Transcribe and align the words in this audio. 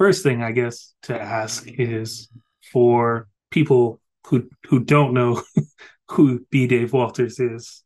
first 0.00 0.22
thing 0.22 0.42
I 0.42 0.52
guess 0.52 0.94
to 1.02 1.20
ask 1.20 1.64
is 1.66 2.30
for 2.72 3.28
people 3.50 4.00
who 4.26 4.48
who 4.66 4.80
don't 4.80 5.12
know 5.12 5.42
who 6.10 6.46
B 6.50 6.66
Dave 6.66 6.94
Walters 6.94 7.38
is, 7.38 7.84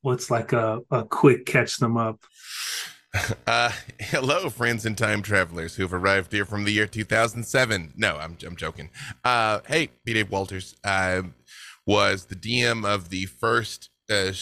what's 0.00 0.30
like 0.30 0.52
a, 0.52 0.78
a 0.92 1.04
quick 1.04 1.44
catch 1.44 1.78
them 1.78 1.96
up? 1.96 2.20
Uh, 3.46 3.72
hello, 3.98 4.50
friends 4.50 4.84
and 4.84 4.98
time 4.98 5.22
travelers 5.22 5.74
who 5.74 5.82
have 5.82 5.94
arrived 5.94 6.32
here 6.32 6.44
from 6.44 6.64
the 6.64 6.70
year 6.70 6.86
2007. 6.86 7.94
No, 7.96 8.18
I'm, 8.18 8.36
I'm 8.44 8.56
joking. 8.56 8.90
Uh, 9.24 9.60
hey, 9.66 9.88
B 10.04 10.12
Dave 10.12 10.30
Walters. 10.30 10.76
I 10.84 11.22
was 11.86 12.26
the 12.26 12.34
DM 12.36 12.84
of 12.84 13.08
the 13.08 13.24
first 13.24 13.88
uh, 14.10 14.32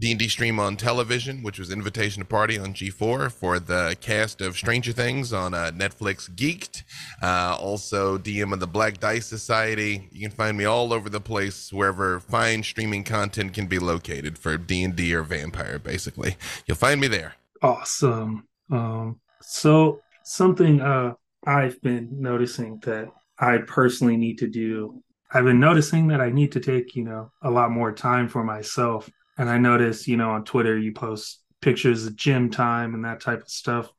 D&D 0.00 0.28
stream 0.28 0.58
on 0.58 0.76
television, 0.76 1.42
which 1.42 1.58
was 1.58 1.70
Invitation 1.70 2.22
to 2.22 2.26
Party 2.26 2.58
on 2.58 2.72
G4 2.72 3.30
for 3.30 3.60
the 3.60 3.94
cast 4.00 4.40
of 4.40 4.56
Stranger 4.56 4.92
Things 4.92 5.30
on 5.34 5.52
uh, 5.52 5.72
Netflix 5.74 6.30
Geeked. 6.30 6.84
Uh, 7.22 7.54
also 7.60 8.16
DM 8.16 8.54
of 8.54 8.60
the 8.60 8.66
Black 8.66 8.98
Dice 8.98 9.26
Society. 9.26 10.08
You 10.10 10.26
can 10.26 10.34
find 10.34 10.56
me 10.56 10.64
all 10.64 10.94
over 10.94 11.10
the 11.10 11.20
place 11.20 11.70
wherever 11.70 12.18
fine 12.18 12.62
streaming 12.62 13.04
content 13.04 13.52
can 13.52 13.66
be 13.66 13.78
located 13.78 14.38
for 14.38 14.56
D&D 14.56 15.14
or 15.14 15.22
Vampire, 15.22 15.78
basically. 15.78 16.34
You'll 16.66 16.78
find 16.78 16.98
me 16.98 17.08
there. 17.08 17.34
Awesome. 17.60 18.48
Um, 18.72 19.20
so 19.42 20.00
something 20.24 20.80
uh, 20.80 21.12
I've 21.46 21.78
been 21.82 22.08
noticing 22.10 22.78
that 22.84 23.10
I 23.38 23.58
personally 23.66 24.16
need 24.16 24.38
to 24.38 24.48
do. 24.48 25.02
I've 25.30 25.44
been 25.44 25.60
noticing 25.60 26.06
that 26.06 26.22
I 26.22 26.30
need 26.30 26.52
to 26.52 26.60
take, 26.60 26.96
you 26.96 27.04
know, 27.04 27.30
a 27.42 27.50
lot 27.50 27.70
more 27.70 27.92
time 27.92 28.26
for 28.26 28.42
myself 28.42 29.10
and 29.40 29.48
I 29.48 29.56
notice, 29.56 30.06
you 30.06 30.18
know, 30.18 30.32
on 30.32 30.44
Twitter 30.44 30.78
you 30.78 30.92
post 30.92 31.40
pictures 31.62 32.04
of 32.04 32.14
gym 32.14 32.50
time 32.50 32.94
and 32.94 33.06
that 33.06 33.22
type 33.22 33.40
of 33.40 33.48
stuff. 33.48 33.90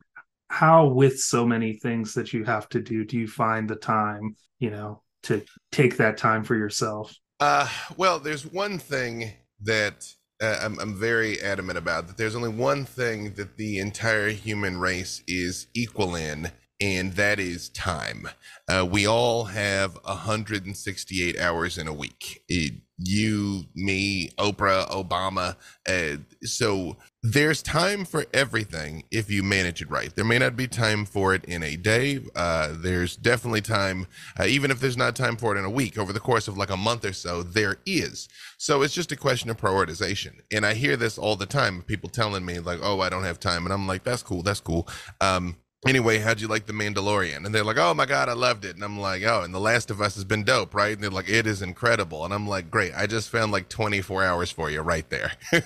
How, 0.49 0.85
with 0.85 1.19
so 1.19 1.47
many 1.47 1.73
things 1.73 2.13
that 2.13 2.31
you 2.31 2.43
have 2.43 2.69
to 2.69 2.79
do, 2.79 3.03
do 3.03 3.17
you 3.17 3.27
find 3.27 3.67
the 3.67 3.75
time, 3.75 4.35
you 4.59 4.69
know, 4.69 5.01
to 5.23 5.43
take 5.71 5.97
that 5.97 6.17
time 6.17 6.43
for 6.43 6.55
yourself? 6.55 7.15
Uh, 7.39 7.67
well, 7.97 8.19
there's 8.19 8.45
one 8.45 8.77
thing 8.77 9.31
that 9.63 10.13
uh, 10.43 10.59
I'm, 10.61 10.77
I'm 10.79 10.93
very 10.93 11.41
adamant 11.41 11.79
about 11.79 12.05
that 12.05 12.17
there's 12.17 12.35
only 12.35 12.49
one 12.49 12.85
thing 12.85 13.33
that 13.33 13.57
the 13.57 13.79
entire 13.79 14.29
human 14.29 14.77
race 14.77 15.23
is 15.27 15.65
equal 15.73 16.13
in, 16.13 16.51
and 16.81 17.13
that 17.13 17.39
is 17.39 17.69
time. 17.69 18.27
Uh, 18.67 18.85
we 18.89 19.05
all 19.05 19.45
have 19.45 19.97
168 20.03 21.39
hours 21.39 21.77
in 21.77 21.87
a 21.87 21.93
week. 21.93 22.43
It, 22.49 22.73
you, 22.97 23.65
me, 23.75 24.29
Oprah, 24.37 24.89
Obama. 24.89 25.55
Uh, 25.87 26.17
so 26.43 26.97
there's 27.23 27.61
time 27.61 28.05
for 28.05 28.25
everything 28.33 29.03
if 29.11 29.29
you 29.29 29.43
manage 29.43 29.81
it 29.81 29.89
right. 29.89 30.15
There 30.15 30.25
may 30.25 30.39
not 30.39 30.55
be 30.55 30.67
time 30.67 31.05
for 31.05 31.33
it 31.35 31.43
in 31.45 31.63
a 31.63 31.75
day. 31.75 32.19
Uh, 32.35 32.69
there's 32.71 33.15
definitely 33.15 33.61
time, 33.61 34.07
uh, 34.39 34.45
even 34.45 34.71
if 34.71 34.79
there's 34.79 34.97
not 34.97 35.15
time 35.15 35.37
for 35.37 35.55
it 35.55 35.59
in 35.59 35.65
a 35.65 35.69
week, 35.69 35.97
over 35.97 36.13
the 36.13 36.19
course 36.19 36.47
of 36.47 36.57
like 36.57 36.69
a 36.69 36.77
month 36.77 37.05
or 37.05 37.13
so, 37.13 37.43
there 37.43 37.77
is. 37.85 38.29
So 38.57 38.81
it's 38.81 38.93
just 38.93 39.11
a 39.11 39.17
question 39.17 39.49
of 39.49 39.57
prioritization. 39.57 40.39
And 40.51 40.65
I 40.65 40.73
hear 40.73 40.95
this 40.95 41.17
all 41.17 41.35
the 41.35 41.45
time 41.45 41.83
people 41.83 42.09
telling 42.09 42.45
me, 42.45 42.59
like, 42.59 42.79
oh, 42.81 43.01
I 43.01 43.09
don't 43.09 43.23
have 43.23 43.39
time. 43.39 43.65
And 43.65 43.73
I'm 43.73 43.87
like, 43.87 44.03
that's 44.03 44.23
cool. 44.23 44.41
That's 44.43 44.61
cool. 44.61 44.87
Um, 45.19 45.57
anyway, 45.87 46.19
how'd 46.19 46.41
you 46.41 46.47
like 46.47 46.65
The 46.65 46.73
Mandalorian? 46.73 47.45
And 47.45 47.53
they're 47.53 47.63
like, 47.63 47.77
oh 47.77 47.93
my 47.93 48.05
God, 48.05 48.29
I 48.29 48.33
loved 48.33 48.65
it. 48.65 48.75
And 48.75 48.83
I'm 48.83 48.99
like, 48.99 49.23
oh, 49.23 49.41
and 49.41 49.53
The 49.53 49.59
Last 49.59 49.89
of 49.91 50.01
Us 50.01 50.15
has 50.15 50.23
been 50.23 50.43
dope, 50.43 50.75
right? 50.75 50.93
And 50.93 51.01
they're 51.01 51.09
like, 51.09 51.29
it 51.29 51.47
is 51.47 51.61
incredible. 51.61 52.25
And 52.25 52.33
I'm 52.33 52.47
like, 52.47 52.69
great. 52.69 52.93
I 52.95 53.07
just 53.07 53.29
found 53.29 53.51
like 53.51 53.69
24 53.69 54.23
hours 54.23 54.51
for 54.51 54.69
you 54.69 54.81
right 54.81 55.09
there. 55.09 55.31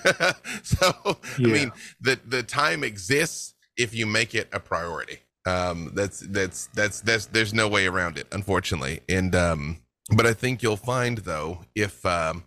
so, 0.62 0.92
yeah. 1.38 1.48
I 1.48 1.50
mean, 1.50 1.72
the, 2.00 2.18
the 2.26 2.42
time 2.42 2.82
exists 2.82 3.54
if 3.76 3.94
you 3.94 4.06
make 4.06 4.34
it 4.34 4.48
a 4.52 4.60
priority. 4.60 5.18
Um, 5.46 5.92
that's, 5.94 6.20
that's, 6.20 6.66
that's, 6.74 7.00
that's, 7.02 7.26
there's 7.26 7.54
no 7.54 7.68
way 7.68 7.86
around 7.86 8.18
it, 8.18 8.26
unfortunately. 8.32 9.00
And, 9.08 9.34
um, 9.34 9.78
but 10.14 10.26
I 10.26 10.32
think 10.32 10.62
you'll 10.62 10.76
find 10.76 11.18
though, 11.18 11.60
if, 11.74 12.04
um, 12.04 12.44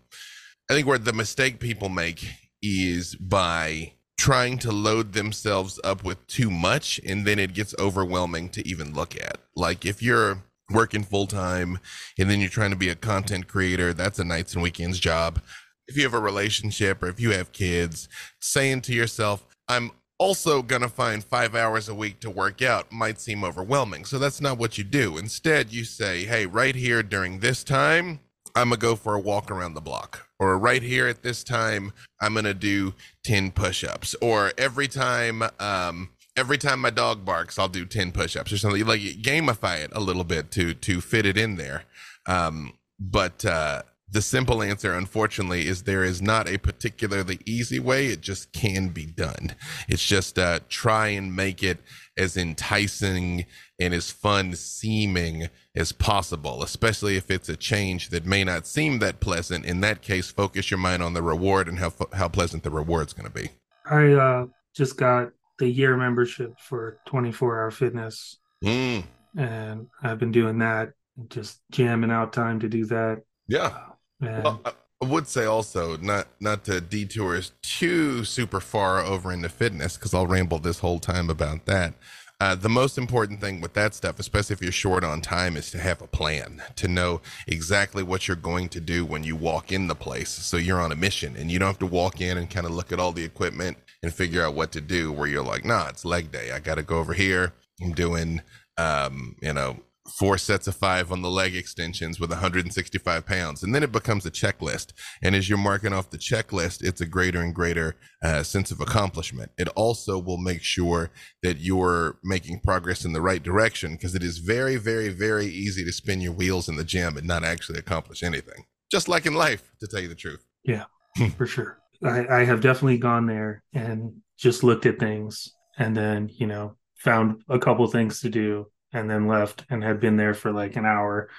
I 0.70 0.74
think 0.74 0.86
where 0.86 0.98
the 0.98 1.14
mistake 1.14 1.60
people 1.60 1.90
make 1.90 2.26
is 2.62 3.16
by 3.16 3.94
trying 4.20 4.58
to 4.58 4.70
load 4.70 5.14
themselves 5.14 5.80
up 5.82 6.04
with 6.04 6.28
too 6.28 6.52
much 6.52 7.00
and 7.08 7.26
then 7.26 7.40
it 7.40 7.54
gets 7.54 7.74
overwhelming 7.80 8.50
to 8.50 8.68
even 8.68 8.94
look 8.94 9.16
at. 9.16 9.38
Like 9.56 9.86
if 9.86 10.04
you're 10.04 10.44
working 10.70 11.04
full 11.04 11.26
time 11.26 11.80
and 12.18 12.30
then 12.30 12.42
you're 12.42 12.50
trying 12.50 12.72
to 12.72 12.76
be 12.76 12.90
a 12.90 12.96
content 12.96 13.48
creator, 13.48 13.94
that's 13.94 14.20
a 14.20 14.26
nights 14.26 14.54
and 14.54 14.62
weekends 14.62 15.00
job. 15.00 15.42
If 15.88 15.96
you 15.96 16.04
have 16.04 16.14
a 16.14 16.20
relationship 16.20 17.02
or 17.02 17.08
if 17.08 17.22
you 17.22 17.32
have 17.32 17.54
kids, 17.54 18.10
saying 18.42 18.82
to 18.82 18.94
yourself, 18.94 19.46
I'm 19.70 19.92
also 20.18 20.62
going 20.62 20.82
to 20.82 20.90
find 20.90 21.24
five 21.24 21.56
hours 21.56 21.88
a 21.88 21.96
week 21.96 22.20
to 22.20 22.30
work 22.30 22.62
out 22.62 22.92
might 22.92 23.22
seem 23.22 23.46
overwhelming. 23.46 24.04
So 24.04 24.20
that's 24.20 24.42
not 24.42 24.58
what 24.58 24.78
you 24.78 24.84
do. 24.84 25.18
Instead, 25.18 25.72
you 25.72 25.86
say, 25.86 26.26
hey, 26.26 26.46
right 26.46 26.76
here 26.76 27.02
during 27.04 27.40
this 27.40 27.64
time, 27.64 28.20
I'm 28.54 28.68
going 28.68 28.82
to 28.82 28.86
go 28.86 28.96
for 28.98 29.16
a 29.16 29.20
walk 29.20 29.50
around 29.50 29.76
the 29.76 29.82
block 29.82 30.29
or 30.40 30.58
right 30.58 30.82
here 30.82 31.08
at 31.08 31.22
this 31.24 31.44
time 31.44 31.92
i'm 32.22 32.34
gonna 32.34 32.54
do 32.54 32.94
10 33.24 33.52
push-ups. 33.52 34.16
Or 34.22 34.52
every 34.58 34.88
time 34.88 35.44
um 35.60 36.10
every 36.36 36.58
time 36.58 36.80
my 36.80 36.90
dog 36.90 37.26
barks 37.26 37.60
i'll 37.60 37.68
do 37.68 37.86
10 37.86 38.12
push-ups 38.12 38.52
or 38.52 38.58
something. 38.58 38.86
Like 38.86 39.02
gamify 39.02 39.84
it 39.84 39.92
a 39.94 40.00
little 40.00 40.24
bit 40.24 40.52
to 40.52 40.74
to 40.74 41.02
fit 41.02 41.26
it 41.26 41.38
in 41.38 41.56
there. 41.56 41.84
Um 42.26 42.74
but 43.00 43.46
uh 43.46 43.84
the 44.12 44.22
simple 44.24 44.64
answer 44.64 44.94
unfortunately 44.96 45.68
is 45.68 45.84
there 45.84 46.04
is 46.04 46.22
not 46.22 46.50
a 46.50 46.58
particularly 46.58 47.40
easy 47.46 47.80
way. 47.80 48.08
It 48.08 48.22
just 48.22 48.52
can 48.52 48.90
be 48.90 49.06
done. 49.06 49.56
It's 49.88 50.06
just 50.06 50.40
uh 50.40 50.62
try 50.70 51.10
and 51.10 51.36
make 51.36 51.62
it 51.62 51.78
as 52.18 52.36
enticing 52.36 53.46
and 53.80 53.94
as 53.94 54.12
fun 54.12 54.56
seeming 54.56 55.50
as 55.76 55.92
possible, 55.92 56.64
especially 56.64 57.16
if 57.16 57.30
it's 57.30 57.50
a 57.50 57.56
change 57.56 58.10
that 58.10 58.26
may 58.26 58.44
not 58.44 58.66
seem 58.66 59.00
that 59.00 59.20
pleasant. 59.20 59.66
In 59.66 59.82
that 59.82 60.02
case, 60.02 60.32
focus 60.32 60.72
your 60.72 60.80
mind 60.80 61.04
on 61.04 61.14
the 61.14 61.22
reward 61.22 61.68
and 61.68 61.80
how 61.80 61.94
how 62.14 62.28
pleasant 62.28 62.64
the 62.64 62.72
reward's 62.72 63.14
going 63.14 63.28
to 63.28 63.34
be. 63.34 63.50
I 63.86 64.14
uh, 64.14 64.46
just 64.76 64.98
got 64.98 65.32
the 65.60 65.68
year 65.68 65.98
membership 65.98 66.54
for 66.60 67.00
24 67.08 67.62
Hour 67.62 67.72
Fitness, 67.72 68.40
mm. 68.64 69.04
and 69.38 69.88
I've 70.02 70.20
been 70.20 70.32
doing 70.32 70.60
that, 70.60 70.94
just 71.30 71.60
jamming 71.72 72.12
out 72.12 72.34
time 72.34 72.60
to 72.62 72.70
do 72.70 72.86
that. 72.86 73.22
Yeah. 73.48 73.78
Uh, 74.22 74.42
well, 74.44 74.62
I 75.02 75.06
would 75.06 75.28
say 75.28 75.46
also 75.46 75.96
not 75.98 76.28
not 76.40 76.66
to 76.66 76.82
detour 76.82 77.40
too 77.62 78.26
super 78.26 78.60
far 78.60 79.00
over 79.00 79.32
into 79.32 79.48
fitness 79.48 79.96
because 79.96 80.14
I'll 80.14 80.28
ramble 80.28 80.60
this 80.60 80.80
whole 80.80 81.00
time 81.00 81.30
about 81.30 81.66
that. 81.66 81.94
Uh, 82.42 82.56
the 82.56 82.70
most 82.70 82.98
important 82.98 83.42
thing 83.42 83.60
with 83.60 83.74
that 83.74 83.94
stuff, 83.94 84.18
especially 84.18 84.54
if 84.54 84.62
you're 84.62 84.72
short 84.72 85.04
on 85.04 85.20
time, 85.20 85.58
is 85.58 85.70
to 85.72 85.78
have 85.78 86.02
a 86.02 86.08
plan, 86.08 86.64
to 86.78 86.88
know 86.88 87.20
exactly 87.48 88.02
what 88.02 88.30
you're 88.30 88.38
going 88.38 88.70
to 88.70 88.80
do 88.80 89.04
when 89.04 89.26
you 89.26 89.36
walk 89.36 89.74
in 89.74 89.88
the 89.88 89.96
place. 89.96 90.30
So 90.30 90.56
you're 90.56 90.80
on 90.80 90.94
a 90.94 90.96
mission 90.96 91.36
and 91.36 91.52
you 91.52 91.60
don't 91.60 91.68
have 91.68 91.80
to 91.80 91.86
walk 91.86 92.22
in 92.22 92.38
and 92.38 92.50
kind 92.50 92.66
of 92.66 92.72
look 92.72 92.94
at 92.94 93.00
all 93.00 93.12
the 93.12 93.26
equipment 93.26 93.78
and 94.02 94.14
figure 94.14 94.42
out 94.42 94.54
what 94.54 94.72
to 94.72 94.80
do 94.80 95.12
where 95.12 95.28
you're 95.28 95.44
like, 95.44 95.66
nah, 95.66 95.90
it's 95.90 96.06
leg 96.06 96.32
day. 96.32 96.54
I 96.54 96.60
got 96.60 96.76
to 96.76 96.84
go 96.84 97.00
over 97.00 97.14
here. 97.14 97.52
I'm 97.84 97.92
doing, 97.92 98.42
um, 98.78 99.36
you 99.42 99.52
know, 99.52 99.78
four 100.18 100.38
sets 100.38 100.68
of 100.68 100.76
five 100.76 101.12
on 101.12 101.22
the 101.22 101.30
leg 101.30 101.56
extensions 101.56 102.20
with 102.20 102.30
165 102.30 103.26
pounds. 103.26 103.64
And 103.64 103.74
then 103.74 103.84
it 103.84 103.92
becomes 103.92 104.26
a 104.26 104.32
checklist. 104.32 104.94
And 105.22 105.36
as 105.36 105.50
you're 105.50 105.58
marking 105.58 105.94
off 105.94 106.10
the 106.10 106.18
checklist, 106.18 106.84
it's 106.84 107.02
a 107.02 107.06
greater 107.06 107.42
and 107.42 107.54
greater 107.54 107.96
uh, 108.24 108.44
sense 108.44 108.72
of 108.72 108.82
accomplishment. 108.82 109.52
It 109.58 109.68
also 109.70 110.20
will 110.20 110.38
make 110.38 110.62
sure 110.62 111.12
that 111.44 111.60
you're 111.60 112.18
making 112.24 112.62
progress 112.62 113.06
in 113.06 113.14
the 113.14 113.22
right 113.22 113.42
direction 113.42 113.94
because 113.94 114.16
it 114.16 114.24
is 114.24 114.40
very, 114.40 114.78
very, 114.78 115.10
very 115.10 115.46
easy 115.46 115.84
to 115.86 115.92
spin 115.92 116.22
your 116.22 116.34
wheels 116.34 116.68
in 116.68 116.76
the 116.76 116.84
gym 116.84 117.18
and 117.18 117.28
not 117.28 117.44
actually 117.44 117.80
accomplish 117.80 118.24
anything. 118.24 118.66
Just 118.92 119.08
like 119.08 119.26
in 119.26 119.36
life, 119.36 119.72
to 119.80 119.88
tell 119.88 120.02
you 120.02 120.08
the 120.08 120.16
truth. 120.16 120.44
Yeah, 120.64 120.86
for 121.38 121.46
sure. 121.46 121.80
I, 122.04 122.28
I 122.28 122.44
have 122.46 122.62
definitely 122.62 122.98
gone 122.98 123.26
there 123.26 123.64
and 123.74 124.14
just 124.38 124.64
looked 124.64 124.86
at 124.86 125.00
things 125.00 125.54
and 125.78 125.96
then, 125.96 126.30
you 126.32 126.48
know, 126.48 126.76
found 126.98 127.44
a 127.50 127.60
couple 127.60 127.86
things 127.88 128.22
to 128.22 128.30
do 128.30 128.68
and 128.94 129.10
then 129.10 129.28
left 129.28 129.66
and 129.70 129.84
had 129.84 130.00
been 130.00 130.18
there 130.18 130.34
for 130.34 130.52
like 130.52 130.76
an 130.76 130.86
hour 130.86 131.30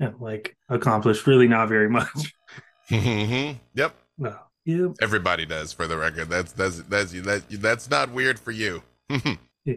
and 0.00 0.20
like 0.20 0.56
accomplished 0.68 1.26
really 1.26 1.48
not 1.48 1.68
very 1.68 1.88
much. 1.98 2.32
mm-hmm. 2.90 3.58
Yep. 3.74 3.94
No. 4.18 4.36
Yep. 4.64 4.96
Everybody 5.00 5.46
does, 5.46 5.72
for 5.72 5.86
the 5.86 5.96
record. 5.96 6.28
That's 6.28 6.52
that's 6.52 6.82
that's 6.82 7.12
that 7.12 7.44
that's 7.48 7.88
not 7.88 8.10
weird 8.10 8.38
for 8.38 8.50
you. 8.50 8.82
yeah. 9.64 9.74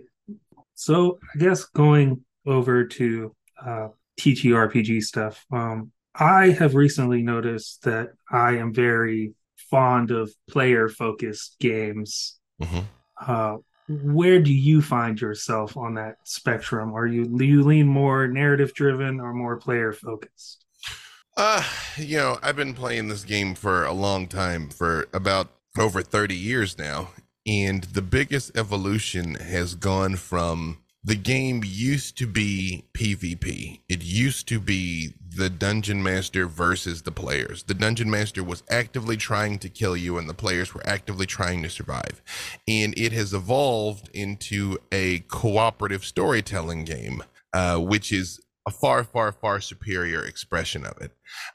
So 0.73 1.17
I 1.33 1.39
guess 1.39 1.63
going 1.63 2.25
over 2.45 2.85
to 2.85 3.35
uh, 3.63 3.87
TTRPG 4.19 5.01
stuff. 5.01 5.45
Um, 5.51 5.91
I 6.13 6.49
have 6.49 6.75
recently 6.75 7.21
noticed 7.23 7.83
that 7.83 8.09
I 8.29 8.57
am 8.57 8.73
very 8.73 9.33
fond 9.69 10.11
of 10.11 10.29
player 10.49 10.89
focused 10.89 11.55
games. 11.59 12.37
Mm-hmm. 12.61 12.79
Uh, 13.25 13.57
where 14.03 14.39
do 14.39 14.53
you 14.53 14.81
find 14.81 15.19
yourself 15.19 15.75
on 15.77 15.95
that 15.95 16.17
spectrum? 16.23 16.93
Are 16.93 17.07
you 17.07 17.25
do 17.25 17.45
you 17.45 17.63
lean 17.63 17.87
more 17.87 18.27
narrative 18.27 18.73
driven 18.73 19.19
or 19.19 19.33
more 19.33 19.57
player 19.57 19.91
focused? 19.91 20.65
Uh, 21.37 21.63
you 21.97 22.17
know, 22.17 22.37
I've 22.43 22.55
been 22.55 22.73
playing 22.73 23.07
this 23.07 23.23
game 23.23 23.55
for 23.55 23.85
a 23.85 23.93
long 23.93 24.27
time, 24.27 24.69
for 24.69 25.07
about 25.13 25.51
over 25.77 26.01
30 26.01 26.35
years 26.35 26.77
now, 26.77 27.09
and 27.47 27.83
the 27.85 28.01
biggest 28.01 28.55
evolution 28.57 29.35
has 29.35 29.75
gone 29.75 30.17
from 30.17 30.79
the 31.03 31.15
game 31.15 31.63
used 31.65 32.17
to 32.19 32.27
be 32.27 32.83
PvP. 32.93 33.79
It 33.89 34.03
used 34.03 34.47
to 34.49 34.59
be 34.59 35.13
the 35.35 35.49
dungeon 35.49 36.03
master 36.03 36.45
versus 36.45 37.03
the 37.03 37.11
players. 37.11 37.63
The 37.63 37.73
dungeon 37.73 38.09
master 38.09 38.43
was 38.43 38.63
actively 38.69 39.15
trying 39.17 39.59
to 39.59 39.69
kill 39.69 39.95
you, 39.95 40.17
and 40.17 40.29
the 40.29 40.33
players 40.33 40.73
were 40.73 40.85
actively 40.85 41.25
trying 41.25 41.63
to 41.63 41.69
survive. 41.69 42.21
And 42.67 42.93
it 42.97 43.13
has 43.13 43.33
evolved 43.33 44.09
into 44.13 44.77
a 44.91 45.19
cooperative 45.19 46.03
storytelling 46.03 46.83
game, 46.83 47.23
uh, 47.53 47.77
which 47.77 48.11
is 48.11 48.41
a 48.67 48.71
far, 48.71 49.03
far, 49.03 49.31
far 49.31 49.61
superior 49.61 50.23
expression 50.23 50.85
of 50.85 51.01
it. 51.01 51.11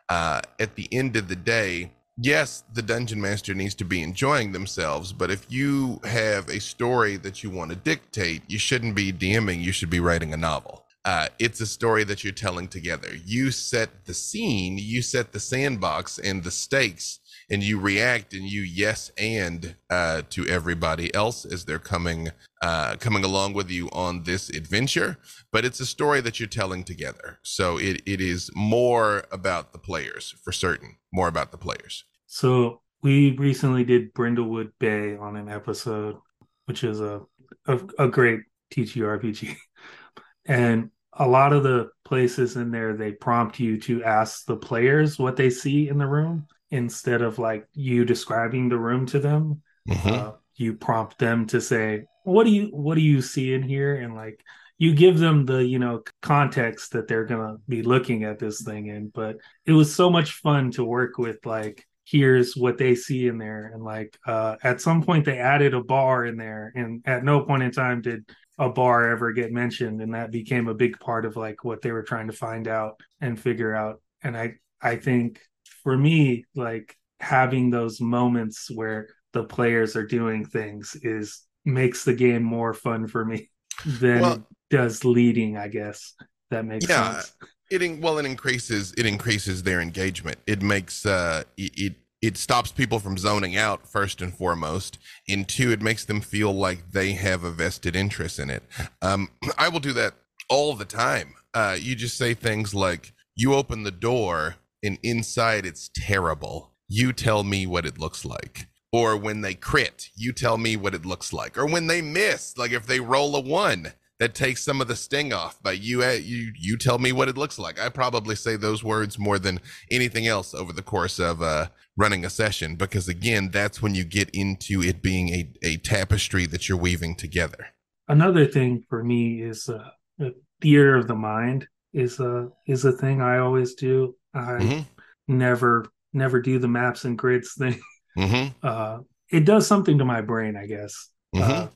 Uh, 0.08 0.40
at 0.58 0.74
the 0.76 0.88
end 0.90 1.16
of 1.16 1.28
the 1.28 1.36
day, 1.36 1.92
yes, 2.16 2.64
the 2.72 2.82
dungeon 2.82 3.20
master 3.20 3.54
needs 3.54 3.74
to 3.76 3.84
be 3.84 4.02
enjoying 4.02 4.52
themselves, 4.52 5.12
but 5.12 5.30
if 5.30 5.46
you 5.50 6.00
have 6.04 6.48
a 6.48 6.60
story 6.60 7.16
that 7.18 7.42
you 7.42 7.50
want 7.50 7.70
to 7.70 7.76
dictate, 7.76 8.42
you 8.48 8.58
shouldn't 8.58 8.96
be 8.96 9.12
DMing, 9.12 9.62
you 9.62 9.72
should 9.72 9.90
be 9.90 10.00
writing 10.00 10.32
a 10.32 10.36
novel. 10.36 10.85
Uh, 11.06 11.28
it's 11.38 11.60
a 11.60 11.66
story 11.66 12.02
that 12.02 12.24
you're 12.24 12.32
telling 12.32 12.66
together. 12.66 13.08
You 13.24 13.52
set 13.52 14.06
the 14.06 14.12
scene, 14.12 14.76
you 14.76 15.02
set 15.02 15.30
the 15.30 15.38
sandbox 15.38 16.18
and 16.18 16.42
the 16.42 16.50
stakes, 16.50 17.20
and 17.48 17.62
you 17.62 17.78
react 17.78 18.34
and 18.34 18.42
you 18.42 18.62
yes 18.62 19.12
and 19.16 19.76
uh, 19.88 20.22
to 20.30 20.48
everybody 20.48 21.14
else 21.14 21.44
as 21.44 21.64
they're 21.64 21.78
coming 21.78 22.30
uh, 22.60 22.96
coming 22.96 23.22
along 23.22 23.52
with 23.52 23.70
you 23.70 23.88
on 23.92 24.24
this 24.24 24.50
adventure. 24.50 25.16
But 25.52 25.64
it's 25.64 25.78
a 25.78 25.86
story 25.86 26.20
that 26.22 26.40
you're 26.40 26.48
telling 26.48 26.82
together, 26.82 27.38
so 27.44 27.78
it 27.78 28.02
it 28.04 28.20
is 28.20 28.50
more 28.56 29.26
about 29.30 29.72
the 29.72 29.78
players 29.78 30.34
for 30.42 30.50
certain, 30.50 30.96
more 31.12 31.28
about 31.28 31.52
the 31.52 31.58
players. 31.58 32.04
So 32.26 32.82
we 33.02 33.36
recently 33.36 33.84
did 33.84 34.12
Brindlewood 34.12 34.72
Bay 34.80 35.16
on 35.16 35.36
an 35.36 35.48
episode, 35.48 36.16
which 36.64 36.82
is 36.82 37.00
a 37.00 37.20
a, 37.68 37.78
a 37.96 38.08
great 38.08 38.40
TTRPG, 38.72 39.56
and 40.46 40.90
a 41.18 41.26
lot 41.26 41.52
of 41.52 41.62
the 41.62 41.88
places 42.04 42.56
in 42.56 42.70
there 42.70 42.96
they 42.96 43.12
prompt 43.12 43.58
you 43.58 43.80
to 43.80 44.04
ask 44.04 44.46
the 44.46 44.56
players 44.56 45.18
what 45.18 45.36
they 45.36 45.50
see 45.50 45.88
in 45.88 45.98
the 45.98 46.06
room 46.06 46.46
instead 46.70 47.22
of 47.22 47.38
like 47.38 47.66
you 47.74 48.04
describing 48.04 48.68
the 48.68 48.78
room 48.78 49.06
to 49.06 49.18
them. 49.18 49.62
Mm-hmm. 49.88 50.08
uh, 50.08 50.32
you 50.56 50.74
prompt 50.74 51.18
them 51.18 51.46
to 51.46 51.60
say 51.60 52.06
what 52.24 52.44
do 52.44 52.50
you 52.50 52.68
what 52.72 52.96
do 52.96 53.00
you 53.00 53.22
see 53.22 53.54
in 53.54 53.62
here? 53.62 53.94
And 53.94 54.14
like 54.14 54.42
you 54.78 54.94
give 54.94 55.18
them 55.18 55.46
the 55.46 55.64
you 55.64 55.78
know 55.78 56.02
context 56.22 56.92
that 56.92 57.06
they're 57.06 57.24
gonna 57.24 57.56
be 57.68 57.82
looking 57.82 58.24
at 58.24 58.38
this 58.38 58.62
thing 58.62 58.88
in. 58.88 59.08
But 59.08 59.36
it 59.64 59.72
was 59.72 59.94
so 59.94 60.10
much 60.10 60.32
fun 60.32 60.72
to 60.72 60.84
work 60.84 61.18
with 61.18 61.44
like 61.46 61.86
here's 62.04 62.56
what 62.56 62.78
they 62.78 62.94
see 62.94 63.28
in 63.28 63.38
there. 63.38 63.70
And 63.72 63.82
like 63.82 64.18
uh 64.26 64.56
at 64.62 64.80
some 64.80 65.02
point 65.02 65.24
they 65.24 65.38
added 65.38 65.72
a 65.72 65.82
bar 65.82 66.24
in 66.24 66.36
there. 66.36 66.72
And 66.74 67.02
at 67.06 67.24
no 67.24 67.42
point 67.42 67.62
in 67.62 67.70
time 67.70 68.02
did 68.02 68.28
a 68.58 68.68
bar 68.68 69.10
ever 69.10 69.32
get 69.32 69.52
mentioned 69.52 70.00
and 70.00 70.14
that 70.14 70.30
became 70.30 70.68
a 70.68 70.74
big 70.74 70.98
part 70.98 71.24
of 71.24 71.36
like 71.36 71.64
what 71.64 71.82
they 71.82 71.92
were 71.92 72.02
trying 72.02 72.26
to 72.26 72.32
find 72.32 72.68
out 72.68 73.00
and 73.20 73.38
figure 73.38 73.74
out. 73.74 74.00
And 74.22 74.36
i 74.36 74.54
i 74.80 74.96
think 74.96 75.40
for 75.82 75.96
me 75.96 76.44
like 76.54 76.96
having 77.20 77.70
those 77.70 78.00
moments 78.00 78.70
where 78.70 79.08
the 79.32 79.44
players 79.44 79.96
are 79.96 80.06
doing 80.06 80.44
things 80.44 80.96
is 81.02 81.42
makes 81.64 82.04
the 82.04 82.14
game 82.14 82.42
more 82.42 82.74
fun 82.74 83.06
for 83.06 83.24
me 83.24 83.50
than 83.86 84.20
well, 84.20 84.48
does 84.70 85.04
leading 85.04 85.56
i 85.56 85.68
guess. 85.68 86.14
That 86.50 86.64
makes 86.64 86.88
yeah, 86.88 87.20
sense. 87.20 87.34
it 87.70 88.00
well 88.00 88.18
it 88.18 88.24
increases 88.24 88.94
it 88.96 89.04
increases 89.04 89.64
their 89.64 89.80
engagement. 89.80 90.38
It 90.46 90.62
makes 90.62 91.04
uh 91.04 91.42
it 91.56 91.78
it 91.78 91.94
stops 92.36 92.72
people 92.72 92.98
from 92.98 93.18
zoning 93.18 93.56
out 93.56 93.86
first 93.86 94.22
and 94.22 94.34
foremost 94.34 94.98
and 95.28 95.46
two 95.46 95.70
it 95.70 95.82
makes 95.82 96.04
them 96.04 96.20
feel 96.20 96.52
like 96.52 96.92
they 96.92 97.12
have 97.12 97.44
a 97.44 97.50
vested 97.50 97.94
interest 97.94 98.38
in 98.38 98.50
it. 98.50 98.62
Um, 99.02 99.30
i 99.58 99.68
will 99.68 99.80
do 99.80 99.92
that 99.94 100.14
all 100.48 100.74
the 100.74 100.84
time. 100.84 101.34
Uh, 101.54 101.76
you 101.78 101.94
just 101.94 102.16
say 102.16 102.34
things 102.34 102.74
like 102.74 103.12
you 103.34 103.54
open 103.54 103.82
the 103.82 103.90
door 103.90 104.56
and 104.82 104.98
inside 105.02 105.66
it's 105.66 105.90
terrible. 105.94 106.72
You 106.88 107.12
tell 107.12 107.42
me 107.42 107.66
what 107.66 107.86
it 107.86 107.98
looks 107.98 108.24
like. 108.24 108.68
Or 108.92 109.16
when 109.16 109.40
they 109.42 109.54
crit 109.54 110.08
you 110.16 110.32
tell 110.32 110.56
me 110.56 110.76
what 110.76 110.94
it 110.94 111.04
looks 111.04 111.32
like. 111.32 111.58
Or 111.58 111.66
when 111.66 111.86
they 111.86 112.00
miss 112.00 112.56
like 112.56 112.72
if 112.72 112.86
they 112.86 113.00
roll 113.00 113.36
a 113.36 113.40
one 113.40 113.92
that 114.18 114.34
takes 114.34 114.64
some 114.64 114.80
of 114.80 114.88
the 114.88 114.96
sting 114.96 115.30
off 115.34 115.58
but 115.62 115.80
you 115.80 116.02
uh, 116.02 116.12
you 116.12 116.50
you 116.58 116.78
tell 116.78 116.98
me 116.98 117.12
what 117.12 117.28
it 117.28 117.36
looks 117.36 117.58
like. 117.58 117.78
I 117.78 117.88
probably 117.90 118.36
say 118.36 118.56
those 118.56 118.82
words 118.82 119.18
more 119.18 119.38
than 119.38 119.60
anything 119.90 120.26
else 120.26 120.54
over 120.54 120.72
the 120.72 120.82
course 120.82 121.18
of 121.18 121.42
uh, 121.42 121.66
running 121.96 122.24
a 122.24 122.30
session 122.30 122.76
because 122.76 123.08
again 123.08 123.50
that's 123.50 123.80
when 123.80 123.94
you 123.94 124.04
get 124.04 124.28
into 124.30 124.82
it 124.82 125.02
being 125.02 125.28
a, 125.30 125.50
a 125.62 125.76
tapestry 125.78 126.46
that 126.46 126.68
you're 126.68 126.78
weaving 126.78 127.14
together 127.14 127.68
another 128.08 128.46
thing 128.46 128.84
for 128.88 129.02
me 129.02 129.40
is 129.40 129.68
uh, 129.68 129.88
the 130.18 130.34
theater 130.60 130.96
of 130.96 131.06
the 131.06 131.14
mind 131.14 131.66
is 131.92 132.20
a 132.20 132.48
is 132.66 132.84
a 132.84 132.92
thing 132.92 133.20
i 133.20 133.38
always 133.38 133.74
do 133.74 134.14
i 134.34 134.40
mm-hmm. 134.40 134.80
never 135.28 135.86
never 136.12 136.40
do 136.40 136.58
the 136.58 136.68
maps 136.68 137.04
and 137.04 137.18
grids 137.18 137.54
thing 137.58 137.80
mm-hmm. 138.16 138.66
uh, 138.66 138.98
it 139.30 139.44
does 139.44 139.66
something 139.66 139.98
to 139.98 140.04
my 140.04 140.20
brain 140.20 140.56
i 140.56 140.66
guess 140.66 141.08
mm-hmm. 141.34 141.50
uh, 141.50 141.66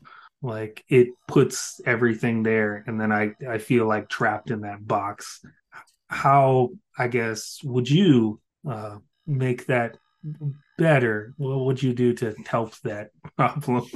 like 0.43 0.85
it 0.89 1.09
puts 1.29 1.81
everything 1.87 2.43
there 2.43 2.85
and 2.87 3.01
then 3.01 3.13
i 3.13 3.33
i 3.49 3.59
feel 3.59 3.87
like 3.87 4.09
trapped 4.09 4.51
in 4.51 4.63
that 4.63 4.87
box 4.87 5.41
how 6.09 6.71
i 6.99 7.09
guess 7.09 7.61
would 7.63 7.89
you 7.89 8.41
uh 8.69 8.97
make 9.27 9.67
that 9.67 9.97
better 10.79 11.35
what 11.37 11.61
would 11.61 11.83
you 11.83 11.93
do 11.93 12.13
to 12.13 12.35
help 12.47 12.75
that 12.81 13.11
problem 13.37 13.87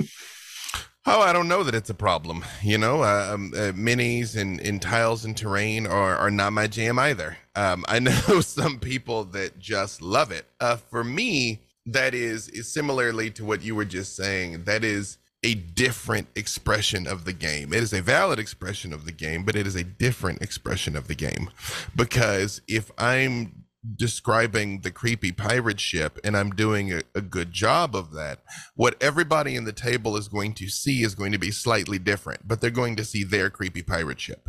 Oh, 1.06 1.20
I 1.20 1.34
don't 1.34 1.48
know 1.48 1.62
that 1.64 1.74
it's 1.74 1.90
a 1.90 1.94
problem. 1.94 2.46
You 2.62 2.78
know, 2.78 3.02
uh, 3.02 3.30
um, 3.34 3.52
uh, 3.54 3.72
minis 3.72 4.40
and, 4.40 4.58
and 4.60 4.80
tiles 4.80 5.26
and 5.26 5.36
terrain 5.36 5.86
are, 5.86 6.16
are 6.16 6.30
not 6.30 6.54
my 6.54 6.66
jam 6.66 6.98
either. 6.98 7.36
Um, 7.54 7.84
I 7.88 7.98
know 8.00 8.40
some 8.40 8.78
people 8.78 9.24
that 9.24 9.58
just 9.58 10.00
love 10.00 10.32
it. 10.32 10.46
Uh, 10.60 10.76
for 10.76 11.04
me, 11.04 11.60
that 11.84 12.14
is, 12.14 12.48
is 12.48 12.72
similarly 12.72 13.30
to 13.32 13.44
what 13.44 13.62
you 13.62 13.74
were 13.74 13.84
just 13.84 14.16
saying. 14.16 14.64
That 14.64 14.82
is 14.82 15.18
a 15.42 15.54
different 15.54 16.28
expression 16.36 17.06
of 17.06 17.26
the 17.26 17.34
game. 17.34 17.74
It 17.74 17.82
is 17.82 17.92
a 17.92 18.00
valid 18.00 18.38
expression 18.38 18.94
of 18.94 19.04
the 19.04 19.12
game, 19.12 19.44
but 19.44 19.56
it 19.56 19.66
is 19.66 19.76
a 19.76 19.84
different 19.84 20.40
expression 20.40 20.96
of 20.96 21.06
the 21.06 21.14
game. 21.14 21.50
Because 21.94 22.62
if 22.66 22.90
I'm 22.96 23.63
describing 23.96 24.80
the 24.80 24.90
creepy 24.90 25.32
pirate 25.32 25.80
ship 25.80 26.18
and 26.24 26.36
I'm 26.36 26.50
doing 26.50 26.92
a, 26.92 27.02
a, 27.14 27.20
good 27.20 27.52
job 27.52 27.94
of 27.94 28.12
that, 28.12 28.42
what 28.74 29.00
everybody 29.02 29.56
in 29.56 29.64
the 29.64 29.72
table 29.72 30.16
is 30.16 30.28
going 30.28 30.54
to 30.54 30.68
see 30.68 31.02
is 31.02 31.14
going 31.14 31.32
to 31.32 31.38
be 31.38 31.50
slightly 31.50 31.98
different, 31.98 32.48
but 32.48 32.60
they're 32.60 32.70
going 32.70 32.96
to 32.96 33.04
see 33.04 33.24
their 33.24 33.50
creepy 33.50 33.82
pirate 33.82 34.20
ship 34.20 34.48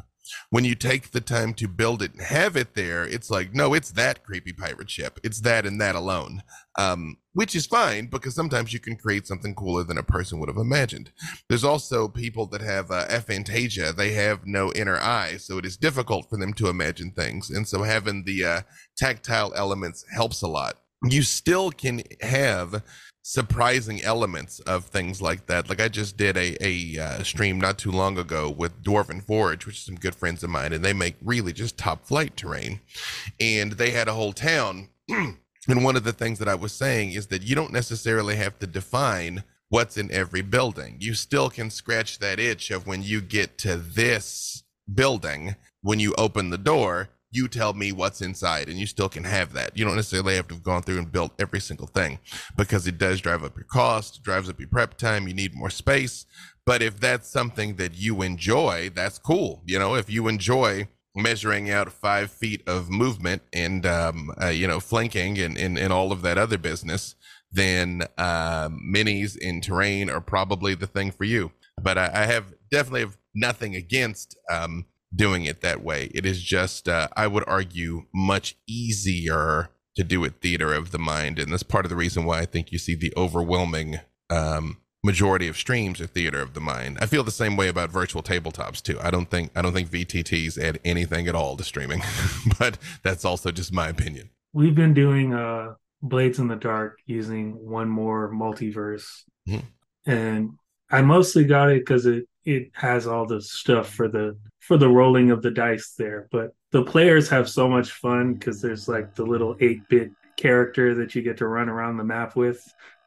when 0.49 0.65
you 0.65 0.75
take 0.75 1.11
the 1.11 1.21
time 1.21 1.53
to 1.55 1.67
build 1.67 2.01
it 2.01 2.13
and 2.13 2.21
have 2.21 2.55
it 2.55 2.73
there, 2.73 3.03
it's 3.03 3.29
like, 3.29 3.53
no, 3.53 3.73
it's 3.73 3.91
that 3.91 4.23
creepy 4.23 4.53
pirate 4.53 4.89
ship. 4.89 5.19
It's 5.23 5.41
that 5.41 5.65
and 5.65 5.79
that 5.81 5.95
alone. 5.95 6.43
Um, 6.77 7.17
which 7.33 7.53
is 7.53 7.65
fine 7.65 8.07
because 8.07 8.33
sometimes 8.33 8.71
you 8.71 8.79
can 8.79 8.95
create 8.95 9.27
something 9.27 9.53
cooler 9.55 9.83
than 9.83 9.97
a 9.97 10.03
person 10.03 10.39
would 10.39 10.49
have 10.49 10.57
imagined. 10.57 11.11
There's 11.49 11.63
also 11.65 12.07
people 12.07 12.45
that 12.47 12.61
have 12.61 12.91
uh, 12.91 13.07
aphantasia. 13.07 13.95
They 13.95 14.13
have 14.13 14.45
no 14.45 14.71
inner 14.73 14.97
eye, 14.97 15.37
so 15.37 15.57
it 15.57 15.65
is 15.65 15.77
difficult 15.77 16.29
for 16.29 16.37
them 16.37 16.53
to 16.53 16.69
imagine 16.69 17.11
things. 17.11 17.49
And 17.49 17.67
so 17.67 17.83
having 17.83 18.23
the 18.23 18.45
uh, 18.45 18.61
tactile 18.97 19.53
elements 19.55 20.05
helps 20.13 20.41
a 20.41 20.47
lot. 20.47 20.77
You 21.03 21.23
still 21.23 21.71
can 21.71 22.03
have 22.21 22.81
surprising 23.27 24.03
elements 24.03 24.59
of 24.59 24.85
things 24.85 25.19
like 25.19 25.47
that. 25.47 25.67
Like 25.67 25.81
I 25.81 25.87
just 25.87 26.15
did 26.15 26.37
a 26.37 26.55
a 26.63 26.99
uh, 26.99 27.23
stream 27.23 27.59
not 27.59 27.79
too 27.79 27.91
long 27.91 28.19
ago 28.19 28.51
with 28.51 28.83
Dwarven 28.83 29.23
Forge, 29.23 29.65
which 29.65 29.77
is 29.77 29.81
some 29.83 29.95
good 29.95 30.13
friends 30.13 30.43
of 30.43 30.51
mine, 30.51 30.73
and 30.73 30.85
they 30.85 30.93
make 30.93 31.15
really 31.23 31.51
just 31.51 31.75
top 31.75 32.05
flight 32.05 32.37
terrain. 32.37 32.81
And 33.39 33.73
they 33.73 33.89
had 33.89 34.07
a 34.07 34.13
whole 34.13 34.31
town. 34.31 34.89
and 35.09 35.83
one 35.83 35.95
of 35.95 36.03
the 36.03 36.13
things 36.13 36.37
that 36.37 36.47
I 36.47 36.53
was 36.53 36.71
saying 36.71 37.13
is 37.13 37.27
that 37.27 37.41
you 37.41 37.55
don't 37.55 37.73
necessarily 37.73 38.35
have 38.35 38.59
to 38.59 38.67
define 38.67 39.43
what's 39.69 39.97
in 39.97 40.11
every 40.11 40.43
building. 40.43 40.97
You 40.99 41.15
still 41.15 41.49
can 41.49 41.71
scratch 41.71 42.19
that 42.19 42.39
itch 42.39 42.69
of 42.69 42.85
when 42.85 43.01
you 43.01 43.21
get 43.21 43.57
to 43.59 43.75
this 43.75 44.61
building, 44.93 45.55
when 45.81 45.99
you 45.99 46.13
open 46.15 46.51
the 46.51 46.59
door, 46.59 47.09
you 47.35 47.47
tell 47.47 47.73
me 47.73 47.91
what's 47.91 48.21
inside 48.21 48.69
and 48.69 48.77
you 48.77 48.85
still 48.85 49.09
can 49.09 49.23
have 49.23 49.53
that. 49.53 49.77
You 49.77 49.85
don't 49.85 49.95
necessarily 49.95 50.35
have 50.35 50.47
to 50.47 50.55
have 50.55 50.63
gone 50.63 50.81
through 50.81 50.97
and 50.97 51.11
built 51.11 51.33
every 51.39 51.59
single 51.59 51.87
thing 51.87 52.19
because 52.57 52.87
it 52.87 52.97
does 52.97 53.21
drive 53.21 53.43
up 53.43 53.55
your 53.55 53.65
cost, 53.65 54.23
drives 54.23 54.49
up 54.49 54.59
your 54.59 54.69
prep 54.69 54.97
time, 54.97 55.27
you 55.27 55.33
need 55.33 55.55
more 55.55 55.69
space. 55.69 56.25
But 56.65 56.81
if 56.81 56.99
that's 56.99 57.29
something 57.29 57.75
that 57.75 57.95
you 57.95 58.21
enjoy, 58.21 58.89
that's 58.93 59.19
cool. 59.19 59.61
You 59.65 59.77
know, 59.77 59.95
if 59.95 60.09
you 60.09 60.27
enjoy 60.27 60.87
measuring 61.15 61.69
out 61.69 61.91
five 61.91 62.31
feet 62.31 62.67
of 62.67 62.89
movement 62.89 63.41
and, 63.53 63.85
um, 63.85 64.31
uh, 64.41 64.47
you 64.47 64.67
know, 64.67 64.79
flanking 64.79 65.37
and, 65.37 65.57
and, 65.57 65.77
and 65.77 65.93
all 65.93 66.11
of 66.11 66.21
that 66.23 66.37
other 66.37 66.57
business, 66.57 67.15
then 67.51 68.03
uh, 68.17 68.69
minis 68.69 69.37
in 69.37 69.61
terrain 69.61 70.09
are 70.09 70.21
probably 70.21 70.75
the 70.75 70.87
thing 70.87 71.11
for 71.11 71.23
you. 71.23 71.51
But 71.81 71.97
I, 71.97 72.11
I 72.13 72.25
have 72.25 72.53
definitely 72.71 73.01
have 73.01 73.17
nothing 73.33 73.75
against 73.75 74.37
um, 74.51 74.85
doing 75.15 75.45
it 75.45 75.61
that 75.61 75.83
way. 75.83 76.11
It 76.13 76.25
is 76.25 76.41
just, 76.41 76.87
uh, 76.89 77.07
I 77.15 77.27
would 77.27 77.43
argue, 77.47 78.05
much 78.13 78.57
easier 78.67 79.69
to 79.95 80.03
do 80.03 80.23
it 80.23 80.41
theater 80.41 80.73
of 80.73 80.91
the 80.91 80.99
mind, 80.99 81.39
and 81.39 81.51
that's 81.51 81.63
part 81.63 81.85
of 81.85 81.89
the 81.89 81.95
reason 81.95 82.25
why 82.25 82.39
I 82.39 82.45
think 82.45 82.71
you 82.71 82.77
see 82.77 82.95
the 82.95 83.13
overwhelming 83.15 83.99
um, 84.29 84.77
majority 85.05 85.47
of 85.47 85.55
streams 85.55 86.01
are 86.01 86.07
theater 86.07 86.41
of 86.41 86.53
the 86.53 86.59
mind. 86.59 86.97
I 86.99 87.05
feel 87.05 87.23
the 87.23 87.31
same 87.31 87.55
way 87.55 87.67
about 87.67 87.91
virtual 87.91 88.23
tabletops 88.23 88.81
too. 88.81 88.99
I 89.01 89.11
don't 89.11 89.29
think 89.29 89.51
I 89.55 89.61
don't 89.61 89.71
think 89.73 89.89
VTTs 89.89 90.57
add 90.57 90.79
anything 90.83 91.27
at 91.27 91.35
all 91.35 91.55
to 91.55 91.63
streaming, 91.63 92.01
but 92.59 92.77
that's 93.03 93.23
also 93.23 93.51
just 93.51 93.71
my 93.71 93.87
opinion. 93.87 94.31
We've 94.51 94.75
been 94.75 94.93
doing 94.93 95.33
uh 95.33 95.75
Blades 96.01 96.39
in 96.39 96.47
the 96.47 96.55
Dark 96.55 96.97
using 97.05 97.53
one 97.53 97.87
more 97.87 98.31
multiverse, 98.33 99.05
mm-hmm. 99.47 100.11
and 100.11 100.51
I 100.89 101.01
mostly 101.01 101.45
got 101.45 101.69
it 101.69 101.79
because 101.79 102.05
it 102.05 102.25
it 102.45 102.71
has 102.73 103.07
all 103.07 103.25
the 103.25 103.41
stuff 103.41 103.89
for 103.89 104.07
the 104.07 104.37
for 104.59 104.77
the 104.77 104.89
rolling 104.89 105.31
of 105.31 105.41
the 105.41 105.51
dice 105.51 105.93
there. 105.97 106.27
But 106.31 106.51
the 106.71 106.83
players 106.83 107.29
have 107.29 107.49
so 107.49 107.67
much 107.67 107.91
fun 107.91 108.33
because 108.33 108.61
there's 108.61 108.87
like 108.87 109.15
the 109.15 109.25
little 109.25 109.55
eight 109.59 109.87
bit 109.89 110.11
character 110.37 110.95
that 110.95 111.15
you 111.15 111.21
get 111.21 111.37
to 111.37 111.47
run 111.47 111.69
around 111.69 111.97
the 111.97 112.03
map 112.03 112.35
with. 112.35 112.61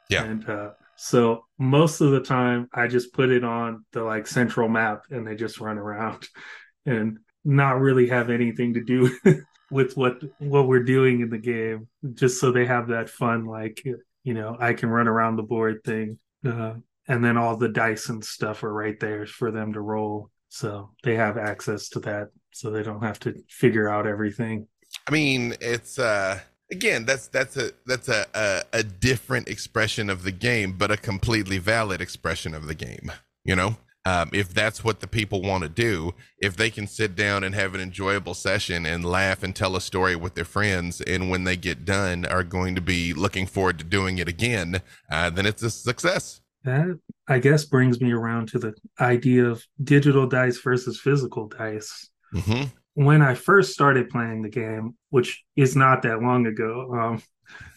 Yeah. 0.09 0.25
And 0.25 0.49
uh, 0.49 0.71
so 0.97 1.45
most 1.59 2.01
of 2.01 2.11
the 2.11 2.21
time, 2.21 2.69
I 2.73 2.87
just 2.89 3.13
put 3.13 3.31
it 3.31 3.45
on 3.45 3.85
the 3.93 4.03
like 4.03 4.27
central 4.27 4.69
map 4.69 5.05
and 5.11 5.27
they 5.27 5.37
just 5.37 5.61
run 5.61 5.79
around 5.79 6.29
and 6.87 7.19
not 7.45 7.81
really 7.81 8.09
have 8.09 8.31
anything 8.31 8.75
to 8.75 8.83
do 8.83 9.17
with 9.71 9.97
what 9.97 10.23
what 10.39 10.67
we're 10.67 10.83
doing 10.83 11.21
in 11.21 11.31
the 11.31 11.39
game. 11.39 11.89
Just 12.15 12.41
so 12.41 12.51
they 12.51 12.67
have 12.67 12.89
that 12.89 13.09
fun, 13.11 13.45
like 13.45 13.83
you 14.25 14.35
know, 14.35 14.57
I 14.59 14.73
can 14.75 14.89
run 14.89 15.09
around 15.09 15.37
the 15.37 15.43
board 15.43 15.83
thing, 15.85 16.19
uh, 16.47 16.75
and 17.09 17.25
then 17.25 17.37
all 17.37 17.57
the 17.57 17.69
dice 17.69 18.09
and 18.09 18.25
stuff 18.25 18.63
are 18.63 18.73
right 18.73 18.99
there 19.01 19.27
for 19.27 19.51
them 19.51 19.73
to 19.73 19.81
roll. 19.81 20.31
So 20.51 20.91
they 21.03 21.15
have 21.17 21.37
access 21.37 21.89
to 21.91 22.01
that, 22.01 22.29
so 22.53 22.71
they 22.71 22.83
don't 22.83 23.03
have 23.03 23.19
to 23.21 23.35
figure 23.49 23.89
out 23.89 24.07
everything. 24.07 24.67
I 25.07 25.11
mean, 25.11 25.55
it's 25.61 25.99
uh 25.99 26.41
again 26.71 27.05
that's 27.05 27.29
that's 27.29 27.57
a 27.57 27.71
that's 27.87 28.09
a, 28.09 28.27
a, 28.35 28.63
a 28.79 28.83
different 28.83 29.49
expression 29.49 30.11
of 30.11 30.23
the 30.23 30.33
game 30.33 30.73
but 30.77 30.91
a 30.91 30.97
completely 30.97 31.59
valid 31.59 32.01
expression 32.01 32.55
of 32.55 32.67
the 32.67 32.75
game 32.75 33.11
you 33.45 33.57
know 33.57 33.77
um, 34.05 34.31
if 34.33 34.55
that's 34.55 34.83
what 34.83 35.01
the 35.01 35.07
people 35.07 35.43
want 35.43 35.63
to 35.63 35.69
do 35.69 36.15
if 36.39 36.57
they 36.57 36.71
can 36.71 36.87
sit 36.87 37.15
down 37.15 37.43
and 37.43 37.55
have 37.55 37.75
an 37.75 37.81
enjoyable 37.81 38.35
session 38.35 38.87
and 38.87 39.05
laugh 39.05 39.43
and 39.43 39.57
tell 39.57 39.77
a 39.77 39.81
story 39.81 40.15
with 40.15 40.35
their 40.35 40.45
friends 40.45 41.01
and 41.01 41.31
when 41.31 41.45
they 41.45 41.57
get 41.57 41.85
done 41.85 42.25
are 42.27 42.45
going 42.45 42.75
to 42.75 42.81
be 42.81 43.13
looking 43.13 43.47
forward 43.47 43.79
to 43.79 43.85
doing 43.85 44.19
it 44.19 44.29
again 44.29 44.83
uh, 45.11 45.31
then 45.31 45.47
it's 45.47 45.63
a 45.63 45.71
success 45.71 46.41
that 46.65 46.99
i 47.29 47.39
guess 47.39 47.65
brings 47.65 48.01
me 48.01 48.13
around 48.13 48.49
to 48.49 48.59
the 48.59 48.75
idea 49.01 49.45
of 49.45 49.65
digital 49.83 50.27
dice 50.27 50.59
versus 50.59 51.01
physical 51.01 51.49
dice 51.49 52.11
mm-hmm 52.35 52.65
when 52.99 53.23
I 53.23 53.35
first 53.35 53.73
started 53.73 54.11
playing 54.11 54.43
the 54.43 54.49
game, 54.49 54.97
which 55.11 55.45
is 55.55 55.77
not 55.77 56.03
that 56.03 56.21
long 56.21 56.49
ago, 56.49 56.93
um, 56.93 57.23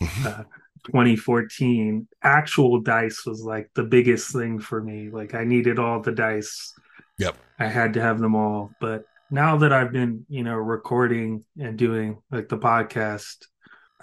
uh, 0.26 0.44
2014, 0.86 2.08
actual 2.24 2.82
dice 2.82 3.24
was 3.24 3.44
like 3.44 3.70
the 3.76 3.84
biggest 3.84 4.34
thing 4.34 4.58
for 4.58 4.82
me. 4.82 5.12
Like 5.12 5.36
I 5.36 5.44
needed 5.44 5.78
all 5.78 6.02
the 6.02 6.12
dice. 6.12 6.74
Yep. 7.20 7.36
I 7.60 7.68
had 7.68 7.94
to 7.94 8.02
have 8.02 8.20
them 8.20 8.34
all. 8.34 8.72
But 8.82 9.06
now 9.30 9.58
that 9.58 9.72
I've 9.72 9.92
been, 9.92 10.26
you 10.28 10.42
know, 10.42 10.56
recording 10.56 11.46
and 11.60 11.78
doing 11.78 12.20
like 12.32 12.50
the 12.50 12.58
podcast, 12.58 13.46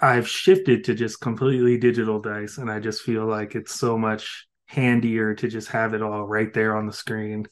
I've 0.01 0.29
shifted 0.29 0.85
to 0.85 0.95
just 0.95 1.19
completely 1.19 1.77
digital 1.77 2.21
dice. 2.21 2.59
And 2.59 2.71
I 2.71 2.79
just 2.79 3.01
feel 3.01 3.25
like 3.25 3.55
it's 3.55 3.75
so 3.75 3.97
much 3.97 4.47
handier 4.69 5.33
to 5.33 5.47
just 5.47 5.67
have 5.69 5.93
it 5.95 6.01
all 6.01 6.25
right 6.25 6.53
there 6.53 6.77
on 6.77 6.85
the 6.85 6.93
screen. 6.93 7.47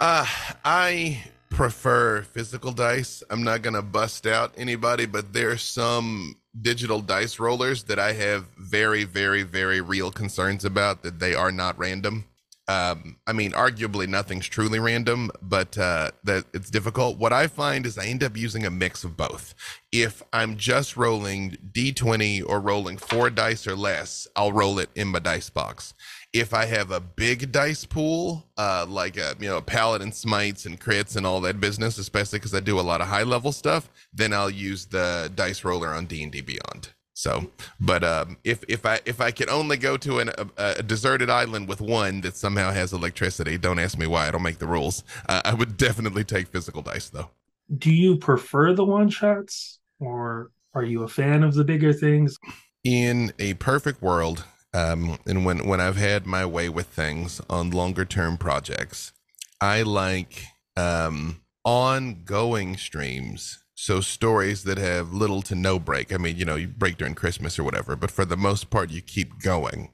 Uh, 0.00 0.26
I 0.64 1.22
prefer 1.48 2.22
physical 2.22 2.72
dice. 2.72 3.22
I'm 3.30 3.44
not 3.44 3.62
going 3.62 3.74
to 3.74 3.82
bust 3.82 4.26
out 4.26 4.52
anybody, 4.56 5.06
but 5.06 5.32
there's 5.32 5.62
some 5.62 6.36
digital 6.60 7.00
dice 7.00 7.38
rollers 7.38 7.84
that 7.84 8.00
I 8.00 8.12
have 8.14 8.48
very, 8.58 9.04
very, 9.04 9.44
very 9.44 9.80
real 9.80 10.10
concerns 10.10 10.64
about 10.64 11.02
that 11.04 11.20
they 11.20 11.34
are 11.34 11.52
not 11.52 11.78
random. 11.78 12.24
Um, 12.66 13.18
I 13.26 13.32
mean, 13.32 13.52
arguably 13.52 14.08
nothing's 14.08 14.48
truly 14.48 14.78
random, 14.78 15.30
but 15.42 15.76
uh, 15.78 16.10
that 16.24 16.46
it's 16.52 16.70
difficult. 16.70 17.18
What 17.18 17.32
I 17.32 17.46
find 17.46 17.86
is 17.86 17.98
I 17.98 18.06
end 18.06 18.24
up 18.24 18.36
using 18.36 18.64
a 18.64 18.70
mix 18.70 19.04
of 19.04 19.16
both. 19.16 19.54
If 19.92 20.22
I'm 20.32 20.56
just 20.56 20.96
rolling 20.96 21.58
d20 21.72 22.42
or 22.48 22.60
rolling 22.60 22.96
four 22.96 23.30
dice 23.30 23.66
or 23.66 23.76
less, 23.76 24.26
I'll 24.34 24.52
roll 24.52 24.78
it 24.78 24.88
in 24.96 25.08
my 25.08 25.18
dice 25.18 25.50
box 25.50 25.94
if 26.34 26.52
I 26.52 26.66
have 26.66 26.90
a 26.90 26.98
big 26.98 27.52
dice 27.52 27.84
pool, 27.84 28.44
uh, 28.58 28.84
like 28.88 29.16
a, 29.16 29.36
you 29.38 29.48
know, 29.48 29.60
paladin 29.60 30.10
smites 30.10 30.66
and 30.66 30.78
crits 30.80 31.16
and 31.16 31.24
all 31.24 31.40
that 31.42 31.60
business, 31.60 31.96
especially 31.96 32.40
because 32.40 32.52
I 32.52 32.60
do 32.60 32.78
a 32.78 32.82
lot 32.82 33.00
of 33.00 33.06
high 33.06 33.22
level 33.22 33.52
stuff, 33.52 33.88
then 34.12 34.32
I'll 34.32 34.50
use 34.50 34.86
the 34.86 35.30
dice 35.34 35.64
roller 35.64 35.88
on 35.88 36.06
D 36.06 36.24
and 36.24 36.32
D 36.32 36.40
Beyond. 36.40 36.90
So, 37.16 37.52
but 37.78 38.02
um, 38.02 38.36
if 38.42 38.64
if 38.68 38.84
I 38.84 38.98
if 39.06 39.20
I 39.20 39.30
can 39.30 39.48
only 39.48 39.76
go 39.76 39.96
to 39.96 40.18
an, 40.18 40.30
a, 40.30 40.46
a, 40.78 40.82
deserted 40.82 41.30
island 41.30 41.68
with 41.68 41.80
one 41.80 42.20
that 42.22 42.36
somehow 42.36 42.72
has 42.72 42.92
electricity, 42.92 43.56
don't 43.56 43.78
ask 43.78 43.96
me 43.96 44.08
why. 44.08 44.26
I 44.26 44.32
don't 44.32 44.42
make 44.42 44.58
the 44.58 44.66
rules. 44.66 45.04
Uh, 45.28 45.40
I 45.44 45.54
would 45.54 45.76
definitely 45.76 46.24
take 46.24 46.48
physical 46.48 46.82
dice 46.82 47.08
though. 47.08 47.30
Do 47.78 47.92
you 47.92 48.16
prefer 48.16 48.74
the 48.74 48.84
one 48.84 49.08
shots, 49.08 49.78
or 50.00 50.50
are 50.74 50.82
you 50.82 51.04
a 51.04 51.08
fan 51.08 51.44
of 51.44 51.54
the 51.54 51.62
bigger 51.62 51.92
things? 51.92 52.36
In 52.82 53.32
a 53.38 53.54
perfect 53.54 54.02
world, 54.02 54.44
um, 54.74 55.18
and 55.24 55.44
when, 55.44 55.66
when 55.66 55.80
I've 55.80 55.96
had 55.96 56.26
my 56.26 56.44
way 56.44 56.68
with 56.68 56.88
things 56.88 57.40
on 57.48 57.70
longer 57.70 58.04
term 58.04 58.36
projects, 58.36 59.12
I 59.60 59.82
like 59.82 60.44
um, 60.76 61.40
ongoing 61.64 62.76
streams. 62.76 63.60
So 63.76 64.00
stories 64.00 64.64
that 64.64 64.78
have 64.78 65.12
little 65.12 65.42
to 65.42 65.54
no 65.54 65.78
break. 65.78 66.12
I 66.12 66.16
mean, 66.16 66.36
you 66.36 66.44
know, 66.44 66.56
you 66.56 66.68
break 66.68 66.96
during 66.96 67.14
Christmas 67.14 67.58
or 67.58 67.64
whatever, 67.64 67.96
but 67.96 68.10
for 68.10 68.24
the 68.24 68.36
most 68.36 68.70
part, 68.70 68.90
you 68.90 69.00
keep 69.00 69.40
going. 69.40 69.90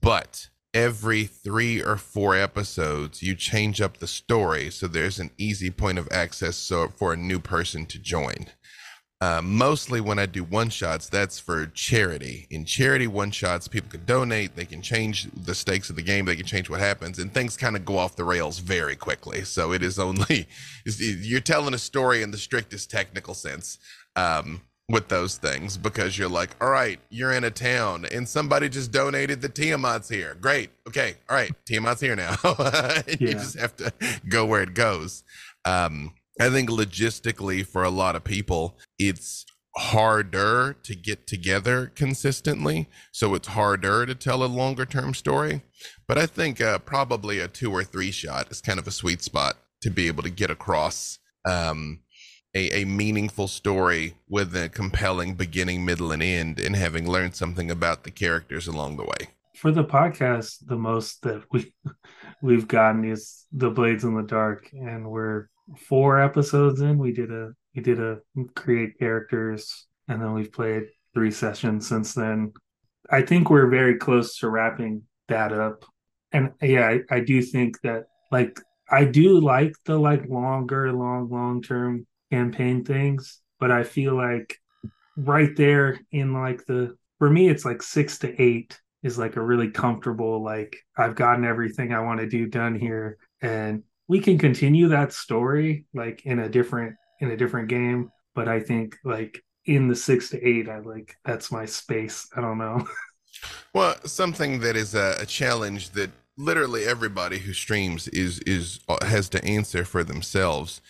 But 0.00 0.48
every 0.72 1.24
three 1.24 1.82
or 1.82 1.96
four 1.96 2.34
episodes, 2.34 3.22
you 3.22 3.34
change 3.34 3.80
up 3.80 3.98
the 3.98 4.06
story 4.06 4.70
so 4.70 4.86
there's 4.86 5.18
an 5.18 5.30
easy 5.36 5.70
point 5.70 5.98
of 5.98 6.08
access 6.10 6.56
so 6.56 6.88
for 6.88 7.12
a 7.12 7.18
new 7.18 7.38
person 7.38 7.84
to 7.86 7.98
join. 7.98 8.46
Uh, 9.22 9.42
mostly 9.44 10.00
when 10.00 10.18
I 10.18 10.24
do 10.24 10.42
one 10.42 10.70
shots, 10.70 11.10
that's 11.10 11.38
for 11.38 11.66
charity. 11.66 12.46
In 12.48 12.64
charity 12.64 13.06
one 13.06 13.30
shots, 13.30 13.68
people 13.68 13.90
can 13.90 14.06
donate, 14.06 14.56
they 14.56 14.64
can 14.64 14.80
change 14.80 15.28
the 15.34 15.54
stakes 15.54 15.90
of 15.90 15.96
the 15.96 16.02
game, 16.02 16.24
they 16.24 16.36
can 16.36 16.46
change 16.46 16.70
what 16.70 16.80
happens, 16.80 17.18
and 17.18 17.32
things 17.32 17.54
kind 17.54 17.76
of 17.76 17.84
go 17.84 17.98
off 17.98 18.16
the 18.16 18.24
rails 18.24 18.60
very 18.60 18.96
quickly. 18.96 19.44
So 19.44 19.72
it 19.72 19.82
is 19.82 19.98
only 19.98 20.48
you're 20.84 21.40
telling 21.40 21.74
a 21.74 21.78
story 21.78 22.22
in 22.22 22.30
the 22.30 22.38
strictest 22.38 22.90
technical 22.90 23.34
sense 23.34 23.76
um, 24.16 24.62
with 24.88 25.08
those 25.08 25.36
things 25.36 25.76
because 25.76 26.16
you're 26.16 26.30
like, 26.30 26.56
all 26.58 26.70
right, 26.70 26.98
you're 27.10 27.32
in 27.32 27.44
a 27.44 27.50
town 27.50 28.06
and 28.10 28.26
somebody 28.26 28.70
just 28.70 28.90
donated 28.90 29.42
the 29.42 29.50
Tiamat's 29.50 30.08
here. 30.08 30.34
Great, 30.40 30.70
okay, 30.88 31.16
all 31.28 31.36
right, 31.36 31.52
Tiamat's 31.66 32.00
here 32.00 32.16
now. 32.16 32.36
yeah. 32.58 33.02
You 33.18 33.34
just 33.34 33.58
have 33.58 33.76
to 33.76 33.92
go 34.30 34.46
where 34.46 34.62
it 34.62 34.72
goes. 34.72 35.24
Um, 35.66 36.14
I 36.38 36.48
think 36.50 36.70
logistically 36.70 37.66
for 37.66 37.82
a 37.82 37.90
lot 37.90 38.16
of 38.16 38.24
people, 38.24 38.78
it's 38.98 39.44
harder 39.76 40.76
to 40.82 40.94
get 40.94 41.26
together 41.26 41.92
consistently. 41.94 42.88
So 43.12 43.34
it's 43.34 43.48
harder 43.48 44.06
to 44.06 44.14
tell 44.14 44.42
a 44.42 44.46
longer 44.46 44.84
term 44.84 45.14
story. 45.14 45.62
But 46.06 46.18
I 46.18 46.26
think 46.26 46.60
uh, 46.60 46.78
probably 46.78 47.38
a 47.38 47.48
two 47.48 47.72
or 47.72 47.84
three 47.84 48.10
shot 48.10 48.50
is 48.50 48.60
kind 48.60 48.78
of 48.78 48.86
a 48.86 48.92
sweet 48.92 49.22
spot 49.22 49.56
to 49.82 49.90
be 49.90 50.08
able 50.08 50.22
to 50.22 50.30
get 50.30 50.50
across 50.50 51.18
um, 51.46 52.00
a, 52.54 52.82
a 52.82 52.84
meaningful 52.84 53.48
story 53.48 54.14
with 54.28 54.54
a 54.56 54.68
compelling 54.68 55.34
beginning, 55.34 55.84
middle, 55.84 56.12
and 56.12 56.22
end, 56.22 56.58
and 56.58 56.76
having 56.76 57.08
learned 57.08 57.34
something 57.34 57.70
about 57.70 58.04
the 58.04 58.10
characters 58.10 58.66
along 58.66 58.96
the 58.96 59.04
way. 59.04 59.28
For 59.56 59.70
the 59.70 59.84
podcast, 59.84 60.66
the 60.66 60.76
most 60.76 61.22
that 61.22 61.44
we 61.52 61.72
we've 62.42 62.68
gotten 62.68 63.04
is 63.04 63.46
the 63.52 63.70
Blades 63.70 64.04
in 64.04 64.14
the 64.14 64.22
Dark, 64.22 64.70
and 64.72 65.08
we're 65.08 65.48
four 65.76 66.20
episodes 66.20 66.80
in. 66.80 66.98
We 66.98 67.12
did 67.12 67.30
a 67.30 67.52
we 67.74 67.82
did 67.82 68.00
a 68.00 68.18
create 68.54 68.98
characters, 68.98 69.86
and 70.08 70.20
then 70.20 70.32
we've 70.32 70.52
played 70.52 70.84
three 71.14 71.30
sessions 71.30 71.88
since 71.88 72.14
then. 72.14 72.52
I 73.10 73.22
think 73.22 73.50
we're 73.50 73.68
very 73.68 73.96
close 73.96 74.38
to 74.38 74.48
wrapping 74.48 75.02
that 75.28 75.52
up. 75.52 75.84
And 76.32 76.52
yeah, 76.62 76.88
I, 76.88 77.16
I 77.16 77.20
do 77.20 77.42
think 77.42 77.80
that 77.82 78.04
like 78.30 78.60
I 78.90 79.04
do 79.04 79.40
like 79.40 79.74
the 79.84 79.98
like 79.98 80.28
longer, 80.28 80.92
long, 80.92 81.28
long 81.30 81.62
term 81.62 82.06
campaign 82.30 82.84
things, 82.84 83.40
but 83.58 83.70
I 83.70 83.82
feel 83.82 84.14
like 84.14 84.56
right 85.16 85.54
there 85.56 85.98
in 86.12 86.32
like 86.32 86.64
the 86.66 86.96
for 87.18 87.28
me 87.28 87.48
it's 87.48 87.64
like 87.64 87.82
six 87.82 88.18
to 88.18 88.42
eight 88.42 88.80
is 89.02 89.18
like 89.18 89.36
a 89.36 89.42
really 89.42 89.70
comfortable 89.70 90.42
like 90.42 90.76
I've 90.96 91.14
gotten 91.14 91.44
everything 91.44 91.92
I 91.92 92.00
want 92.00 92.20
to 92.20 92.28
do 92.28 92.46
done 92.46 92.74
here 92.74 93.18
and 93.42 93.82
we 94.10 94.18
can 94.18 94.36
continue 94.36 94.88
that 94.88 95.12
story 95.12 95.86
like 95.94 96.26
in 96.26 96.40
a 96.40 96.48
different 96.48 96.96
in 97.20 97.30
a 97.30 97.36
different 97.36 97.68
game 97.68 98.10
but 98.34 98.48
i 98.48 98.58
think 98.58 98.96
like 99.04 99.40
in 99.66 99.86
the 99.86 99.94
six 99.94 100.30
to 100.30 100.44
eight 100.44 100.68
i 100.68 100.80
like 100.80 101.14
that's 101.24 101.52
my 101.52 101.64
space. 101.64 102.26
I 102.36 102.40
don't 102.40 102.58
know. 102.58 102.86
Well 103.72 103.94
something 104.04 104.60
that 104.60 104.76
is 104.76 104.94
a, 104.94 105.14
a, 105.20 105.24
challenge 105.24 105.90
that 105.90 106.10
literally 106.36 106.84
everybody 106.84 107.38
who 107.38 107.52
streams 107.52 108.08
is 108.08 108.40
is 108.40 108.80
uh, 108.88 109.02
has 109.06 109.28
to 109.30 109.42
answer 109.44 109.84
for 109.84 110.02
themselves 110.02 110.82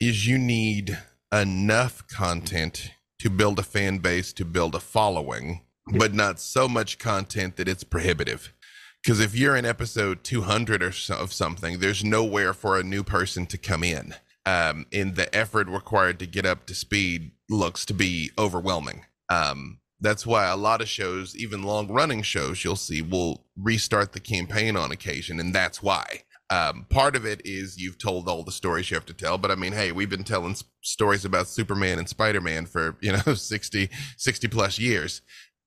is 0.00 0.26
you 0.26 0.38
need 0.38 0.98
enough 1.30 2.08
content 2.08 2.90
to 3.20 3.28
build 3.28 3.58
a 3.58 3.62
fan 3.62 3.98
base 3.98 4.32
to 4.32 4.44
build 4.44 4.74
a 4.74 4.80
following 4.80 5.60
but 5.98 6.14
not 6.14 6.40
so 6.40 6.66
much 6.66 6.98
content 6.98 7.56
that 7.56 7.68
it's 7.68 7.84
prohibitive 7.84 8.52
Because 9.02 9.20
if 9.20 9.34
you're 9.34 9.56
in 9.56 9.64
episode 9.64 10.22
200 10.22 10.82
or 10.82 10.92
so 10.92 11.16
of 11.16 11.32
something, 11.32 11.78
there's 11.80 12.04
nowhere 12.04 12.54
for 12.54 12.78
a 12.78 12.84
new 12.84 13.02
person 13.02 13.46
to 13.46 13.58
come 13.58 13.82
in. 13.82 14.14
Um, 14.46 14.86
and 14.92 15.16
the 15.16 15.34
effort 15.34 15.68
required 15.68 16.18
to 16.20 16.26
get 16.26 16.46
up 16.46 16.66
to 16.66 16.74
speed 16.74 17.32
looks 17.48 17.84
to 17.86 17.94
be 17.94 18.30
overwhelming. 18.38 19.04
Um, 19.28 19.78
that's 20.00 20.26
why 20.26 20.46
a 20.46 20.56
lot 20.56 20.80
of 20.80 20.88
shows, 20.88 21.36
even 21.36 21.62
long 21.62 21.88
running 21.88 22.22
shows, 22.22 22.64
you'll 22.64 22.76
see 22.76 23.02
will 23.02 23.44
restart 23.56 24.12
the 24.12 24.20
campaign 24.20 24.76
on 24.76 24.90
occasion. 24.90 25.38
And 25.40 25.54
that's 25.54 25.82
why. 25.82 26.22
Um, 26.50 26.86
part 26.90 27.16
of 27.16 27.24
it 27.24 27.40
is 27.46 27.78
you've 27.78 27.98
told 27.98 28.28
all 28.28 28.42
the 28.42 28.52
stories 28.52 28.90
you 28.90 28.94
have 28.96 29.06
to 29.06 29.14
tell, 29.14 29.38
but 29.38 29.50
I 29.50 29.54
mean, 29.54 29.72
hey, 29.72 29.90
we've 29.90 30.10
been 30.10 30.24
telling 30.24 30.54
stories 30.82 31.24
about 31.24 31.48
Superman 31.48 31.98
and 31.98 32.08
Spider 32.08 32.42
Man 32.42 32.66
for, 32.66 32.98
you 33.00 33.12
know, 33.12 33.34
60, 33.34 33.88
60 34.18 34.48
plus 34.48 34.78
years. 34.78 35.22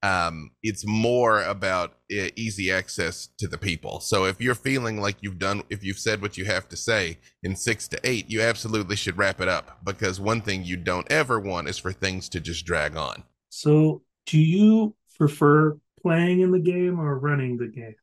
Um, 0.06 0.52
it's 0.62 0.86
more 0.86 1.42
about 1.42 1.94
uh, 2.12 2.30
easy 2.36 2.72
access 2.72 3.28
to 3.40 3.48
the 3.48 3.58
people. 3.58 4.00
So 4.02 4.26
if 4.26 4.40
you're 4.40 4.54
feeling 4.54 5.02
like 5.02 5.18
you've 5.22 5.40
done, 5.40 5.64
if 5.72 5.84
you've 5.84 5.98
said 5.98 6.22
what 6.22 6.38
you 6.38 6.46
have 6.46 6.70
to 6.70 6.78
say 6.78 7.18
in 7.42 7.56
six 7.56 7.88
to 7.88 8.00
eight, 8.04 8.30
you 8.30 8.42
absolutely 8.42 8.98
should 8.98 9.18
wrap 9.18 9.42
it 9.42 9.48
up 9.48 9.80
because 9.84 10.20
one 10.20 10.42
thing 10.42 10.64
you 10.64 10.78
don't 10.78 11.12
ever 11.12 11.40
want 11.40 11.70
is 11.70 11.80
for 11.80 11.92
things 11.92 12.30
to 12.30 12.40
just 12.40 12.68
drag 12.68 12.96
on. 12.96 13.24
So, 13.50 14.04
do 14.28 14.38
you 14.38 14.96
prefer 15.18 15.80
playing 16.00 16.42
in 16.42 16.52
the 16.52 16.60
game 16.60 17.00
or 17.00 17.18
running 17.18 17.58
the 17.58 17.68
game? 17.68 17.96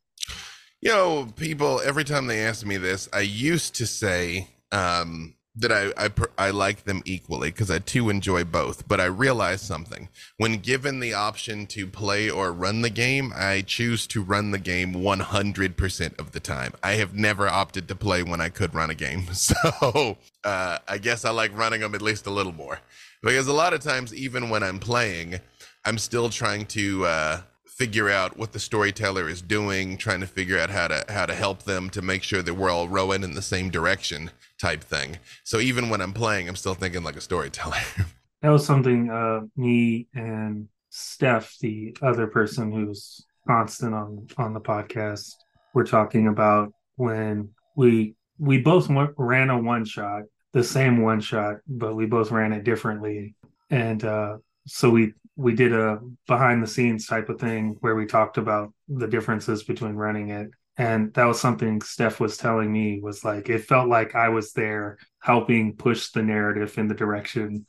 You 0.80 0.90
know, 0.90 1.28
people 1.37 1.80
every 1.85 2.02
time 2.02 2.26
they 2.26 2.40
ask 2.44 2.66
me 2.66 2.78
this, 2.78 3.09
I 3.12 3.21
used 3.21 3.76
to 3.76 3.87
say 3.87 4.49
um, 4.73 5.37
that 5.54 5.71
I 5.71 5.92
I, 5.97 6.11
I 6.38 6.50
like 6.50 6.85
them 6.85 7.02
equally 7.04 7.50
because 7.50 7.71
I 7.71 7.78
too 7.78 8.09
enjoy 8.09 8.44
both. 8.44 8.88
But 8.88 9.00
I 9.00 9.04
realized 9.04 9.64
something: 9.64 10.09
when 10.38 10.59
given 10.59 11.00
the 11.00 11.14
option 11.14 11.66
to 11.68 11.87
play 11.87 12.30
or 12.30 12.52
run 12.52 12.82
the 12.82 12.90
game, 12.90 13.32
I 13.35 13.62
choose 13.62 14.06
to 14.09 14.23
run 14.23 14.50
the 14.50 14.59
game 14.59 14.92
one 14.92 15.21
hundred 15.21 15.76
percent 15.76 16.14
of 16.18 16.32
the 16.32 16.40
time. 16.40 16.73
I 16.82 16.92
have 16.92 17.14
never 17.14 17.49
opted 17.49 17.88
to 17.88 17.94
play 17.94 18.23
when 18.23 18.40
I 18.40 18.49
could 18.49 18.75
run 18.75 18.90
a 18.90 18.94
game, 18.94 19.26
so 19.35 20.16
uh, 20.44 20.78
I 20.88 20.99
guess 20.99 21.25
I 21.25 21.30
like 21.30 21.56
running 21.56 21.80
them 21.80 21.94
at 21.94 22.02
least 22.02 22.26
a 22.26 22.30
little 22.30 22.52
more 22.52 22.80
because 23.23 23.47
a 23.47 23.52
lot 23.52 23.75
of 23.75 23.80
times, 23.80 24.14
even 24.14 24.49
when 24.49 24.62
I'm 24.62 24.78
playing, 24.78 25.40
I'm 25.85 25.99
still 25.99 26.30
trying 26.30 26.66
to. 26.66 27.06
Uh, 27.06 27.40
figure 27.64 28.11
out 28.11 28.37
what 28.37 28.52
the 28.52 28.61
storyteller 28.61 29.28
is 29.28 29.40
doing, 29.40 29.97
trying 29.97 30.21
to 30.21 30.26
figure 30.26 30.59
out 30.59 30.68
how 30.68 30.87
to 30.87 31.02
how 31.09 31.25
to 31.25 31.35
help 31.35 31.62
them 31.62 31.88
to 31.88 32.02
make 32.02 32.23
sure 32.23 32.42
that 32.42 32.54
we're 32.54 32.71
all 32.71 32.87
rowing 32.87 33.25
in 33.25 33.35
the 33.35 33.42
same 33.42 33.71
direction 33.71 34.30
type 34.62 34.85
thing. 34.85 35.19
So 35.42 35.59
even 35.59 35.90
when 35.90 36.00
I'm 36.00 36.12
playing, 36.12 36.49
I'm 36.49 36.57
still 36.57 36.75
thinking 36.75 37.02
like 37.02 37.16
a 37.16 37.21
storyteller. 37.21 37.76
That 38.40 38.50
was 38.50 38.66
something 38.66 39.09
uh, 39.09 39.42
me 39.54 40.09
and 40.16 40.66
Steph, 40.90 41.57
the 41.61 41.97
other 42.02 42.26
person 42.26 42.73
who's 42.73 43.25
constant 43.47 43.95
on 43.95 44.26
on 44.37 44.52
the 44.52 44.61
podcast, 44.61 45.31
were 45.75 45.85
talking 45.85 46.26
about 46.26 46.73
when 46.97 47.50
we 47.76 48.16
we 48.40 48.59
both 48.59 48.88
ran 49.16 49.49
a 49.49 49.57
one 49.57 49.85
shot, 49.85 50.23
the 50.52 50.64
same 50.64 51.02
one 51.02 51.21
shot, 51.21 51.59
but 51.69 51.95
we 51.95 52.07
both 52.07 52.33
ran 52.33 52.52
it 52.52 52.64
differently, 52.64 53.37
and 53.71 54.04
uh, 54.04 54.38
so 54.66 54.90
we 54.90 55.12
we 55.37 55.54
did 55.54 55.73
a 55.73 56.00
behind 56.26 56.64
the 56.64 56.73
scenes 56.75 57.07
type 57.07 57.28
of 57.28 57.38
thing 57.38 57.76
where 57.78 57.95
we 57.95 58.07
talked 58.07 58.38
about 58.38 58.73
the 58.88 59.07
differences 59.07 59.62
between 59.62 59.95
running 59.95 60.31
it 60.31 60.50
and 60.82 61.12
that 61.14 61.24
was 61.24 61.40
something 61.40 61.80
steph 61.80 62.20
was 62.20 62.36
telling 62.36 62.72
me 62.72 63.00
was 63.00 63.24
like 63.24 63.48
it 63.48 63.64
felt 63.64 63.88
like 63.88 64.14
i 64.14 64.28
was 64.28 64.52
there 64.52 64.98
helping 65.20 65.76
push 65.76 66.10
the 66.10 66.22
narrative 66.22 66.76
in 66.78 66.88
the 66.88 66.94
direction 66.94 67.64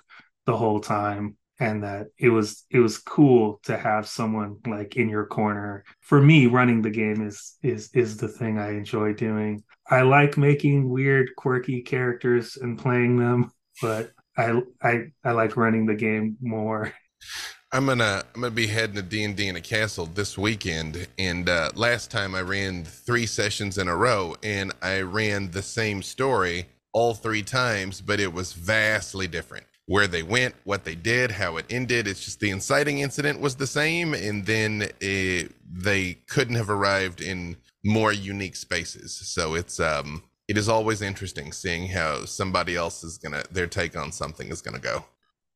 the 0.46 0.58
whole 0.58 0.80
time. 0.80 1.38
And 1.60 1.84
that 1.84 2.08
it 2.18 2.30
was 2.30 2.66
it 2.72 2.80
was 2.80 2.98
cool 2.98 3.62
to 3.64 3.78
have 3.78 4.08
someone 4.08 4.58
like 4.66 4.98
in 4.98 5.08
your 5.08 5.28
corner. 5.28 5.86
For 6.02 6.20
me 6.20 6.48
running 6.48 6.82
the 6.82 6.90
game 6.90 7.26
is 7.26 7.58
is 7.62 7.90
is 7.94 8.18
the 8.18 8.28
thing 8.28 8.58
i 8.58 8.72
enjoy 8.72 9.14
doing. 9.14 9.64
I 9.88 10.02
like 10.02 10.36
making 10.36 10.90
weird 10.90 11.30
quirky 11.38 11.82
characters 11.82 12.58
and 12.58 12.78
playing 12.78 13.18
them 13.18 13.52
but 13.82 14.12
i 14.36 14.62
i 14.82 15.06
i 15.24 15.32
like 15.32 15.56
running 15.56 15.86
the 15.86 15.96
game 15.96 16.38
more 16.42 16.94
I'm 17.74 17.88
gonna 17.88 18.24
I'm 18.36 18.42
gonna 18.42 18.52
be 18.52 18.68
heading 18.68 18.98
to 18.98 19.02
D 19.02 19.24
and 19.24 19.36
D 19.36 19.48
in 19.48 19.56
a 19.56 19.62
castle 19.62 20.06
this 20.06 20.38
weekend, 20.38 21.08
and 21.18 21.50
uh, 21.50 21.72
last 21.74 22.12
time 22.12 22.36
I 22.36 22.42
ran 22.42 22.84
three 22.86 23.26
sessions 23.26 23.80
in 23.80 23.88
a 23.88 23.96
row, 23.96 24.36
and 24.44 24.72
I 24.84 25.02
ran 25.02 25.50
the 25.50 25.64
same 25.64 26.04
story 26.04 26.68
all 26.94 27.16
three 27.16 27.42
times, 27.42 28.00
but 28.00 28.20
it 28.20 28.32
was 28.32 28.54
vastly 28.54 29.28
different. 29.28 29.66
Where 29.88 30.06
they 30.06 30.22
went, 30.22 30.54
what 30.66 30.84
they 30.86 30.94
did, 30.94 31.32
how 31.32 31.58
it 31.58 31.66
ended. 31.72 32.08
It's 32.08 32.24
just 32.24 32.40
the 32.40 32.52
inciting 32.52 33.00
incident 33.00 33.42
was 33.42 33.56
the 33.56 33.68
same, 33.68 34.14
and 34.14 34.46
then 34.46 34.90
it, 35.02 35.52
they 35.70 36.14
couldn't 36.28 36.56
have 36.56 36.70
arrived 36.70 37.22
in 37.22 37.58
more 37.84 38.14
unique 38.14 38.56
spaces. 38.56 39.14
So 39.14 39.56
it's 39.56 39.80
um 39.80 40.24
it 40.48 40.58
is 40.60 40.70
always 40.70 41.02
interesting 41.02 41.52
seeing 41.52 41.88
how 41.88 42.26
somebody 42.26 42.76
else 42.76 43.04
is 43.04 43.18
gonna 43.18 43.44
their 43.52 43.68
take 43.68 43.98
on 43.98 44.12
something 44.12 44.50
is 44.50 44.62
gonna 44.62 44.80
go. 44.80 45.06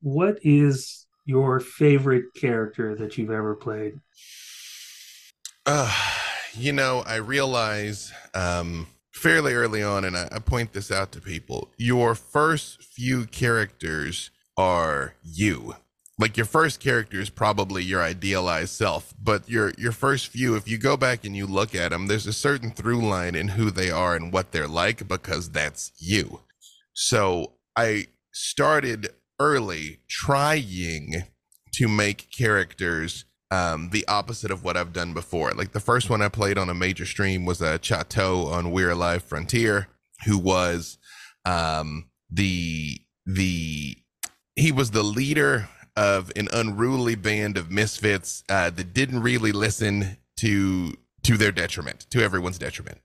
what 0.01 0.39
is 0.43 1.06
your 1.27 1.59
favorite 1.59 2.25
character 2.35 2.95
that 2.95 3.17
you've 3.17 3.31
ever 3.31 3.55
played 3.55 3.99
Uh, 5.65 5.93
you 6.53 6.71
know, 6.73 7.03
I 7.05 7.15
realize 7.17 8.11
um, 8.33 8.87
fairly 9.13 9.53
early 9.53 9.83
on, 9.83 10.05
and 10.05 10.17
I, 10.17 10.29
I 10.31 10.39
point 10.39 10.73
this 10.73 10.91
out 10.91 11.11
to 11.13 11.21
people 11.21 11.71
your 11.77 12.15
first 12.15 12.83
few 12.83 13.25
characters 13.27 14.31
are 14.57 15.15
you. 15.23 15.75
Like 16.19 16.37
your 16.37 16.47
first 16.47 16.79
character 16.79 17.19
is 17.19 17.29
probably 17.29 17.83
your 17.83 18.01
idealized 18.01 18.71
self, 18.71 19.13
but 19.21 19.49
your 19.49 19.73
your 19.77 19.91
first 19.91 20.27
few, 20.29 20.55
if 20.55 20.67
you 20.67 20.77
go 20.79 20.97
back 20.97 21.25
and 21.25 21.35
you 21.35 21.45
look 21.45 21.75
at 21.75 21.91
them, 21.91 22.07
there's 22.07 22.27
a 22.27 22.33
certain 22.33 22.71
through 22.71 23.01
line 23.07 23.35
in 23.35 23.49
who 23.49 23.69
they 23.71 23.91
are 23.91 24.15
and 24.15 24.33
what 24.33 24.51
they're 24.51 24.67
like 24.67 25.07
because 25.07 25.49
that's 25.51 25.91
you. 25.99 26.41
So 26.93 27.53
I 27.75 28.07
started 28.33 29.09
early 29.39 29.99
trying 30.07 31.23
to 31.73 31.87
make 31.87 32.29
characters 32.31 33.25
um, 33.51 33.89
the 33.91 34.05
opposite 34.07 34.51
of 34.51 34.63
what 34.63 34.75
I've 34.75 34.93
done 34.93 35.13
before. 35.13 35.51
Like 35.51 35.71
the 35.71 35.79
first 35.79 36.09
one 36.09 36.21
I 36.21 36.29
played 36.29 36.57
on 36.57 36.69
a 36.69 36.73
major 36.73 37.05
stream 37.05 37.45
was 37.45 37.61
a 37.61 37.79
Chateau 37.81 38.47
on 38.47 38.71
We're 38.71 38.91
Alive 38.91 39.23
Frontier, 39.23 39.87
who 40.25 40.37
was 40.37 40.97
um, 41.45 42.09
the 42.29 42.99
the 43.25 43.97
he 44.55 44.71
was 44.71 44.91
the 44.91 45.03
leader 45.03 45.69
of 45.95 46.31
an 46.35 46.47
unruly 46.51 47.15
band 47.15 47.57
of 47.57 47.71
misfits 47.71 48.43
uh, 48.49 48.69
that 48.69 48.93
didn't 48.93 49.21
really 49.21 49.51
listen 49.51 50.17
to 50.37 50.93
to 51.23 51.35
their 51.35 51.51
detriment, 51.51 52.05
to 52.09 52.21
everyone's 52.21 52.57
detriment. 52.57 52.99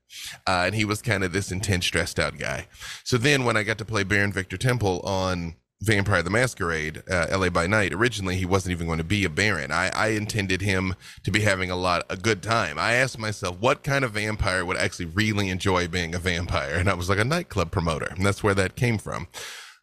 Uh, 0.47 0.63
and 0.65 0.75
he 0.75 0.85
was 0.85 1.01
kind 1.01 1.23
of 1.25 1.33
this 1.33 1.51
intense, 1.51 1.85
stressed 1.85 2.19
out 2.19 2.37
guy. 2.37 2.67
So 3.03 3.17
then 3.17 3.43
when 3.43 3.57
I 3.57 3.63
got 3.63 3.77
to 3.79 3.85
play 3.85 4.03
Baron 4.03 4.31
Victor 4.31 4.55
Temple 4.55 5.01
on 5.01 5.55
Vampire 5.81 6.23
the 6.23 6.29
Masquerade, 6.29 7.03
uh, 7.09 7.27
LA 7.31 7.49
by 7.49 7.67
Night, 7.67 7.93
originally 7.93 8.37
he 8.37 8.45
wasn't 8.45 8.71
even 8.71 8.87
going 8.87 8.99
to 8.99 9.03
be 9.03 9.25
a 9.25 9.29
Baron. 9.29 9.71
I, 9.71 9.89
I 9.89 10.07
intended 10.09 10.61
him 10.61 10.95
to 11.23 11.31
be 11.31 11.41
having 11.41 11.69
a 11.69 11.75
lot, 11.75 12.05
a 12.09 12.15
good 12.15 12.41
time. 12.41 12.79
I 12.79 12.93
asked 12.93 13.19
myself, 13.19 13.59
what 13.59 13.83
kind 13.83 14.05
of 14.05 14.11
vampire 14.11 14.65
would 14.65 14.77
actually 14.77 15.07
really 15.07 15.49
enjoy 15.49 15.87
being 15.87 16.15
a 16.15 16.19
vampire? 16.19 16.75
And 16.75 16.89
I 16.89 16.93
was 16.93 17.09
like 17.09 17.19
a 17.19 17.25
nightclub 17.25 17.71
promoter. 17.71 18.07
And 18.07 18.25
that's 18.25 18.43
where 18.43 18.55
that 18.55 18.75
came 18.75 18.97
from. 18.97 19.27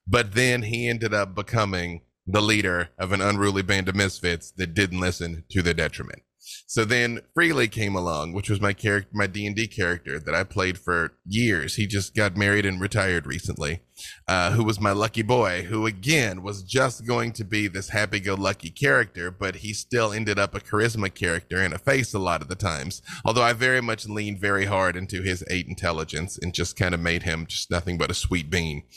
But 0.07 0.35
then 0.35 0.63
he 0.63 0.89
ended 0.89 1.13
up 1.13 1.35
becoming 1.35 2.01
the 2.27 2.41
leader 2.41 2.91
of 2.99 3.13
an 3.13 3.21
unruly 3.21 3.63
band 3.63 3.89
of 3.89 3.97
misfits 3.97 4.51
that 4.53 4.75
didn't 4.75 5.01
listen 5.01 5.45
to 5.51 5.63
their 5.63 5.75
detriment. 5.75 6.23
So 6.67 6.85
then 6.85 7.21
Freely 7.35 7.69
came 7.69 7.95
along, 7.95 8.33
which 8.33 8.51
was 8.51 8.61
my 8.61 8.73
character, 8.73 9.11
my 9.13 9.27
D 9.27 9.47
and 9.47 9.57
D 9.57 9.67
character 9.67 10.19
that 10.19 10.35
I 10.35 10.45
played 10.45 10.79
for 10.79 11.15
years. 11.27 11.77
He 11.77 11.87
just 11.87 12.15
got 12.15 12.37
married 12.37 12.67
and 12.67 12.81
retired 12.81 13.27
recently. 13.27 13.83
Uh, 14.27 14.53
who 14.53 14.65
was 14.65 14.81
my 14.81 14.93
lucky 14.93 15.23
boy? 15.23 15.63
Who 15.63 15.87
again 15.87 16.43
was 16.43 16.63
just 16.63 17.07
going 17.07 17.33
to 17.33 17.45
be 17.45 17.69
this 17.69 17.91
happy-go-lucky 17.91 18.71
character, 18.71 19.31
but 19.31 19.57
he 19.57 19.73
still 19.75 20.13
ended 20.13 20.39
up 20.39 20.55
a 20.55 20.61
charisma 20.61 21.13
character 21.13 21.59
and 21.59 21.75
a 21.75 21.79
face 21.79 22.15
a 22.15 22.19
lot 22.19 22.43
of 22.43 22.49
the 22.49 22.55
times. 22.55 23.03
Although 23.25 23.43
I 23.43 23.53
very 23.53 23.81
much 23.81 24.09
leaned 24.09 24.41
very 24.41 24.65
hard 24.65 24.97
into 24.97 25.23
his 25.23 25.45
eight 25.51 25.67
intelligence 25.69 26.39
and 26.41 26.55
just 26.55 26.77
kind 26.77 26.95
of 26.95 27.01
made 27.01 27.25
him 27.25 27.47
just 27.47 27.71
nothing 27.71 27.99
but 27.99 28.11
a 28.11 28.15
sweet 28.15 28.51
bean. 28.51 28.85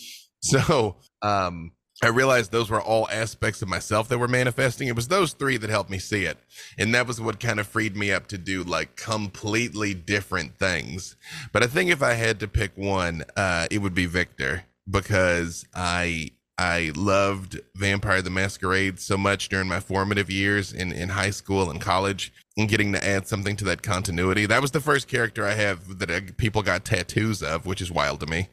So 0.46 0.98
um, 1.22 1.72
I 2.02 2.08
realized 2.08 2.52
those 2.52 2.70
were 2.70 2.82
all 2.82 3.08
aspects 3.10 3.62
of 3.62 3.68
myself 3.68 4.08
that 4.10 4.18
were 4.18 4.28
manifesting. 4.28 4.88
It 4.88 4.96
was 4.96 5.08
those 5.08 5.34
three 5.34 5.58
that 5.58 5.70
helped 5.70 5.90
me 5.90 6.00
see 6.00 6.26
it. 6.26 6.38
And 6.78 6.94
that 6.96 7.08
was 7.08 7.22
what 7.22 7.40
kind 7.40 7.60
of 7.60 7.68
freed 7.68 7.96
me 7.96 8.12
up 8.12 8.28
to 8.28 8.38
do 8.38 8.64
like 8.64 8.96
completely 8.96 9.94
different 9.94 10.58
things. 10.58 11.16
But 11.52 11.64
I 11.64 11.68
think 11.68 11.92
if 11.92 12.02
I 12.02 12.14
had 12.14 12.40
to 12.40 12.48
pick 12.48 12.76
one, 12.76 13.24
uh, 13.38 13.68
it 13.70 13.78
would 13.80 13.94
be 13.94 14.06
Victor 14.06 14.64
because 14.90 15.66
I 15.76 16.32
I 16.58 16.92
loved 16.96 17.60
Vampire 17.76 18.22
the 18.22 18.30
Masquerade 18.30 19.00
so 19.00 19.18
much 19.18 19.50
during 19.50 19.68
my 19.68 19.80
formative 19.80 20.30
years 20.30 20.72
in, 20.72 20.92
in 20.92 21.10
high 21.10 21.32
school 21.32 21.70
and 21.70 21.82
college 21.82 22.32
and 22.58 22.70
getting 22.70 22.94
to 22.94 23.04
add 23.06 23.28
something 23.28 23.56
to 23.58 23.66
that 23.66 23.82
continuity. 23.82 24.46
That 24.46 24.62
was 24.62 24.72
the 24.72 24.80
first 24.80 25.08
character 25.08 25.46
I 25.46 25.54
have 25.54 25.98
that 26.00 26.12
uh, 26.12 26.22
people 26.38 26.62
got 26.62 26.86
tattoos 26.86 27.42
of, 27.42 27.66
which 27.66 27.82
is 27.82 27.92
wild 27.92 28.20
to 28.20 28.28
me. 28.28 28.50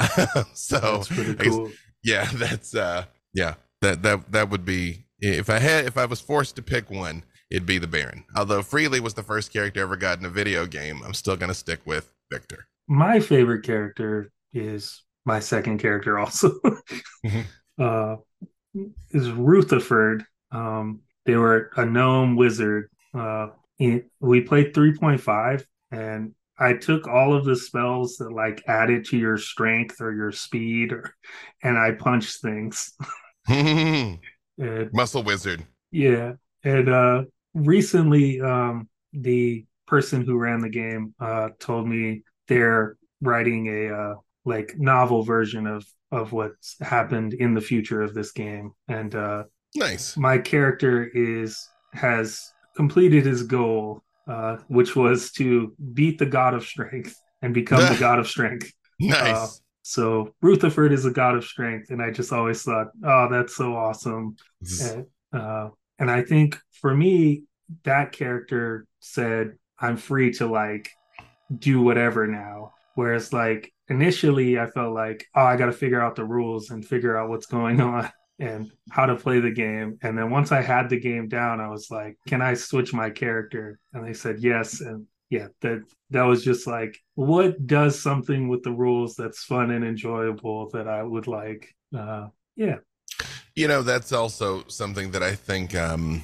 so 0.54 0.78
that's 0.78 1.08
pretty 1.08 1.32
I 1.32 1.44
guess- 1.44 1.54
cool 1.54 1.70
yeah, 2.04 2.28
that's 2.34 2.74
uh 2.74 3.04
yeah, 3.34 3.54
that 3.80 4.02
that 4.02 4.32
that 4.32 4.50
would 4.50 4.64
be 4.64 5.06
if 5.20 5.48
I 5.50 5.58
had 5.58 5.86
if 5.86 5.96
I 5.96 6.06
was 6.06 6.20
forced 6.20 6.56
to 6.56 6.62
pick 6.62 6.90
one, 6.90 7.24
it'd 7.50 7.66
be 7.66 7.78
the 7.78 7.86
Baron. 7.86 8.24
Although 8.36 8.62
Freely 8.62 9.00
was 9.00 9.14
the 9.14 9.22
first 9.22 9.52
character 9.52 9.80
ever 9.80 9.96
got 9.96 10.18
in 10.18 10.24
a 10.24 10.30
video 10.30 10.66
game, 10.66 11.02
I'm 11.04 11.14
still 11.14 11.36
gonna 11.36 11.54
stick 11.54 11.80
with 11.84 12.12
Victor. 12.30 12.66
My 12.88 13.20
favorite 13.20 13.62
character 13.64 14.30
is 14.52 15.02
my 15.24 15.40
second 15.40 15.78
character 15.78 16.18
also. 16.18 16.58
mm-hmm. 17.24 17.40
uh, 17.78 18.16
is 19.10 19.30
Rutherford. 19.30 20.24
Um, 20.50 21.00
they 21.24 21.36
were 21.36 21.70
a 21.76 21.86
gnome 21.86 22.36
wizard. 22.36 22.90
Uh, 23.14 23.48
we 23.78 24.40
played 24.40 24.74
3.5 24.74 25.64
and 25.90 26.34
I 26.58 26.74
took 26.74 27.08
all 27.08 27.34
of 27.34 27.44
the 27.44 27.56
spells 27.56 28.16
that 28.16 28.32
like 28.32 28.62
added 28.66 29.04
to 29.06 29.16
your 29.16 29.38
strength 29.38 30.00
or 30.00 30.14
your 30.14 30.32
speed 30.32 30.92
or, 30.92 31.14
and 31.62 31.78
I 31.78 31.92
punched 31.92 32.40
things. 32.42 32.92
and, 33.48 34.18
Muscle 34.92 35.22
wizard. 35.22 35.66
Yeah. 35.90 36.34
And 36.64 36.88
uh 36.88 37.24
recently 37.54 38.40
um 38.40 38.88
the 39.12 39.64
person 39.86 40.24
who 40.24 40.38
ran 40.38 40.60
the 40.60 40.68
game 40.68 41.14
uh 41.20 41.50
told 41.58 41.86
me 41.86 42.22
they're 42.48 42.96
writing 43.20 43.66
a 43.66 43.94
uh 43.94 44.14
like 44.44 44.74
novel 44.78 45.22
version 45.22 45.66
of 45.66 45.84
of 46.10 46.32
what's 46.32 46.76
happened 46.80 47.34
in 47.34 47.54
the 47.54 47.60
future 47.60 48.02
of 48.02 48.14
this 48.14 48.32
game 48.32 48.72
and 48.88 49.14
uh 49.14 49.44
nice 49.74 50.16
my 50.16 50.38
character 50.38 51.10
is 51.14 51.68
has 51.92 52.52
completed 52.74 53.24
his 53.24 53.42
goal 53.42 54.02
uh 54.28 54.56
which 54.68 54.94
was 54.94 55.32
to 55.32 55.74
beat 55.92 56.18
the 56.18 56.26
god 56.26 56.54
of 56.54 56.64
strength 56.64 57.16
and 57.40 57.54
become 57.54 57.80
the 57.92 57.98
god 58.00 58.18
of 58.18 58.28
strength. 58.28 58.72
Nice. 59.00 59.36
Uh, 59.36 59.48
so 59.82 60.34
rutherford 60.40 60.92
is 60.92 61.04
a 61.06 61.10
god 61.10 61.34
of 61.34 61.44
strength 61.44 61.90
and 61.90 62.00
i 62.00 62.10
just 62.10 62.32
always 62.32 62.62
thought 62.62 62.88
oh 63.04 63.28
that's 63.30 63.56
so 63.56 63.74
awesome. 63.74 64.36
And, 64.80 65.06
uh, 65.32 65.70
and 65.98 66.10
i 66.10 66.22
think 66.22 66.58
for 66.80 66.94
me 66.94 67.42
that 67.82 68.12
character 68.12 68.86
said 69.00 69.56
i'm 69.80 69.96
free 69.96 70.32
to 70.34 70.46
like 70.46 70.90
do 71.58 71.82
whatever 71.82 72.26
now. 72.26 72.72
Whereas 72.94 73.32
like 73.32 73.72
initially 73.88 74.58
I 74.58 74.66
felt 74.66 74.94
like, 74.94 75.26
oh, 75.34 75.42
I 75.42 75.56
got 75.56 75.66
to 75.66 75.72
figure 75.72 76.00
out 76.00 76.16
the 76.16 76.24
rules 76.24 76.70
and 76.70 76.84
figure 76.84 77.16
out 77.16 77.28
what's 77.28 77.46
going 77.46 77.80
on 77.80 78.10
and 78.42 78.72
how 78.90 79.06
to 79.06 79.14
play 79.14 79.38
the 79.38 79.50
game. 79.50 79.98
And 80.02 80.18
then 80.18 80.28
once 80.28 80.50
I 80.50 80.60
had 80.60 80.90
the 80.90 80.98
game 80.98 81.28
down, 81.28 81.60
I 81.60 81.68
was 81.68 81.90
like, 81.90 82.18
can 82.26 82.42
I 82.42 82.54
switch 82.54 82.92
my 82.92 83.08
character? 83.08 83.78
And 83.92 84.04
they 84.04 84.12
said 84.12 84.40
yes. 84.40 84.80
And 84.80 85.06
yeah, 85.30 85.46
that 85.60 85.82
that 86.10 86.24
was 86.24 86.44
just 86.44 86.66
like, 86.66 86.98
what 87.14 87.66
does 87.66 88.02
something 88.02 88.48
with 88.48 88.64
the 88.64 88.72
rules 88.72 89.14
that's 89.14 89.44
fun 89.44 89.70
and 89.70 89.84
enjoyable 89.84 90.68
that 90.70 90.88
I 90.88 91.04
would 91.04 91.28
like? 91.28 91.72
Uh, 91.96 92.28
yeah. 92.56 92.78
You 93.54 93.68
know, 93.68 93.82
that's 93.82 94.12
also 94.12 94.64
something 94.66 95.12
that 95.12 95.22
I 95.22 95.34
think 95.36 95.76
um, 95.76 96.22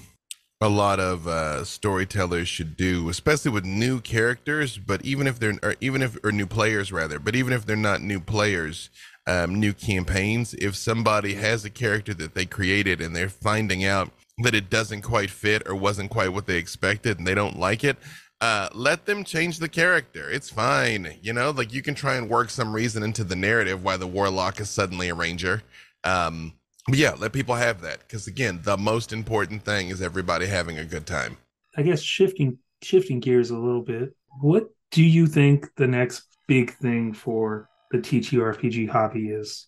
a 0.61 0.69
lot 0.69 0.99
of 0.99 1.29
uh, 1.29 1.63
storytellers 1.63 2.49
should 2.49 2.77
do, 2.77 3.09
especially 3.11 3.53
with 3.53 3.65
new 3.65 4.01
characters. 4.01 4.77
But 4.77 5.05
even 5.05 5.29
if 5.29 5.39
they're, 5.39 5.59
or 5.63 5.77
even 5.81 6.03
if, 6.03 6.19
or 6.25 6.33
new 6.33 6.47
players 6.47 6.91
rather, 6.91 7.21
but 7.21 7.37
even 7.37 7.53
if 7.53 7.65
they're 7.65 7.77
not 7.77 8.01
new 8.01 8.19
players, 8.19 8.91
um, 9.29 9.55
new 9.55 9.75
campaigns, 9.75 10.55
if 10.55 10.75
somebody 10.75 11.35
has 11.35 11.65
a 11.65 11.71
character 11.71 12.15
that 12.15 12.35
they 12.35 12.47
created 12.47 13.01
and 13.01 13.15
they're 13.15 13.29
finding 13.29 13.85
out 13.85 14.11
that 14.39 14.55
it 14.55 14.71
doesn't 14.71 15.03
quite 15.03 15.31
fit 15.31 15.69
or 15.69 15.75
wasn't 15.75 16.11
quite 16.11 16.33
what 16.33 16.47
they 16.47 16.57
expected 16.57 17.19
and 17.19 17.27
they 17.27 17.35
don't 17.35 17.59
like 17.59 17.85
it, 17.85 17.99
uh, 18.41 18.69
let 18.73 19.05
them 19.05 19.25
change 19.25 19.59
the 19.59 19.69
character. 19.69 20.31
It's 20.31 20.49
fine. 20.49 21.19
You 21.21 21.35
know, 21.35 21.51
like 21.51 21.75
you 21.75 21.83
can 21.83 21.95
try 21.95 22.17
and 22.17 22.31
work 22.31 22.49
some 22.49 22.73
reason 22.73 23.03
into 23.03 23.23
the 23.23 23.37
narrative 23.37 23.85
why 23.85 23.97
the 23.99 24.07
warlock 24.07 24.61
is 24.61 24.71
suddenly 24.71 25.11
a 25.11 25.15
ranger. 25.15 25.63
Um, 26.05 26.55
yeah, 26.89 27.15
let 27.19 27.33
people 27.33 27.57
have 27.57 27.83
that 27.83 27.99
because 28.01 28.27
again, 28.29 28.61
the 28.63 28.79
most 28.79 29.13
important 29.13 29.63
thing 29.63 29.91
is 29.91 30.01
everybody 30.01 30.47
having 30.47 30.79
a 30.79 30.85
good 30.85 31.05
time. 31.05 31.37
I 31.77 31.83
guess 31.83 32.01
shifting 32.01 32.59
shifting 32.83 33.21
gears 33.21 33.51
a 33.51 33.59
little 33.59 33.83
bit. 33.83 34.15
What 34.41 34.71
do 34.91 35.03
you 35.03 35.27
think 35.27 35.67
the 35.77 35.87
next 35.87 36.23
big 36.47 36.73
thing 36.77 37.13
for 37.13 37.69
the 37.91 37.99
TTRPG 37.99 38.89
hobby 38.89 39.31
is? 39.31 39.67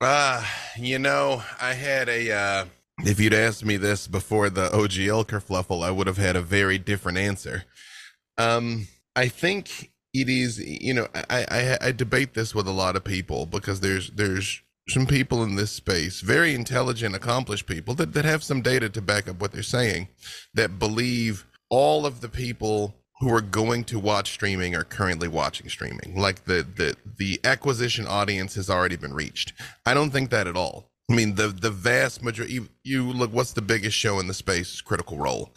Uh, 0.00 0.44
you 0.78 0.98
know, 0.98 1.42
I 1.60 1.74
had 1.74 2.08
a 2.08 2.32
uh 2.32 2.64
if 3.04 3.18
you'd 3.18 3.34
asked 3.34 3.64
me 3.64 3.76
this 3.76 4.06
before 4.06 4.50
the 4.50 4.68
OGL 4.68 5.26
kerfluffle, 5.26 5.84
I 5.84 5.90
would 5.90 6.06
have 6.06 6.18
had 6.18 6.36
a 6.36 6.42
very 6.42 6.78
different 6.78 7.18
answer. 7.18 7.64
Um, 8.36 8.88
I 9.16 9.28
think 9.28 9.92
it 10.12 10.28
is, 10.28 10.58
you 10.58 10.94
know, 10.94 11.08
I, 11.14 11.46
I 11.50 11.78
I 11.88 11.92
debate 11.92 12.34
this 12.34 12.54
with 12.54 12.66
a 12.66 12.72
lot 12.72 12.96
of 12.96 13.04
people 13.04 13.46
because 13.46 13.80
there's 13.80 14.10
there's 14.10 14.62
some 14.88 15.06
people 15.06 15.42
in 15.42 15.56
this 15.56 15.70
space, 15.70 16.20
very 16.20 16.54
intelligent, 16.54 17.14
accomplished 17.14 17.66
people 17.66 17.94
that, 17.94 18.12
that 18.12 18.24
have 18.24 18.42
some 18.42 18.60
data 18.60 18.88
to 18.90 19.00
back 19.00 19.28
up 19.28 19.40
what 19.40 19.52
they're 19.52 19.62
saying, 19.62 20.08
that 20.54 20.78
believe 20.78 21.46
all 21.68 22.06
of 22.06 22.20
the 22.20 22.28
people 22.28 22.96
who 23.20 23.32
are 23.32 23.42
going 23.42 23.84
to 23.84 23.98
watch 23.98 24.30
streaming 24.32 24.74
are 24.74 24.84
currently 24.84 25.28
watching 25.28 25.68
streaming. 25.68 26.16
Like 26.16 26.44
the 26.44 26.66
the 26.76 26.96
the 27.18 27.40
acquisition 27.44 28.06
audience 28.06 28.54
has 28.54 28.70
already 28.70 28.96
been 28.96 29.14
reached. 29.14 29.52
I 29.86 29.94
don't 29.94 30.10
think 30.10 30.30
that 30.30 30.46
at 30.46 30.56
all. 30.56 30.90
I 31.10 31.14
mean, 31.14 31.34
the 31.34 31.48
the 31.48 31.70
vast 31.70 32.22
majority. 32.22 32.54
You, 32.54 32.68
you 32.82 33.12
look, 33.12 33.32
what's 33.32 33.52
the 33.52 33.62
biggest 33.62 33.96
show 33.96 34.18
in 34.20 34.26
the 34.26 34.34
space? 34.34 34.80
Critical 34.80 35.18
Role. 35.18 35.54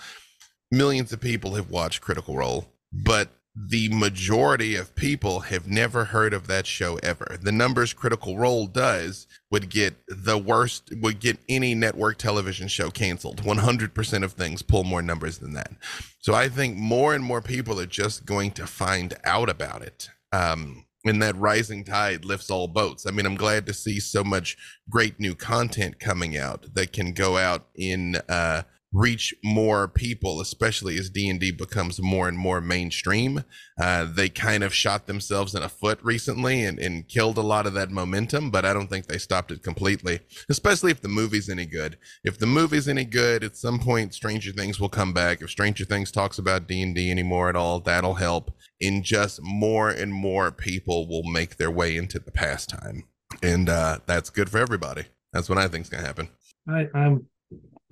Millions 0.72 1.14
of 1.14 1.22
people 1.22 1.56
have 1.56 1.70
watched 1.70 2.02
Critical 2.02 2.36
Role, 2.36 2.66
but 2.92 3.30
the 3.56 3.88
majority 3.90 4.76
of 4.76 4.96
people 4.96 5.42
have 5.42 5.68
never 5.68 6.06
heard 6.06 6.34
of 6.34 6.48
that 6.48 6.66
show 6.66 6.98
ever. 7.04 7.38
The 7.40 7.52
numbers 7.52 7.94
Critical 7.94 8.38
Role 8.38 8.66
does 8.66 9.28
would 9.52 9.70
get 9.70 9.96
the 10.08 10.38
worst, 10.38 10.92
would 11.02 11.20
get 11.20 11.38
any 11.48 11.76
network 11.76 12.18
television 12.18 12.68
show 12.68 12.90
canceled. 12.90 13.44
100% 13.44 14.24
of 14.24 14.34
things 14.34 14.64
pull 14.64 14.84
more 14.84 15.04
numbers 15.04 15.38
than 15.38 15.54
that. 15.54 15.72
So 16.20 16.34
I 16.34 16.50
think 16.50 16.78
more 16.78 17.14
and 17.14 17.24
more 17.24 17.42
people 17.42 17.80
are 17.80 17.86
just 17.86 18.26
going 18.26 18.52
to 18.52 18.66
find 18.66 19.14
out 19.24 19.50
about 19.50 19.84
it. 19.84 20.10
Um, 20.32 20.86
and 21.06 21.22
that 21.22 21.36
rising 21.36 21.84
tide 21.84 22.26
lifts 22.26 22.50
all 22.50 22.68
boats. 22.68 23.06
I 23.06 23.12
mean, 23.12 23.26
I'm 23.26 23.36
glad 23.36 23.66
to 23.68 23.74
see 23.74 24.00
so 24.00 24.24
much 24.24 24.58
great 24.90 25.20
new 25.20 25.36
content 25.36 26.00
coming 26.00 26.38
out 26.38 26.74
that 26.74 26.94
can 26.94 27.14
go 27.14 27.38
out 27.38 27.68
in 27.76 28.16
uh, 28.30 28.64
reach 28.94 29.34
more 29.44 29.88
people 29.88 30.40
especially 30.40 30.98
as 30.98 31.10
d&d 31.10 31.52
becomes 31.52 32.02
more 32.02 32.28
and 32.28 32.38
more 32.38 32.62
mainstream. 32.62 33.44
Uh, 33.82 34.06
they 34.06 34.30
kind 34.30 34.64
of 34.64 34.74
shot 34.74 35.08
themselves 35.08 35.56
in 35.56 35.64
a 35.64 35.70
foot 35.70 36.00
recently 36.04 36.64
and, 36.64 36.78
and 36.80 37.08
killed 37.08 37.38
a 37.38 37.42
lot 37.42 37.66
of 37.66 37.74
that 37.74 37.90
momentum 37.90 38.52
but 38.52 38.66
i 38.66 38.74
don't 38.74 38.88
think 38.88 39.08
they 39.08 39.18
stopped 39.18 39.52
it 39.52 39.64
completely 39.64 40.20
especially 40.50 40.92
if 40.92 41.02
the 41.02 41.08
movie's 41.08 41.50
any 41.50 41.66
good. 41.66 41.98
If 42.24 42.38
the 42.40 42.46
movie's 42.46 42.88
any 42.88 43.06
good 43.06 43.44
at 43.44 43.56
some 43.56 43.80
point 43.80 44.14
stranger 44.14 44.52
things 44.52 44.80
will 44.80 44.90
come 44.90 45.14
back. 45.14 45.42
If 45.42 45.50
stranger 45.50 45.86
things 45.86 46.12
talks 46.12 46.38
about 46.38 46.68
d&d 46.68 47.12
anymore 47.12 47.50
at 47.50 47.56
all 47.56 47.80
that'll 47.80 48.16
help. 48.16 48.52
In 48.80 49.04
just 49.04 49.42
more 49.42 49.90
and 49.90 50.14
more 50.14 50.52
people 50.52 51.08
will 51.08 51.24
make 51.24 51.58
their 51.58 51.72
way 51.72 51.96
into 51.96 52.20
the 52.20 52.32
pastime. 52.32 53.04
And 53.42 53.70
uh, 53.70 54.00
that's 54.06 54.30
good 54.30 54.50
for 54.50 54.58
everybody. 54.58 55.06
That's 55.32 55.50
what 55.50 55.58
i 55.58 55.68
think's 55.68 55.90
gonna 55.90 56.06
happen. 56.06 56.30
I, 56.68 56.88
i'm 56.94 57.26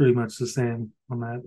pretty 0.02 0.16
much 0.16 0.38
the 0.38 0.48
same 0.48 0.92
on 1.12 1.20
that. 1.20 1.44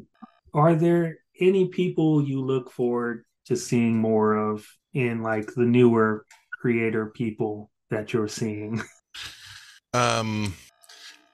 Are 0.54 0.76
there 0.76 1.18
any 1.40 1.66
people 1.66 2.22
you 2.22 2.40
look 2.40 2.70
forward 2.70 3.24
to 3.46 3.56
seeing 3.56 3.98
more 3.98 4.36
of 4.36 4.64
in 4.92 5.22
like 5.22 5.52
the 5.54 5.64
newer 5.64 6.24
creator 6.52 7.06
people 7.06 7.72
that 7.90 8.12
you're 8.12 8.28
seeing? 8.28 8.80
Um 9.92 10.54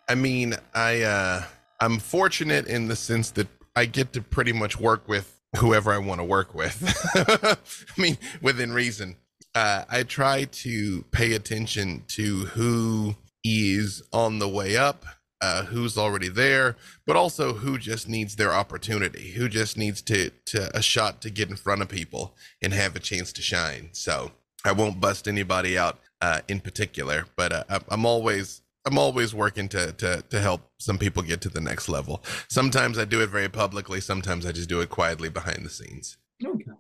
I 0.06 0.14
mean, 0.16 0.54
I 0.74 1.00
uh 1.00 1.44
I'm 1.80 1.98
fortunate 1.98 2.66
in 2.66 2.88
the 2.88 2.96
sense 2.96 3.30
that 3.30 3.48
I 3.74 3.86
get 3.86 4.12
to 4.12 4.20
pretty 4.20 4.52
much 4.52 4.78
work 4.78 5.08
with 5.08 5.40
whoever 5.56 5.90
I 5.90 5.96
want 5.96 6.20
to 6.20 6.24
work 6.24 6.54
with. 6.54 6.76
I 7.16 7.56
mean, 7.98 8.18
within 8.42 8.74
reason. 8.74 9.16
Uh, 9.54 9.84
I 9.88 10.02
try 10.02 10.44
to 10.44 11.02
pay 11.10 11.32
attention 11.32 12.04
to 12.08 12.44
who 12.52 13.16
is 13.42 14.02
on 14.12 14.40
the 14.40 14.48
way 14.48 14.76
up 14.76 15.06
uh, 15.40 15.64
who's 15.64 15.96
already 15.96 16.28
there, 16.28 16.76
but 17.06 17.16
also 17.16 17.54
who 17.54 17.78
just 17.78 18.08
needs 18.08 18.36
their 18.36 18.52
opportunity, 18.52 19.32
who 19.32 19.48
just 19.48 19.76
needs 19.76 20.02
to 20.02 20.30
to 20.46 20.76
a 20.76 20.82
shot 20.82 21.20
to 21.22 21.30
get 21.30 21.50
in 21.50 21.56
front 21.56 21.82
of 21.82 21.88
people 21.88 22.34
and 22.62 22.72
have 22.72 22.94
a 22.94 23.00
chance 23.00 23.32
to 23.32 23.42
shine. 23.42 23.88
So 23.92 24.32
I 24.64 24.72
won't 24.72 25.00
bust 25.00 25.26
anybody 25.26 25.78
out 25.78 25.98
uh, 26.20 26.40
in 26.48 26.60
particular, 26.60 27.26
but 27.36 27.52
uh, 27.52 27.80
I'm 27.88 28.04
always 28.04 28.62
I'm 28.84 28.98
always 28.98 29.34
working 29.34 29.68
to 29.70 29.92
to 29.92 30.22
to 30.28 30.40
help 30.40 30.62
some 30.78 30.98
people 30.98 31.22
get 31.22 31.40
to 31.42 31.48
the 31.48 31.60
next 31.60 31.88
level. 31.88 32.22
Sometimes 32.48 32.98
I 32.98 33.04
do 33.04 33.22
it 33.22 33.30
very 33.30 33.48
publicly. 33.48 34.00
Sometimes 34.00 34.44
I 34.44 34.52
just 34.52 34.68
do 34.68 34.80
it 34.80 34.90
quietly 34.90 35.30
behind 35.30 35.64
the 35.64 35.70
scenes. 35.70 36.18
Okay. 36.44 36.72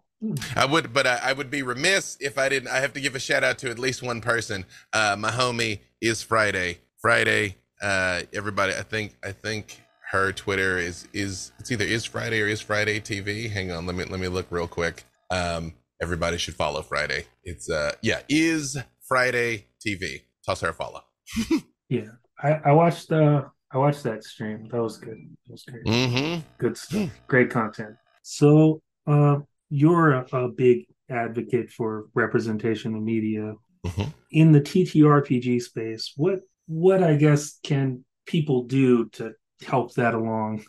I 0.54 0.66
would, 0.66 0.92
but 0.92 1.06
I, 1.06 1.18
I, 1.22 1.32
would 1.32 1.50
be 1.50 1.62
remiss 1.62 2.18
if 2.20 2.36
I 2.36 2.50
didn't. 2.50 2.68
I 2.68 2.80
have 2.80 2.92
to 2.92 3.00
give 3.00 3.14
a 3.14 3.18
shout 3.18 3.42
out 3.42 3.56
to 3.58 3.70
at 3.70 3.78
least 3.78 4.02
one 4.02 4.20
person. 4.20 4.66
Uh, 4.92 5.16
my 5.18 5.30
homie 5.30 5.80
is 6.02 6.22
Friday. 6.22 6.80
Friday 6.98 7.56
uh, 7.82 8.22
everybody, 8.32 8.74
I 8.74 8.82
think, 8.82 9.16
I 9.24 9.32
think 9.32 9.80
her 10.10 10.32
Twitter 10.32 10.76
is 10.76 11.06
is 11.12 11.52
it's 11.60 11.70
either 11.70 11.84
is 11.84 12.04
Friday 12.04 12.42
or 12.42 12.48
is 12.48 12.60
Friday 12.60 13.00
TV. 13.00 13.48
Hang 13.48 13.70
on, 13.70 13.86
let 13.86 13.94
me 13.94 14.04
let 14.04 14.18
me 14.18 14.28
look 14.28 14.46
real 14.50 14.66
quick. 14.66 15.04
Um, 15.30 15.74
everybody 16.02 16.36
should 16.36 16.56
follow 16.56 16.82
Friday. 16.82 17.26
It's 17.44 17.70
uh, 17.70 17.92
yeah, 18.02 18.20
is 18.28 18.76
Friday 19.06 19.66
TV. 19.86 20.22
Toss 20.44 20.60
her 20.62 20.70
a 20.70 20.74
follow. 20.74 21.02
yeah, 21.88 22.08
I, 22.42 22.60
I 22.66 22.72
watched 22.72 23.12
uh 23.12 23.44
I 23.72 23.78
watched 23.78 24.02
that 24.02 24.24
stream. 24.24 24.68
That 24.70 24.82
was 24.82 24.96
good. 24.96 25.18
That 25.46 25.52
was 25.52 25.64
great. 25.64 25.84
Mm-hmm. 25.84 26.40
Good 26.58 26.76
stuff. 26.76 27.10
Great 27.28 27.50
content. 27.50 27.94
So, 28.22 28.82
uh, 29.06 29.38
you're 29.70 30.12
a, 30.12 30.26
a 30.32 30.48
big 30.48 30.86
advocate 31.08 31.70
for 31.70 32.06
representation 32.14 32.96
in 32.96 33.04
media. 33.04 33.54
Mhm. 33.86 34.12
In 34.32 34.52
the 34.52 34.60
TTRPG 34.60 35.62
space, 35.62 36.12
what 36.16 36.40
what 36.70 37.02
I 37.02 37.16
guess 37.16 37.58
can 37.64 38.04
people 38.26 38.62
do 38.62 39.08
to 39.10 39.32
help 39.66 39.94
that 39.94 40.14
along? 40.14 40.64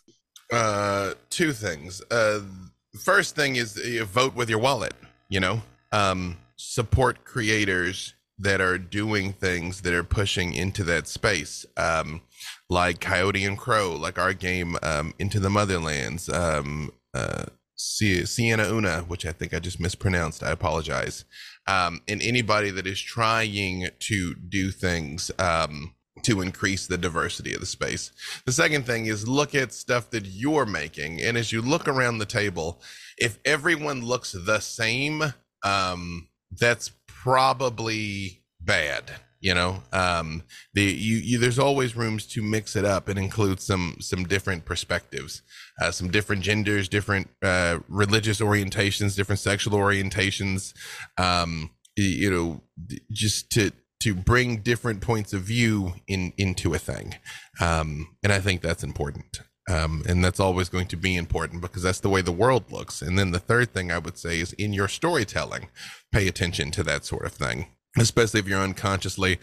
Uh, 0.52 1.14
two 1.30 1.54
things. 1.54 2.02
Uh, 2.10 2.40
first 3.00 3.36
thing 3.36 3.56
is 3.56 3.78
you 3.78 4.04
vote 4.04 4.36
with 4.36 4.50
your 4.50 4.60
wallet. 4.60 4.94
You 5.30 5.40
know, 5.40 5.62
um, 5.92 6.38
support 6.58 7.24
creators 7.24 8.16
that 8.40 8.60
are 8.60 8.80
doing 8.80 9.32
things 9.32 9.82
that 9.82 9.94
are 9.94 10.04
pushing 10.04 10.54
into 10.54 10.84
that 10.86 11.08
space. 11.08 11.66
Um, 11.78 12.22
like 12.70 13.00
Coyote 13.00 13.46
and 13.46 13.58
Crow, 13.58 13.96
like 13.96 14.18
our 14.18 14.34
game, 14.34 14.78
um, 14.82 15.14
Into 15.20 15.40
the 15.40 15.50
Motherlands, 15.50 16.34
um, 16.34 16.92
uh, 17.14 17.46
Sienna 17.76 18.68
Una, 18.70 19.02
which 19.02 19.26
I 19.26 19.32
think 19.32 19.54
I 19.54 19.60
just 19.60 19.80
mispronounced. 19.80 20.44
I 20.44 20.52
apologize. 20.52 21.26
Um, 21.68 22.02
and 22.08 22.22
anybody 22.22 22.72
that 22.72 22.88
is 22.88 23.00
trying 23.00 23.88
to 24.00 24.36
do 24.36 24.72
things 24.72 25.32
um, 25.38 25.94
to 26.24 26.42
increase 26.42 26.88
the 26.88 26.98
diversity 26.98 27.54
of 27.54 27.60
the 27.60 27.66
space. 27.66 28.12
The 28.46 28.52
second 28.52 28.86
thing 28.86 29.06
is 29.06 29.28
look 29.28 29.56
at 29.56 29.74
stuff 29.74 30.10
that 30.12 30.26
you're 30.26 30.66
making. 30.66 31.22
And 31.22 31.38
as 31.38 31.52
you 31.52 31.62
look 31.62 31.88
around 31.88 32.18
the 32.18 32.26
table, 32.26 32.82
if 33.18 33.40
everyone 33.46 34.02
looks 34.02 34.32
the 34.32 34.60
same, 34.60 35.34
um, 35.64 36.28
that's 36.52 36.92
probably 37.08 38.44
bad. 38.60 39.12
You 39.42 39.56
know, 39.56 39.82
um, 39.92 40.44
the 40.74 40.84
you, 40.84 41.18
you 41.18 41.40
there's 41.40 41.58
always 41.58 41.96
rooms 41.96 42.28
to 42.28 42.44
mix 42.44 42.76
it 42.76 42.86
up 42.86 43.10
and 43.10 43.18
include 43.18 43.60
some 43.60 43.98
some 44.00 44.26
different 44.26 44.66
perspectives, 44.66 45.42
uh, 45.82 45.90
some 45.90 46.12
different 46.12 46.44
genders, 46.44 46.88
different 46.88 47.28
uh, 47.42 47.80
religious 47.88 48.40
orientations, 48.40 49.16
different 49.16 49.40
sexual 49.40 49.78
orientations. 49.78 50.74
Um, 51.18 51.72
you 51.98 52.32
know, 52.32 52.62
just 53.12 53.50
to 53.52 53.72
to 54.02 54.16
bring 54.16 54.58
different 54.58 55.02
points 55.02 55.34
of 55.34 55.42
view 55.42 55.94
in 56.08 56.34
into 56.38 56.74
a 56.74 56.80
thing. 56.80 57.16
Um, 57.60 58.16
and 58.24 58.32
i 58.32 58.40
think 58.40 58.62
that's 58.62 58.84
important. 58.84 59.42
Um, 59.70 60.04
and 60.08 60.26
that's 60.26 60.40
always 60.40 60.70
going 60.70 60.88
to 60.88 60.98
be 60.98 61.16
important 61.16 61.62
because 61.62 61.84
that's 61.84 62.00
the 62.00 62.10
way 62.10 62.22
the 62.22 62.32
world 62.32 62.72
looks. 62.72 63.02
And 63.02 63.18
then 63.18 63.32
the 63.32 63.40
third 63.40 63.74
thing 63.74 63.92
i 63.92 63.98
would 63.98 64.18
say 64.18 64.40
is 64.40 64.54
in 64.54 64.74
your 64.74 64.88
storytelling 64.88 65.70
pay 66.12 66.28
attention 66.28 66.72
to 66.72 66.84
that 66.84 67.06
sort 67.06 67.26
of 67.26 67.34
thing 67.34 67.68
especially 67.98 68.40
if 68.40 68.48
you're 68.48 68.62
unconsciously 68.62 69.40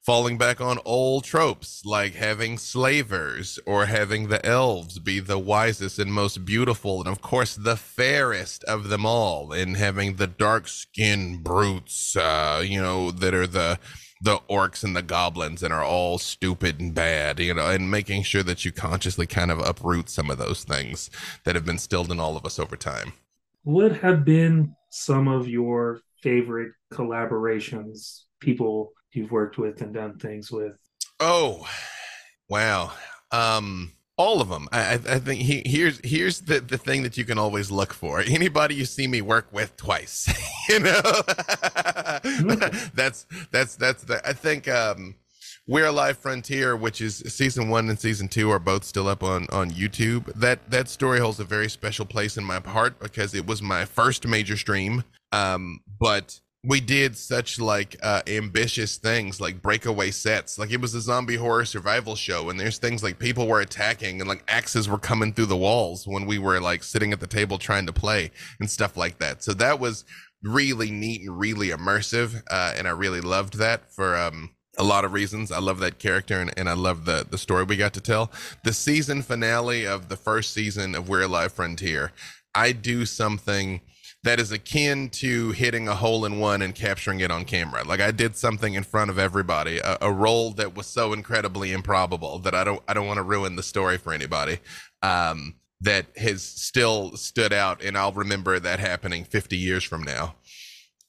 falling 0.00 0.36
back 0.36 0.60
on 0.60 0.80
old 0.84 1.22
tropes 1.22 1.82
like 1.84 2.14
having 2.14 2.58
slavers 2.58 3.60
or 3.66 3.86
having 3.86 4.28
the 4.28 4.44
elves 4.44 4.98
be 4.98 5.20
the 5.20 5.38
wisest 5.38 5.98
and 6.00 6.12
most 6.12 6.44
beautiful 6.44 6.98
and 6.98 7.08
of 7.08 7.22
course 7.22 7.54
the 7.54 7.76
fairest 7.76 8.64
of 8.64 8.88
them 8.88 9.06
all 9.06 9.52
and 9.52 9.76
having 9.76 10.16
the 10.16 10.26
dark 10.26 10.66
skinned 10.66 11.44
brutes 11.44 12.16
uh, 12.16 12.60
you 12.66 12.82
know 12.82 13.12
that 13.12 13.32
are 13.32 13.46
the 13.46 13.78
the 14.22 14.38
orcs 14.48 14.82
and 14.82 14.94
the 14.96 15.02
goblins 15.02 15.62
and 15.62 15.72
are 15.72 15.84
all 15.84 16.18
stupid 16.18 16.80
and 16.80 16.94
bad 16.94 17.38
you 17.38 17.54
know 17.54 17.68
and 17.68 17.90
making 17.90 18.22
sure 18.22 18.42
that 18.42 18.64
you 18.64 18.72
consciously 18.72 19.26
kind 19.26 19.50
of 19.50 19.60
uproot 19.60 20.08
some 20.08 20.30
of 20.30 20.38
those 20.38 20.64
things 20.64 21.10
that 21.44 21.54
have 21.54 21.64
been 21.64 21.78
stilled 21.78 22.10
in 22.10 22.18
all 22.20 22.36
of 22.36 22.44
us 22.44 22.58
over 22.58 22.76
time. 22.76 23.12
What 23.64 23.96
have 23.98 24.24
been 24.24 24.74
some 24.90 25.28
of 25.28 25.48
your 25.48 26.00
favorite 26.22 26.72
collaborations? 26.92 28.22
People 28.40 28.92
you've 29.12 29.30
worked 29.30 29.58
with 29.58 29.82
and 29.82 29.94
done 29.94 30.18
things 30.18 30.50
with. 30.50 30.76
Oh, 31.20 31.66
wow. 32.48 32.92
Um, 33.30 33.92
all 34.16 34.40
of 34.40 34.48
them. 34.48 34.68
I, 34.72 34.94
I 34.94 35.18
think 35.18 35.40
he, 35.40 35.62
here's 35.64 36.00
here's 36.04 36.40
the 36.40 36.60
the 36.60 36.78
thing 36.78 37.02
that 37.02 37.16
you 37.16 37.24
can 37.24 37.38
always 37.38 37.70
look 37.70 37.92
for. 37.92 38.20
Anybody 38.20 38.74
you 38.74 38.84
see 38.84 39.06
me 39.06 39.22
work 39.22 39.48
with 39.52 39.76
twice, 39.76 40.28
you 40.68 40.80
know. 40.80 41.00
that's 42.94 43.26
that's 43.50 43.76
that's 43.76 44.04
the. 44.04 44.20
I 44.24 44.32
think 44.32 44.68
um, 44.68 45.14
we're 45.66 45.86
alive 45.86 46.18
frontier, 46.18 46.76
which 46.76 47.00
is 47.00 47.16
season 47.26 47.68
one 47.68 47.88
and 47.88 47.98
season 47.98 48.28
two, 48.28 48.50
are 48.50 48.58
both 48.58 48.84
still 48.84 49.08
up 49.08 49.22
on 49.22 49.46
on 49.50 49.70
YouTube. 49.70 50.32
That 50.34 50.70
that 50.70 50.88
story 50.88 51.18
holds 51.18 51.40
a 51.40 51.44
very 51.44 51.68
special 51.68 52.04
place 52.04 52.36
in 52.36 52.44
my 52.44 52.60
heart 52.60 52.98
because 53.00 53.34
it 53.34 53.46
was 53.46 53.62
my 53.62 53.84
first 53.84 54.26
major 54.26 54.56
stream. 54.56 55.04
Um, 55.32 55.80
but 55.98 56.38
we 56.64 56.80
did 56.80 57.16
such 57.16 57.58
like 57.58 57.96
uh 58.02 58.22
ambitious 58.28 58.96
things 58.96 59.40
like 59.40 59.60
breakaway 59.60 60.10
sets. 60.12 60.58
Like 60.58 60.70
it 60.70 60.80
was 60.80 60.94
a 60.94 61.00
zombie 61.00 61.36
horror 61.36 61.64
survival 61.64 62.14
show 62.14 62.50
and 62.50 62.60
there's 62.60 62.78
things 62.78 63.02
like 63.02 63.18
people 63.18 63.48
were 63.48 63.60
attacking 63.60 64.20
and 64.20 64.28
like 64.28 64.44
axes 64.46 64.88
were 64.88 64.98
coming 64.98 65.32
through 65.32 65.46
the 65.46 65.56
walls 65.56 66.06
when 66.06 66.24
we 66.24 66.38
were 66.38 66.60
like 66.60 66.84
sitting 66.84 67.12
at 67.12 67.18
the 67.18 67.26
table 67.26 67.58
trying 67.58 67.86
to 67.86 67.92
play 67.92 68.30
and 68.60 68.70
stuff 68.70 68.96
like 68.96 69.18
that. 69.18 69.42
So 69.42 69.52
that 69.54 69.80
was 69.80 70.04
really 70.44 70.90
neat 70.90 71.22
and 71.22 71.38
really 71.38 71.68
immersive 71.68 72.42
uh 72.50 72.74
and 72.76 72.88
i 72.88 72.90
really 72.90 73.20
loved 73.20 73.58
that 73.58 73.92
for 73.92 74.16
um 74.16 74.50
a 74.78 74.82
lot 74.82 75.04
of 75.04 75.12
reasons. 75.12 75.52
I 75.52 75.58
love 75.58 75.80
that 75.80 75.98
character 75.98 76.40
and, 76.40 76.52
and 76.56 76.68
i 76.68 76.74
love 76.74 77.04
the 77.04 77.26
the 77.28 77.38
story 77.38 77.64
we 77.64 77.76
got 77.76 77.94
to 77.94 78.00
tell. 78.00 78.30
The 78.64 78.72
season 78.72 79.22
finale 79.22 79.84
of 79.84 80.08
the 80.08 80.16
first 80.16 80.52
season 80.52 80.94
of 80.94 81.08
we're 81.08 81.22
alive 81.22 81.52
frontier 81.52 82.12
i 82.54 82.70
do 82.72 83.04
something 83.04 83.80
that 84.24 84.38
is 84.38 84.52
akin 84.52 85.10
to 85.10 85.50
hitting 85.50 85.88
a 85.88 85.94
hole 85.94 86.24
in 86.24 86.38
one 86.38 86.62
and 86.62 86.74
capturing 86.74 87.20
it 87.20 87.30
on 87.30 87.44
camera. 87.44 87.82
Like 87.84 88.00
I 88.00 88.12
did 88.12 88.36
something 88.36 88.74
in 88.74 88.84
front 88.84 89.10
of 89.10 89.18
everybody, 89.18 89.78
a, 89.78 89.98
a 90.00 90.12
roll 90.12 90.52
that 90.52 90.76
was 90.76 90.86
so 90.86 91.12
incredibly 91.12 91.72
improbable 91.72 92.38
that 92.40 92.54
I 92.54 92.64
don't 92.64 92.82
I 92.86 92.94
don't 92.94 93.06
want 93.06 93.18
to 93.18 93.24
ruin 93.24 93.56
the 93.56 93.62
story 93.62 93.98
for 93.98 94.12
anybody. 94.12 94.58
Um, 95.02 95.56
that 95.80 96.06
has 96.16 96.44
still 96.44 97.16
stood 97.16 97.52
out, 97.52 97.82
and 97.82 97.98
I'll 97.98 98.12
remember 98.12 98.60
that 98.60 98.78
happening 98.78 99.24
50 99.24 99.56
years 99.56 99.82
from 99.82 100.04
now. 100.04 100.36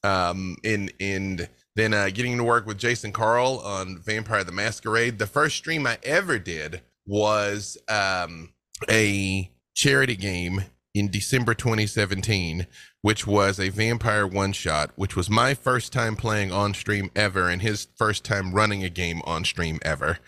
Um, 0.04 0.58
in 0.64 0.90
in 1.00 1.48
then 1.76 1.94
uh, 1.94 2.10
getting 2.12 2.38
to 2.38 2.44
work 2.44 2.66
with 2.66 2.78
Jason 2.78 3.12
Carl 3.12 3.60
on 3.64 4.00
Vampire 4.00 4.44
the 4.44 4.52
Masquerade. 4.52 5.20
The 5.20 5.28
first 5.28 5.56
stream 5.58 5.88
I 5.88 5.98
ever 6.04 6.40
did 6.40 6.82
was 7.06 7.78
um, 7.88 8.54
a 8.90 9.52
charity 9.76 10.16
game 10.16 10.66
in 10.94 11.10
December 11.10 11.56
2017, 11.56 12.68
which 13.02 13.26
was 13.26 13.60
a 13.60 13.70
vampire 13.70 14.28
one 14.28 14.52
shot, 14.52 14.92
which 14.96 15.16
was 15.16 15.30
my 15.30 15.54
first 15.54 15.92
time 15.92 16.16
playing 16.16 16.52
on 16.52 16.74
stream 16.74 17.10
ever 17.16 17.50
and 17.50 17.62
his 17.62 17.88
first 17.96 18.24
time 18.24 18.54
running 18.54 18.84
a 18.84 18.90
game 18.90 19.22
on 19.26 19.44
stream 19.44 19.80
ever. 19.84 20.20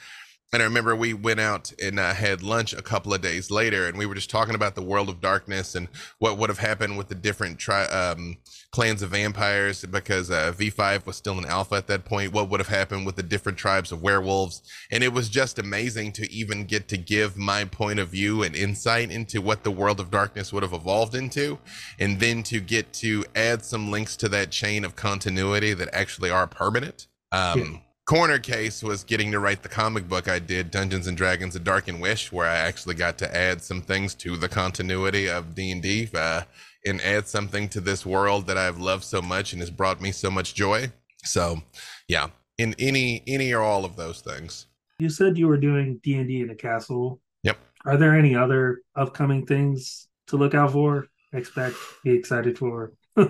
And 0.55 0.61
I 0.61 0.67
remember 0.67 0.95
we 0.95 1.13
went 1.13 1.41
out 1.41 1.73
and 1.83 1.99
uh, 1.99 2.13
had 2.13 2.41
lunch 2.41 2.71
a 2.71 2.81
couple 2.81 3.13
of 3.13 3.19
days 3.19 3.51
later, 3.51 3.87
and 3.87 3.97
we 3.97 4.05
were 4.05 4.15
just 4.15 4.29
talking 4.29 4.55
about 4.55 4.73
the 4.73 4.81
world 4.81 5.09
of 5.09 5.19
darkness 5.19 5.75
and 5.75 5.89
what 6.19 6.37
would 6.37 6.49
have 6.49 6.59
happened 6.59 6.97
with 6.97 7.09
the 7.09 7.15
different 7.15 7.59
tri- 7.59 7.87
um, 7.87 8.37
clans 8.71 9.01
of 9.01 9.09
vampires 9.09 9.83
because 9.83 10.31
uh, 10.31 10.53
V5 10.55 11.05
was 11.05 11.17
still 11.17 11.37
in 11.37 11.43
alpha 11.43 11.75
at 11.75 11.87
that 11.87 12.05
point. 12.05 12.31
What 12.31 12.49
would 12.49 12.61
have 12.61 12.69
happened 12.69 13.05
with 13.05 13.17
the 13.17 13.21
different 13.21 13.57
tribes 13.57 13.91
of 13.91 14.01
werewolves? 14.01 14.61
And 14.89 15.03
it 15.03 15.11
was 15.11 15.27
just 15.27 15.59
amazing 15.59 16.13
to 16.13 16.31
even 16.31 16.63
get 16.63 16.87
to 16.87 16.97
give 16.97 17.35
my 17.35 17.65
point 17.65 17.99
of 17.99 18.07
view 18.07 18.41
and 18.41 18.55
insight 18.55 19.11
into 19.11 19.41
what 19.41 19.65
the 19.65 19.71
world 19.71 19.99
of 19.99 20.09
darkness 20.09 20.53
would 20.53 20.63
have 20.63 20.71
evolved 20.71 21.15
into, 21.15 21.59
and 21.99 22.17
then 22.21 22.43
to 22.43 22.61
get 22.61 22.93
to 22.93 23.25
add 23.35 23.65
some 23.65 23.91
links 23.91 24.15
to 24.15 24.29
that 24.29 24.51
chain 24.51 24.85
of 24.85 24.95
continuity 24.95 25.73
that 25.73 25.89
actually 25.91 26.29
are 26.29 26.47
permanent. 26.47 27.07
Um. 27.33 27.81
Corner 28.05 28.37
case 28.37 28.83
was 28.83 29.03
getting 29.03 29.31
to 29.31 29.39
write 29.39 29.63
the 29.63 29.69
comic 29.69 30.07
book 30.07 30.27
I 30.29 30.37
did, 30.37 30.69
Dungeons 30.69 31.07
and 31.07 31.17
Dragons: 31.17 31.55
A 31.55 31.59
Darkened 31.59 31.99
Wish, 31.99 32.31
where 32.31 32.47
I 32.47 32.57
actually 32.57 32.93
got 32.93 33.17
to 33.17 33.35
add 33.35 33.63
some 33.63 33.81
things 33.81 34.13
to 34.15 34.37
the 34.37 34.47
continuity 34.47 35.27
of 35.27 35.55
D 35.55 35.71
and 35.71 35.81
D, 35.81 36.07
uh, 36.13 36.43
and 36.85 37.01
add 37.01 37.27
something 37.27 37.67
to 37.69 37.81
this 37.81 38.05
world 38.05 38.45
that 38.45 38.59
I've 38.59 38.77
loved 38.77 39.03
so 39.03 39.23
much 39.23 39.53
and 39.53 39.59
has 39.59 39.71
brought 39.71 40.01
me 40.01 40.11
so 40.11 40.29
much 40.29 40.53
joy. 40.53 40.91
So, 41.23 41.63
yeah, 42.07 42.27
in 42.59 42.75
any 42.77 43.23
any 43.25 43.51
or 43.51 43.61
all 43.61 43.83
of 43.83 43.95
those 43.95 44.21
things. 44.21 44.67
You 44.99 45.09
said 45.09 45.35
you 45.35 45.47
were 45.47 45.57
doing 45.57 45.99
D 46.03 46.13
and 46.13 46.27
D 46.27 46.41
in 46.41 46.51
a 46.51 46.55
castle. 46.55 47.19
Yep. 47.41 47.57
Are 47.85 47.97
there 47.97 48.15
any 48.15 48.35
other 48.35 48.81
upcoming 48.95 49.47
things 49.47 50.09
to 50.27 50.37
look 50.37 50.53
out 50.53 50.73
for? 50.73 51.07
Expect, 51.33 51.75
be 52.03 52.11
excited 52.11 52.57
for. 52.59 52.93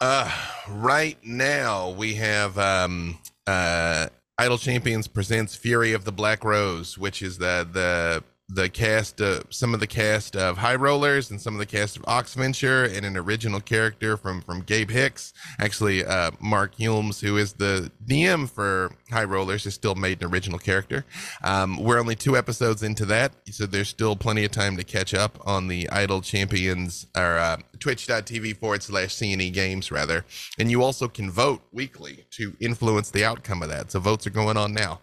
Uh, 0.00 0.30
right 0.68 1.18
now 1.24 1.90
we 1.90 2.14
have 2.14 2.56
um 2.56 3.18
uh 3.48 4.08
Idle 4.40 4.58
Champions 4.58 5.08
presents 5.08 5.56
Fury 5.56 5.92
of 5.92 6.04
the 6.04 6.12
Black 6.12 6.44
Rose, 6.44 6.96
which 6.96 7.22
is 7.22 7.38
the 7.38 7.66
the 7.70 8.22
the 8.50 8.68
cast 8.68 9.20
uh, 9.20 9.42
some 9.50 9.74
of 9.74 9.80
the 9.80 9.86
cast 9.86 10.34
of 10.34 10.56
High 10.56 10.76
Rollers 10.76 11.30
and 11.30 11.40
some 11.40 11.54
of 11.54 11.58
the 11.58 11.66
cast 11.66 11.96
of 11.96 12.02
Oxventure 12.04 12.96
and 12.96 13.04
an 13.04 13.16
original 13.16 13.60
character 13.60 14.16
from 14.16 14.40
from 14.40 14.62
Gabe 14.62 14.90
Hicks. 14.90 15.34
Actually, 15.60 16.04
uh, 16.04 16.30
Mark 16.40 16.74
Hulmes, 16.76 17.20
who 17.20 17.36
is 17.36 17.52
the 17.52 17.92
DM 18.06 18.48
for 18.48 18.90
High 19.10 19.24
Rollers, 19.24 19.64
has 19.64 19.74
still 19.74 19.94
made 19.94 20.22
an 20.22 20.32
original 20.32 20.58
character. 20.58 21.04
Um, 21.44 21.76
we're 21.76 21.98
only 21.98 22.14
two 22.14 22.38
episodes 22.38 22.82
into 22.82 23.04
that, 23.06 23.32
so 23.50 23.66
there's 23.66 23.88
still 23.88 24.16
plenty 24.16 24.44
of 24.46 24.50
time 24.50 24.78
to 24.78 24.84
catch 24.84 25.12
up 25.12 25.38
on 25.46 25.68
the 25.68 25.88
Idle 25.90 26.22
Champions 26.22 27.06
or 27.14 27.36
uh, 27.38 27.58
twitch.tv 27.80 28.56
forward 28.56 28.82
slash 28.82 29.14
CNE 29.14 29.52
games, 29.52 29.90
rather. 29.90 30.24
And 30.58 30.70
you 30.70 30.82
also 30.82 31.06
can 31.06 31.30
vote 31.30 31.60
weekly 31.70 32.24
to 32.30 32.56
influence 32.60 33.10
the 33.10 33.26
outcome 33.26 33.62
of 33.62 33.68
that. 33.68 33.92
So 33.92 34.00
votes 34.00 34.26
are 34.26 34.30
going 34.30 34.56
on 34.56 34.72
now. 34.72 35.00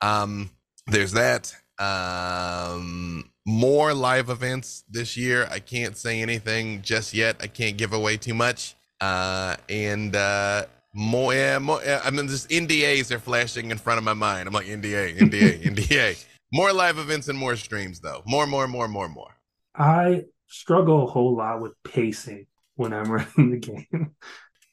Um, 0.00 0.50
there's 0.88 1.12
that. 1.12 1.54
Um, 1.78 3.30
more 3.46 3.94
live 3.94 4.28
events 4.28 4.84
this 4.90 5.16
year. 5.16 5.48
I 5.50 5.60
can't 5.60 5.96
say 5.96 6.20
anything 6.20 6.82
just 6.82 7.14
yet. 7.14 7.36
I 7.40 7.46
can't 7.46 7.76
give 7.76 7.92
away 7.92 8.16
too 8.16 8.34
much. 8.34 8.74
Uh, 9.00 9.56
and 9.68 10.14
uh, 10.14 10.66
more, 10.92 11.32
yeah, 11.32 11.58
more. 11.58 11.80
Yeah, 11.84 12.00
I 12.04 12.10
mean, 12.10 12.28
just 12.28 12.50
NDAs 12.50 13.10
are 13.10 13.18
flashing 13.18 13.70
in 13.70 13.78
front 13.78 13.98
of 13.98 14.04
my 14.04 14.14
mind. 14.14 14.48
I'm 14.48 14.54
like 14.54 14.66
NDA, 14.66 15.18
NDA, 15.18 15.62
NDA. 15.74 16.24
More 16.52 16.72
live 16.72 16.98
events 16.98 17.28
and 17.28 17.38
more 17.38 17.56
streams, 17.56 18.00
though. 18.00 18.22
More, 18.26 18.46
more, 18.46 18.66
more, 18.66 18.88
more, 18.88 19.08
more. 19.08 19.34
I 19.74 20.24
struggle 20.48 21.04
a 21.04 21.06
whole 21.06 21.36
lot 21.36 21.60
with 21.60 21.72
pacing 21.84 22.46
when 22.74 22.92
I'm 22.92 23.10
running 23.10 23.50
the 23.50 23.58
game. 23.58 24.10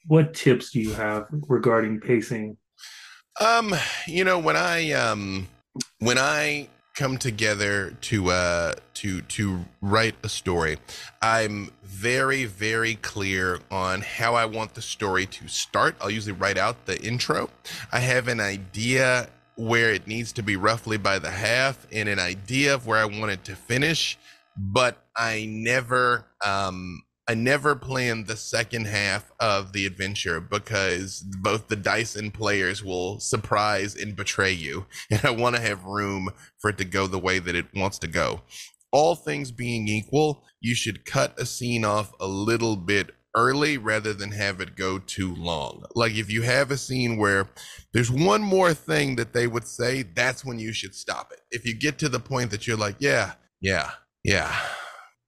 what 0.06 0.34
tips 0.34 0.70
do 0.70 0.80
you 0.80 0.92
have 0.94 1.26
regarding 1.30 2.00
pacing? 2.00 2.56
Um, 3.40 3.74
you 4.06 4.24
know, 4.24 4.38
when 4.38 4.56
I 4.56 4.92
um 4.92 5.46
when 5.98 6.16
I 6.16 6.68
come 6.96 7.18
together 7.18 7.90
to 8.00 8.30
uh 8.30 8.74
to 8.94 9.20
to 9.22 9.64
write 9.82 10.16
a 10.24 10.28
story. 10.28 10.78
I'm 11.22 11.70
very 11.84 12.46
very 12.46 12.94
clear 12.96 13.60
on 13.70 14.00
how 14.00 14.34
i 14.34 14.46
want 14.46 14.74
the 14.74 14.82
story 14.82 15.26
to 15.26 15.46
start. 15.46 15.94
I'll 16.00 16.10
usually 16.10 16.32
write 16.32 16.58
out 16.58 16.86
the 16.86 17.00
intro. 17.02 17.50
I 17.92 18.00
have 18.00 18.28
an 18.28 18.40
idea 18.40 19.28
where 19.56 19.92
it 19.92 20.06
needs 20.06 20.32
to 20.32 20.42
be 20.42 20.56
roughly 20.56 20.96
by 20.96 21.18
the 21.18 21.30
half 21.30 21.86
and 21.92 22.08
an 22.08 22.18
idea 22.18 22.74
of 22.74 22.86
where 22.86 22.98
i 22.98 23.04
want 23.06 23.30
it 23.30 23.42
to 23.44 23.56
finish 23.56 24.18
but 24.54 25.02
i 25.16 25.46
never 25.48 26.26
um 26.44 27.02
I 27.28 27.34
never 27.34 27.74
planned 27.74 28.26
the 28.26 28.36
second 28.36 28.86
half 28.86 29.32
of 29.40 29.72
the 29.72 29.84
adventure 29.84 30.40
because 30.40 31.22
both 31.22 31.66
the 31.66 31.74
dice 31.74 32.14
and 32.14 32.32
players 32.32 32.84
will 32.84 33.18
surprise 33.18 33.96
and 33.96 34.14
betray 34.14 34.52
you. 34.52 34.86
And 35.10 35.24
I 35.24 35.30
want 35.30 35.56
to 35.56 35.62
have 35.62 35.84
room 35.84 36.30
for 36.58 36.70
it 36.70 36.78
to 36.78 36.84
go 36.84 37.06
the 37.06 37.18
way 37.18 37.38
that 37.40 37.56
it 37.56 37.66
wants 37.74 37.98
to 38.00 38.06
go. 38.06 38.42
All 38.92 39.16
things 39.16 39.50
being 39.50 39.88
equal, 39.88 40.44
you 40.60 40.74
should 40.74 41.04
cut 41.04 41.38
a 41.38 41.46
scene 41.46 41.84
off 41.84 42.12
a 42.20 42.26
little 42.26 42.76
bit 42.76 43.10
early 43.36 43.76
rather 43.76 44.14
than 44.14 44.30
have 44.30 44.60
it 44.60 44.76
go 44.76 44.98
too 44.98 45.34
long. 45.34 45.84
Like 45.94 46.14
if 46.14 46.30
you 46.30 46.42
have 46.42 46.70
a 46.70 46.76
scene 46.76 47.16
where 47.16 47.48
there's 47.92 48.10
one 48.10 48.42
more 48.42 48.72
thing 48.72 49.16
that 49.16 49.32
they 49.32 49.46
would 49.46 49.66
say, 49.66 50.02
that's 50.02 50.44
when 50.44 50.58
you 50.58 50.72
should 50.72 50.94
stop 50.94 51.32
it. 51.32 51.40
If 51.50 51.66
you 51.66 51.74
get 51.74 51.98
to 51.98 52.08
the 52.08 52.20
point 52.20 52.50
that 52.52 52.66
you're 52.66 52.76
like, 52.76 52.96
yeah, 53.00 53.32
yeah, 53.60 53.90
yeah, 54.24 54.54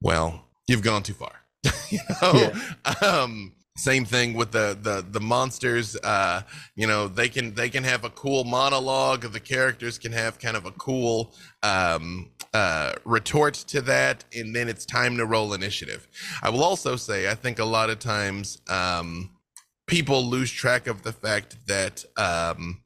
well, 0.00 0.46
you've 0.68 0.82
gone 0.82 1.02
too 1.02 1.14
far. 1.14 1.32
you 1.90 1.98
know, 2.22 2.52
yeah. 2.86 2.92
um, 3.08 3.52
same 3.78 4.04
thing 4.04 4.34
with 4.34 4.50
the 4.50 4.76
the 4.82 5.06
the 5.08 5.20
monsters 5.20 5.96
uh 6.02 6.42
you 6.74 6.86
know 6.86 7.06
they 7.06 7.28
can 7.28 7.54
they 7.54 7.70
can 7.70 7.84
have 7.84 8.04
a 8.04 8.10
cool 8.10 8.44
monologue. 8.44 9.22
The 9.22 9.40
characters 9.40 9.98
can 9.98 10.12
have 10.12 10.38
kind 10.38 10.56
of 10.56 10.66
a 10.66 10.72
cool 10.72 11.34
um 11.62 12.30
uh 12.52 12.92
retort 13.04 13.54
to 13.54 13.80
that 13.82 14.24
and 14.34 14.54
then 14.54 14.68
it's 14.68 14.84
time 14.84 15.16
to 15.16 15.24
roll 15.24 15.54
initiative. 15.54 16.08
I 16.42 16.50
will 16.50 16.64
also 16.64 16.96
say 16.96 17.30
i 17.30 17.34
think 17.34 17.58
a 17.58 17.64
lot 17.64 17.88
of 17.88 17.98
times 17.98 18.60
um 18.68 19.30
people 19.86 20.24
lose 20.24 20.50
track 20.50 20.86
of 20.86 21.02
the 21.02 21.12
fact 21.12 21.56
that 21.68 22.04
um 22.16 22.82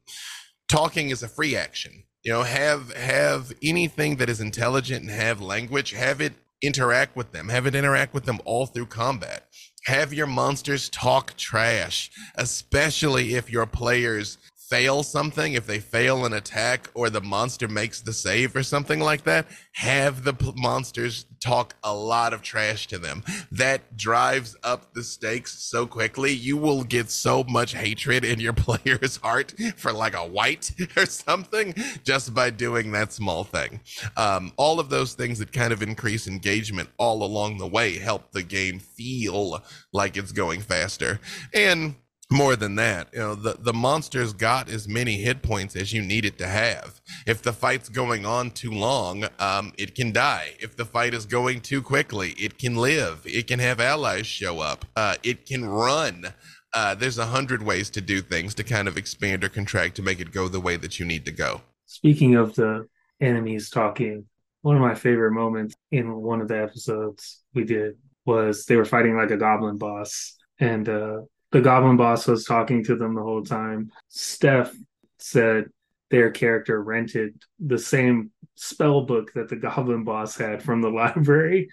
talking 0.69 1.09
is 1.09 1.23
a 1.23 1.27
free 1.27 1.55
action. 1.55 2.03
You 2.23 2.33
know 2.33 2.43
have 2.43 2.93
have 2.93 3.51
anything 3.63 4.17
that 4.17 4.29
is 4.29 4.39
intelligent 4.39 5.01
and 5.01 5.11
have 5.11 5.41
language 5.41 5.91
have 5.91 6.21
it 6.21 6.33
interact 6.63 7.15
with 7.15 7.31
them, 7.31 7.49
have 7.49 7.67
it 7.67 7.75
interact 7.75 8.13
with 8.13 8.25
them 8.25 8.39
all 8.45 8.65
through 8.65 8.87
combat. 8.87 9.47
Have 9.85 10.13
your 10.13 10.27
monsters 10.27 10.89
talk 10.89 11.35
trash, 11.35 12.09
especially 12.35 13.35
if 13.35 13.51
your 13.51 13.65
players 13.65 14.37
fail 14.73 15.03
something, 15.03 15.53
if 15.53 15.67
they 15.67 15.77
fail 15.77 16.25
an 16.25 16.33
attack 16.33 16.89
or 16.95 17.07
the 17.07 17.21
monster 17.21 17.67
makes 17.67 18.01
the 18.01 18.11
save 18.11 18.55
or 18.55 18.63
something 18.63 18.99
like 18.99 19.23
that, 19.23 19.45
have 19.73 20.23
the 20.23 20.33
p- 20.33 20.51
monsters 20.55 21.27
talk 21.39 21.75
a 21.83 21.93
lot 21.93 22.33
of 22.33 22.41
trash 22.41 22.87
to 22.87 22.97
them. 22.97 23.23
That 23.51 23.95
drives 23.95 24.55
up 24.63 24.95
the 24.95 25.03
stakes 25.03 25.63
so 25.63 25.85
quickly. 25.85 26.31
You 26.33 26.57
will 26.57 26.83
get 26.83 27.11
so 27.11 27.43
much 27.43 27.75
hatred 27.75 28.25
in 28.25 28.39
your 28.39 28.53
player's 28.65 29.17
heart 29.17 29.53
for 29.75 29.93
like 29.93 30.15
a 30.15 30.25
wight 30.25 30.71
or 30.97 31.05
something 31.05 31.75
just 32.03 32.33
by 32.33 32.49
doing 32.49 32.91
that 32.93 33.13
small 33.13 33.43
thing. 33.43 33.79
Um, 34.17 34.53
all 34.57 34.79
of 34.79 34.89
those 34.89 35.13
things 35.13 35.37
that 35.37 35.53
kind 35.53 35.71
of 35.71 35.83
increase 35.83 36.25
engagement 36.25 36.89
all 36.97 37.21
along 37.21 37.59
the 37.59 37.67
way 37.67 37.99
help 37.99 38.31
the 38.31 38.41
game 38.41 38.79
feel 38.79 39.63
like 39.91 40.17
it's 40.17 40.31
going 40.31 40.61
faster. 40.61 41.19
And 41.53 41.93
more 42.31 42.55
than 42.55 42.75
that 42.75 43.07
you 43.13 43.19
know 43.19 43.35
the, 43.35 43.55
the 43.59 43.73
monster's 43.73 44.33
got 44.33 44.69
as 44.69 44.87
many 44.87 45.17
hit 45.17 45.41
points 45.41 45.75
as 45.75 45.93
you 45.93 46.01
need 46.01 46.25
it 46.25 46.37
to 46.37 46.47
have. 46.47 47.01
If 47.27 47.41
the 47.41 47.53
fight's 47.53 47.89
going 47.89 48.25
on 48.25 48.51
too 48.51 48.71
long 48.71 49.25
um, 49.39 49.73
it 49.77 49.95
can 49.95 50.11
die. 50.11 50.53
If 50.59 50.75
the 50.75 50.85
fight 50.85 51.13
is 51.13 51.25
going 51.25 51.61
too 51.61 51.81
quickly 51.81 52.31
it 52.37 52.57
can 52.57 52.75
live. 52.75 53.21
It 53.25 53.47
can 53.47 53.59
have 53.59 53.79
allies 53.79 54.27
show 54.27 54.59
up. 54.59 54.85
Uh, 54.95 55.15
it 55.23 55.45
can 55.45 55.65
run. 55.65 56.33
Uh, 56.73 56.95
there's 56.95 57.19
a 57.19 57.25
hundred 57.27 57.61
ways 57.61 57.89
to 57.91 58.01
do 58.01 58.21
things 58.21 58.55
to 58.55 58.63
kind 58.63 58.87
of 58.87 58.97
expand 58.97 59.43
or 59.43 59.49
contract 59.49 59.95
to 59.95 60.01
make 60.01 60.19
it 60.19 60.31
go 60.31 60.47
the 60.47 60.59
way 60.59 60.75
that 60.75 60.99
you 60.99 61.05
need 61.05 61.25
to 61.25 61.31
go. 61.31 61.61
Speaking 61.85 62.35
of 62.35 62.55
the 62.55 62.87
enemies 63.21 63.69
talking 63.69 64.25
one 64.63 64.77
of 64.77 64.81
my 64.81 64.95
favorite 64.95 65.31
moments 65.31 65.75
in 65.91 66.15
one 66.15 66.41
of 66.41 66.47
the 66.47 66.61
episodes 66.61 67.41
we 67.53 67.65
did 67.65 67.97
was 68.25 68.65
they 68.65 68.77
were 68.77 68.85
fighting 68.85 69.15
like 69.15 69.29
a 69.29 69.37
goblin 69.37 69.77
boss. 69.77 70.37
And 70.59 70.87
uh, 70.87 71.21
the 71.53 71.61
goblin 71.61 71.95
boss 71.95 72.27
was 72.27 72.45
talking 72.45 72.83
to 72.83 72.95
them 72.95 73.13
the 73.13 73.21
whole 73.21 73.43
time. 73.43 73.91
Steph 74.09 74.75
said 75.19 75.65
their 76.09 76.31
character 76.31 76.81
rented 76.81 77.41
the 77.59 77.77
same 77.77 78.31
spell 78.55 79.05
book 79.05 79.31
that 79.35 79.49
the 79.49 79.55
goblin 79.55 80.03
boss 80.03 80.35
had 80.35 80.61
from 80.63 80.81
the 80.81 80.89
library. 81.01 81.69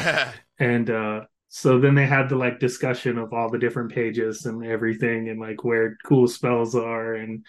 and 0.58 0.90
uh 0.90 1.20
so 1.50 1.78
then 1.78 1.94
they 1.94 2.06
had 2.06 2.28
the 2.28 2.36
like 2.36 2.58
discussion 2.58 3.16
of 3.16 3.32
all 3.32 3.50
the 3.50 3.58
different 3.58 3.92
pages 3.92 4.44
and 4.44 4.64
everything 4.64 5.28
and 5.28 5.40
like 5.40 5.62
where 5.62 5.96
cool 6.04 6.26
spells 6.26 6.74
are 6.74 7.14
and 7.14 7.44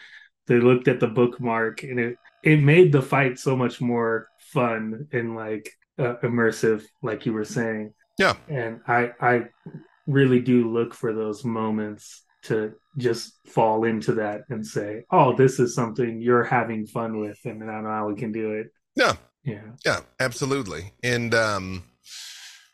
they 0.48 0.60
looked 0.60 0.88
at 0.88 1.00
the 1.00 1.08
bookmark 1.08 1.84
and 1.84 2.00
it 2.00 2.16
it 2.44 2.62
made 2.62 2.92
the 2.92 3.02
fight 3.02 3.38
so 3.38 3.58
much 3.58 3.82
more 3.82 4.30
fun 4.40 5.08
and 5.12 5.36
like 5.36 5.70
uh, 5.98 6.16
immersive 6.24 6.86
like 7.02 7.26
you 7.26 7.34
were 7.34 7.44
saying 7.44 7.94
yeah 8.18 8.36
and 8.48 8.80
i 8.88 9.12
i 9.20 9.44
really 10.10 10.42
do 10.42 10.70
look 10.70 10.94
for 10.94 11.14
those 11.14 11.46
moments 11.46 12.24
to 12.42 12.74
just 12.98 13.34
fall 13.48 13.84
into 13.84 14.14
that 14.14 14.42
and 14.50 14.66
say, 14.66 15.04
"Oh, 15.12 15.36
this 15.36 15.60
is 15.60 15.76
something 15.76 16.22
you're 16.22 16.44
having 16.44 16.88
fun 16.88 17.20
with," 17.20 17.38
and 17.46 17.70
I 17.70 17.82
know 17.82 17.90
how 17.90 18.08
we 18.08 18.16
can 18.16 18.32
do 18.32 18.54
it. 18.54 18.72
Yeah, 18.96 19.14
yeah, 19.44 19.62
yeah, 19.86 20.00
absolutely. 20.20 20.94
And 21.04 21.34
um, 21.34 21.84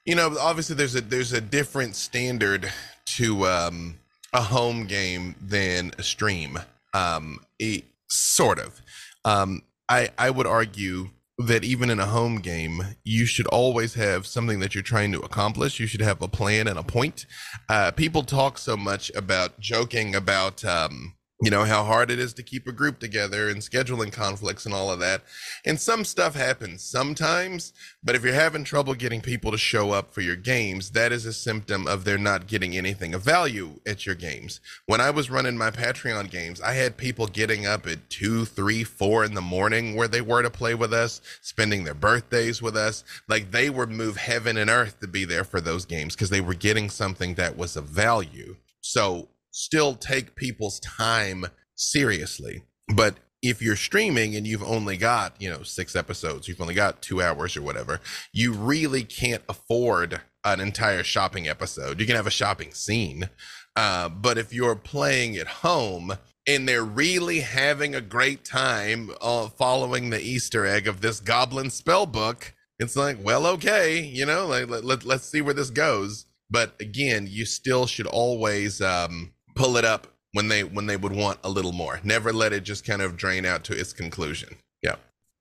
you 0.06 0.16
know, 0.16 0.36
obviously, 0.40 0.76
there's 0.76 0.96
a 0.96 1.02
there's 1.02 1.34
a 1.34 1.42
different 1.42 1.96
standard 1.96 2.72
to 3.18 3.48
um, 3.48 4.00
a 4.34 4.42
home 4.42 4.86
game 4.86 5.36
than 5.42 5.92
a 5.98 6.04
stream. 6.04 6.60
Um, 6.94 7.40
it, 7.60 7.86
sort 8.08 8.60
of. 8.60 8.82
Um, 9.24 9.64
I 9.90 10.10
I 10.18 10.30
would 10.30 10.48
argue 10.48 11.10
that 11.38 11.64
even 11.64 11.90
in 11.90 12.00
a 12.00 12.06
home 12.06 12.38
game, 12.38 12.82
you 13.04 13.26
should 13.26 13.48
always 13.48 13.94
have 13.96 14.26
something 14.26 14.60
that 14.60 14.74
you're 14.74 14.84
trying 14.84 15.12
to 15.12 15.20
accomplish. 15.20 15.80
You 15.80 15.88
should 15.88 16.02
have 16.02 16.22
a 16.22 16.28
plan 16.28 16.68
and 16.68 16.80
a 16.80 16.84
point. 16.84 17.26
Uh, 17.68 17.92
people 17.92 18.24
talk 18.24 18.58
so 18.58 18.78
much 18.78 19.12
about 19.16 19.60
joking 19.60 20.16
about 20.16 20.64
um, 20.64 21.14
you 21.46 21.52
know 21.52 21.64
how 21.64 21.84
hard 21.84 22.10
it 22.10 22.18
is 22.18 22.34
to 22.34 22.42
keep 22.42 22.68
a 22.68 22.72
group 22.72 22.98
together 22.98 23.50
and 23.50 23.62
scheduling 23.62 24.12
conflicts 24.12 24.66
and 24.66 24.74
all 24.74 24.90
of 24.90 24.98
that. 25.00 25.22
And 25.64 25.80
some 25.80 26.04
stuff 26.04 26.34
happens 26.34 26.84
sometimes 26.84 27.72
but 28.04 28.16
if 28.16 28.24
you're 28.24 28.34
having 28.34 28.64
trouble 28.64 28.96
getting 28.96 29.22
people 29.22 29.52
to 29.52 29.58
show 29.58 29.92
up 29.92 30.12
for 30.12 30.22
your 30.22 30.36
games 30.36 30.90
that 30.92 31.12
is 31.12 31.28
a 31.28 31.34
symptom 31.34 31.86
of 31.86 32.04
they're 32.04 32.18
not 32.18 32.48
getting 32.48 32.76
anything 32.76 33.14
of 33.14 33.22
value 33.22 33.80
at 33.86 34.08
your 34.08 34.16
games. 34.16 34.60
When 34.88 35.00
i 35.00 35.12
was 35.12 35.30
running 35.30 35.56
my 35.56 35.70
patreon 35.70 36.32
games 36.32 36.60
i 36.62 36.74
had 36.74 36.98
people 36.98 37.28
getting 37.28 37.68
up 37.68 37.86
at 37.86 38.10
two 38.10 38.46
three 38.46 38.84
four 38.84 39.24
in 39.24 39.36
the 39.36 39.42
morning 39.42 39.96
where 39.96 40.08
they 40.08 40.22
were 40.22 40.42
to 40.42 40.50
play 40.50 40.74
with 40.74 40.94
us 40.94 41.22
spending 41.44 41.84
their 41.84 41.94
birthdays 41.94 42.60
with 42.60 42.76
us. 42.76 43.04
Like 43.28 43.52
they 43.52 43.70
would 43.70 43.92
move 43.92 44.18
heaven 44.18 44.58
and 44.58 44.68
earth 44.72 45.00
to 45.02 45.08
be 45.08 45.26
there 45.26 45.44
for 45.44 45.62
those 45.62 45.86
games 45.86 46.16
because 46.16 46.32
they 46.32 46.42
were 46.42 46.56
getting 46.56 46.90
something 46.90 47.36
that 47.36 47.56
was 47.56 47.76
of 47.76 47.86
value. 47.86 48.56
So 48.82 49.30
still 49.56 49.96
take 49.96 50.36
people's 50.36 50.82
time 50.82 51.46
seriously. 51.76 52.64
But 52.94 53.16
if 53.42 53.62
you're 53.62 53.78
streaming 53.78 54.36
and 54.36 54.46
you've 54.46 54.62
only 54.62 54.98
got, 54.98 55.42
you 55.42 55.50
know, 55.50 55.64
six 55.64 55.96
episodes, 55.96 56.48
you've 56.48 56.60
only 56.60 56.74
got 56.74 57.02
two 57.02 57.22
hours 57.22 57.56
or 57.56 57.62
whatever, 57.62 58.02
you 58.34 58.52
really 58.52 59.04
can't 59.04 59.44
afford 59.48 60.20
an 60.44 60.60
entire 60.60 61.04
shopping 61.04 61.48
episode. 61.48 62.02
You 62.02 62.06
can 62.06 62.18
have 62.18 62.28
a 62.28 62.32
shopping 62.32 62.74
scene. 62.74 63.30
Uh, 63.78 64.10
but 64.10 64.38
if 64.38 64.52
you're 64.52 64.76
playing 64.76 65.38
at 65.38 65.48
home 65.48 66.18
and 66.46 66.68
they're 66.68 66.84
really 66.84 67.40
having 67.40 67.96
a 67.96 68.02
great 68.02 68.44
time 68.44 69.10
uh, 69.22 69.48
following 69.48 70.10
the 70.10 70.22
Easter 70.22 70.66
egg 70.66 70.86
of 70.86 71.00
this 71.00 71.22
goblin 71.22 71.70
spell 71.70 72.06
book, 72.06 72.54
it's 72.78 72.98
like, 72.98 73.24
well, 73.24 73.48
okay, 73.48 74.02
you 74.02 74.26
know, 74.26 74.48
like, 74.48 74.68
let, 74.68 74.84
let, 74.84 75.06
let's 75.06 75.30
see 75.30 75.40
where 75.40 75.54
this 75.54 75.70
goes. 75.70 76.26
But 76.50 76.76
again, 76.82 77.28
you 77.30 77.46
still 77.46 77.88
should 77.88 78.08
always 78.08 78.82
um, 78.82 79.32
pull 79.56 79.78
it 79.78 79.86
up 79.86 80.08
when 80.34 80.48
they 80.48 80.64
when 80.64 80.86
they 80.86 80.98
would 80.98 81.14
want 81.14 81.40
a 81.44 81.50
little 81.50 81.72
more. 81.72 82.00
Never 82.04 82.34
let 82.34 82.54
it 82.54 82.64
just 82.64 82.86
kind 82.86 83.02
of 83.02 83.18
drain 83.18 83.46
out 83.46 83.64
to 83.66 83.74
its 83.74 83.94
conclusion. 83.94 84.56
Yeah. 84.84 84.96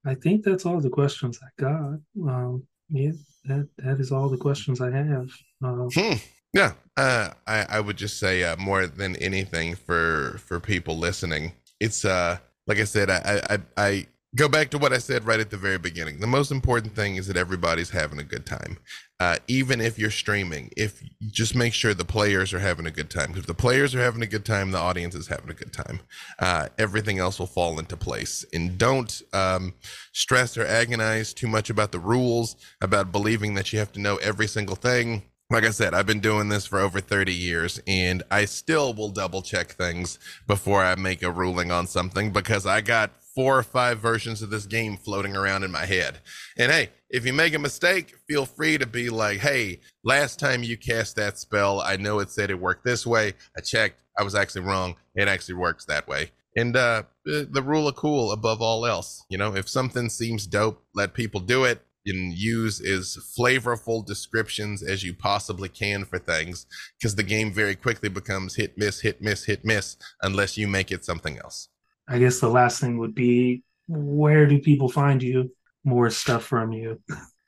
I 0.07 0.15
think 0.15 0.45
that's 0.45 0.67
all 0.67 0.81
the 0.81 0.91
questions 0.91 1.39
I 1.43 1.63
got. 1.63 1.99
Um, 2.29 2.67
yeah, 2.89 3.13
that 3.47 3.69
that 3.79 4.01
is 4.01 4.13
all 4.13 4.29
the 4.29 4.37
questions 4.37 4.81
I 4.81 4.91
have. 4.91 5.29
Uh, 5.65 5.89
hmm. 5.95 6.15
Yeah, 6.53 6.73
uh, 6.97 7.31
I 7.47 7.67
I 7.69 7.81
would 7.81 7.97
just 7.97 8.19
say 8.19 8.45
uh, 8.45 8.57
more 8.57 8.87
than 8.87 9.17
anything 9.17 9.75
for 9.75 10.39
for 10.47 10.61
people 10.61 10.97
listening, 10.99 11.53
it's 11.81 12.05
uh 12.05 12.39
like 12.67 12.79
I 12.79 12.85
said, 12.85 13.11
I 13.11 13.43
I 13.51 13.59
I 13.77 14.07
go 14.35 14.49
back 14.49 14.71
to 14.71 14.79
what 14.79 14.93
I 14.93 14.99
said 14.99 15.25
right 15.27 15.39
at 15.39 15.51
the 15.51 15.57
very 15.57 15.79
beginning. 15.79 16.19
The 16.19 16.27
most 16.27 16.51
important 16.51 16.95
thing 16.95 17.17
is 17.17 17.27
that 17.29 17.37
everybody's 17.37 17.91
having 17.91 18.19
a 18.19 18.25
good 18.25 18.45
time. 18.45 18.79
Uh, 19.21 19.37
even 19.47 19.81
if 19.81 19.99
you're 19.99 20.11
streaming, 20.11 20.71
if 20.77 21.01
just 21.31 21.55
make 21.55 21.73
sure 21.73 21.95
the 21.95 22.05
players 22.05 22.53
are 22.53 22.59
having 22.59 22.87
a 22.87 22.91
good 22.91 23.11
time. 23.11 23.35
If 23.37 23.47
the 23.47 23.55
players 23.55 23.95
are 23.95 24.03
having 24.03 24.23
a 24.23 24.27
good 24.27 24.45
time, 24.45 24.73
the 24.73 24.79
audience 24.79 25.15
is 25.15 25.29
having 25.29 25.51
a 25.51 25.55
good 25.55 25.73
time. 25.73 26.01
Uh, 26.39 26.69
everything 26.79 27.19
else 27.19 27.39
will 27.39 27.47
fall 27.47 27.79
into 27.79 27.97
place. 27.97 28.45
And 28.53 28.77
don't 28.77 29.23
um, 29.33 29.75
stress 30.13 30.57
or 30.59 30.67
agonize 30.67 31.33
too 31.33 31.47
much 31.47 31.71
about 31.71 31.93
the 31.93 32.01
rules, 32.01 32.57
about 32.81 33.13
believing 33.13 33.55
that 33.55 33.73
you 33.73 33.79
have 33.79 33.93
to 33.93 34.01
know 34.01 34.17
every 34.17 34.49
single 34.49 34.77
thing 34.77 35.23
like 35.51 35.65
I 35.65 35.71
said, 35.71 35.93
I've 35.93 36.07
been 36.07 36.21
doing 36.21 36.49
this 36.49 36.67
for 36.67 36.81
over 36.81 37.01
30 37.01 37.33
years 37.33 37.79
and 37.87 38.23
I 38.31 38.47
still 38.47 38.95
will 38.95 39.11
double 39.11 39.43
check 39.43 39.73
things 39.73 40.19
before 40.47 40.83
I 40.83 40.95
make 40.95 41.23
a 41.23 41.31
ruling 41.31 41.71
on 41.71 41.87
something 41.87 42.33
because 42.33 42.67
I 42.67 42.81
got 42.81 43.13
four 43.35 43.59
or 43.59 43.63
five 43.63 43.99
versions 43.99 44.43
of 44.43 44.51
this 44.51 44.67
game 44.67 44.97
floating 44.97 45.37
around 45.37 45.65
in 45.65 45.71
my 45.71 45.85
head. 45.85 46.21
And 46.57 46.71
hey, 46.71 46.91
if 47.11 47.27
you 47.27 47.33
make 47.33 47.55
a 47.55 47.59
mistake, 47.59 48.15
feel 48.29 48.47
free 48.47 48.79
to 48.79 48.87
be 48.87 49.11
like, 49.11 49.39
hey, 49.39 49.81
last 50.05 50.39
time 50.39 50.63
you 50.63 50.77
cast 50.77 51.17
that 51.17 51.39
spell, 51.39 51.81
I 51.81 51.97
know 51.97 52.21
it 52.21 52.31
said 52.31 52.51
it 52.51 52.61
worked 52.61 52.85
this 52.85 53.07
way. 53.07 53.35
I 53.57 53.61
checked. 53.61 54.03
I 54.19 54.23
was 54.23 54.35
actually 54.35 54.63
wrong. 54.63 54.97
It 55.15 55.29
actually 55.29 55.55
works 55.55 55.85
that 55.87 56.07
way. 56.07 56.31
And 56.57 56.77
uh, 56.77 57.03
the 57.25 57.63
rule 57.65 57.89
of 57.89 57.97
cool 57.97 58.31
above 58.31 58.63
all 58.63 58.87
else. 58.87 59.25
You 59.29 59.39
know, 59.39 59.57
if 59.57 59.69
something 59.69 60.09
seems 60.09 60.47
dope, 60.47 60.85
let 60.95 61.15
people 61.15 61.41
do 61.41 61.65
it 61.65 61.83
and 62.07 62.35
use 62.35 62.81
as 62.81 63.17
flavorful 63.37 64.05
descriptions 64.05 64.83
as 64.83 65.03
you 65.03 65.15
possibly 65.15 65.69
can 65.69 66.05
for 66.05 66.19
things 66.19 66.67
because 66.99 67.15
the 67.15 67.23
game 67.23 67.53
very 67.53 67.75
quickly 67.75 68.09
becomes 68.09 68.57
hit 68.57 68.77
miss 68.77 69.01
hit 69.01 69.23
miss 69.23 69.45
hit 69.45 69.65
miss 69.65 69.97
unless 70.23 70.59
you 70.59 70.69
make 70.69 70.93
it 70.93 71.05
something 71.05 71.39
else 71.39 71.69
i 72.09 72.19
guess 72.19 72.41
the 72.41 72.49
last 72.49 72.81
thing 72.81 72.99
would 72.99 73.15
be 73.15 73.63
where 73.89 74.47
do 74.47 74.59
people 74.59 74.89
find 74.89 75.23
you 75.23 75.51
more 75.85 76.11
stuff 76.11 76.45
from 76.45 76.73
you 76.73 77.01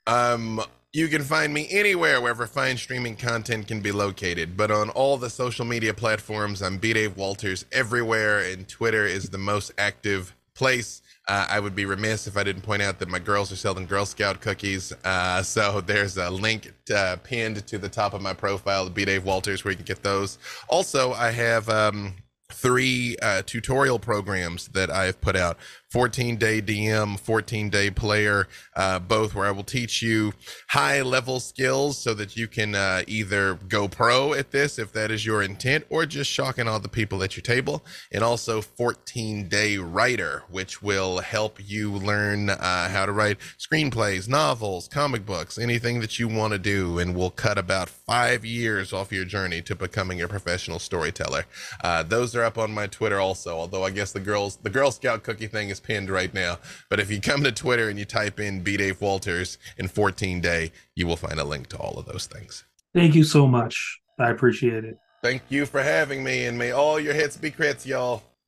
um 0.07 0.61
you 0.93 1.09
can 1.09 1.21
find 1.21 1.53
me 1.53 1.67
anywhere 1.69 2.19
wherever 2.21 2.47
fine 2.47 2.75
streaming 2.75 3.15
content 3.15 3.67
can 3.67 3.81
be 3.81 3.91
located, 3.91 4.57
but 4.57 4.71
on 4.71 4.89
all 4.89 5.17
the 5.17 5.29
social 5.29 5.63
media 5.63 5.93
platforms, 5.93 6.61
I'm 6.61 6.77
B 6.77 6.93
Dave 6.93 7.17
Walters 7.17 7.65
everywhere, 7.71 8.39
and 8.39 8.67
Twitter 8.67 9.05
is 9.05 9.29
the 9.29 9.37
most 9.37 9.71
active 9.77 10.33
place. 10.55 11.03
Uh, 11.27 11.45
I 11.49 11.59
would 11.59 11.75
be 11.75 11.85
remiss 11.85 12.25
if 12.25 12.35
I 12.35 12.43
didn't 12.43 12.63
point 12.63 12.81
out 12.81 12.99
that 12.99 13.09
my 13.09 13.19
girls 13.19 13.51
are 13.51 13.57
selling 13.57 13.85
Girl 13.85 14.05
Scout 14.05 14.39
cookies. 14.39 14.93
Uh, 15.03 15.43
so 15.43 15.81
there's 15.81 16.17
a 16.17 16.31
link 16.31 16.73
uh, 16.91 17.17
pinned 17.21 17.67
to 17.67 17.77
the 17.77 17.89
top 17.89 18.13
of 18.13 18.21
my 18.21 18.33
profile, 18.33 18.89
B 18.89 19.05
Dave 19.05 19.23
Walters, 19.23 19.63
where 19.63 19.73
you 19.73 19.75
can 19.75 19.85
get 19.85 20.01
those. 20.01 20.39
Also, 20.67 21.13
I 21.13 21.31
have 21.31 21.69
um, 21.69 22.15
three 22.51 23.17
uh, 23.21 23.41
tutorial 23.45 23.99
programs 23.99 24.69
that 24.69 24.89
I've 24.89 25.19
put 25.21 25.35
out 25.35 25.57
14 25.89 26.35
day 26.35 26.61
DM, 26.61 27.17
14 27.19 27.69
day 27.69 27.89
player, 27.89 28.47
uh, 28.75 28.99
both 28.99 29.33
where 29.33 29.47
I 29.47 29.51
will 29.51 29.63
teach 29.63 30.01
you 30.01 30.33
high 30.69 31.01
level 31.01 31.39
skills 31.39 31.97
so 31.97 32.13
that 32.13 32.35
you 32.35 32.47
can 32.47 32.75
uh, 32.75 33.03
either 33.07 33.55
go 33.55 33.87
pro 33.87 34.33
at 34.33 34.51
this 34.51 34.77
if 34.77 34.91
that 34.93 35.11
is 35.11 35.25
your 35.25 35.41
intent 35.41 35.85
or 35.89 36.05
just 36.05 36.29
shocking 36.29 36.67
all 36.67 36.79
the 36.79 36.89
people 36.89 37.23
at 37.23 37.37
your 37.37 37.41
table. 37.41 37.85
And 38.11 38.23
also 38.23 38.61
14 38.61 39.47
day 39.47 39.77
writer, 39.77 40.43
which 40.49 40.81
will 40.81 41.19
help 41.19 41.57
you 41.65 41.91
learn 41.91 42.49
uh, 42.49 42.89
how 42.89 43.05
to 43.05 43.11
write 43.11 43.37
screenplays, 43.57 44.27
novels, 44.27 44.87
comic 44.87 45.25
books, 45.25 45.57
anything 45.57 46.01
that 46.01 46.19
you 46.19 46.27
want 46.27 46.53
to 46.53 46.59
do. 46.59 46.99
And 46.99 47.15
will 47.15 47.31
cut 47.31 47.57
about 47.57 47.89
five 47.89 48.43
years 48.43 48.91
off 48.91 49.11
your 49.11 49.25
journey 49.25 49.61
to 49.61 49.75
becoming 49.75 50.21
a 50.21 50.27
professional 50.27 50.79
storyteller. 50.79 51.45
Uh, 51.83 52.03
those 52.03 52.35
are 52.35 52.43
up 52.43 52.57
on 52.57 52.71
my 52.71 52.87
Twitter 52.87 53.19
also, 53.19 53.57
although 53.57 53.83
I 53.83 53.91
guess 53.91 54.11
the 54.11 54.19
girls, 54.19 54.57
the 54.57 54.69
Girl 54.69 54.91
Scout 54.91 55.23
cookie 55.23 55.47
thing 55.47 55.69
is 55.69 55.76
is 55.77 55.79
pinned 55.79 56.09
right 56.09 56.33
now. 56.33 56.57
But 56.89 56.99
if 56.99 57.11
you 57.11 57.21
come 57.21 57.43
to 57.43 57.51
Twitter 57.51 57.89
and 57.89 57.97
you 57.97 58.05
type 58.05 58.39
in 58.39 58.61
B 58.61 58.77
Dave 58.77 58.99
Walters 59.01 59.57
in 59.77 59.87
14 59.87 60.41
day, 60.41 60.71
you 60.95 61.07
will 61.07 61.15
find 61.15 61.39
a 61.39 61.43
link 61.43 61.67
to 61.69 61.77
all 61.77 61.97
of 61.97 62.05
those 62.05 62.25
things. 62.25 62.63
Thank 62.93 63.15
you 63.15 63.23
so 63.23 63.47
much. 63.47 63.99
I 64.19 64.29
appreciate 64.29 64.83
it. 64.83 64.97
Thank 65.23 65.43
you 65.49 65.65
for 65.65 65.81
having 65.81 66.23
me, 66.23 66.45
and 66.45 66.57
may 66.57 66.71
all 66.71 66.99
your 66.99 67.13
hits 67.13 67.37
be 67.37 67.51
crits, 67.51 67.85
y'all. 67.85 68.23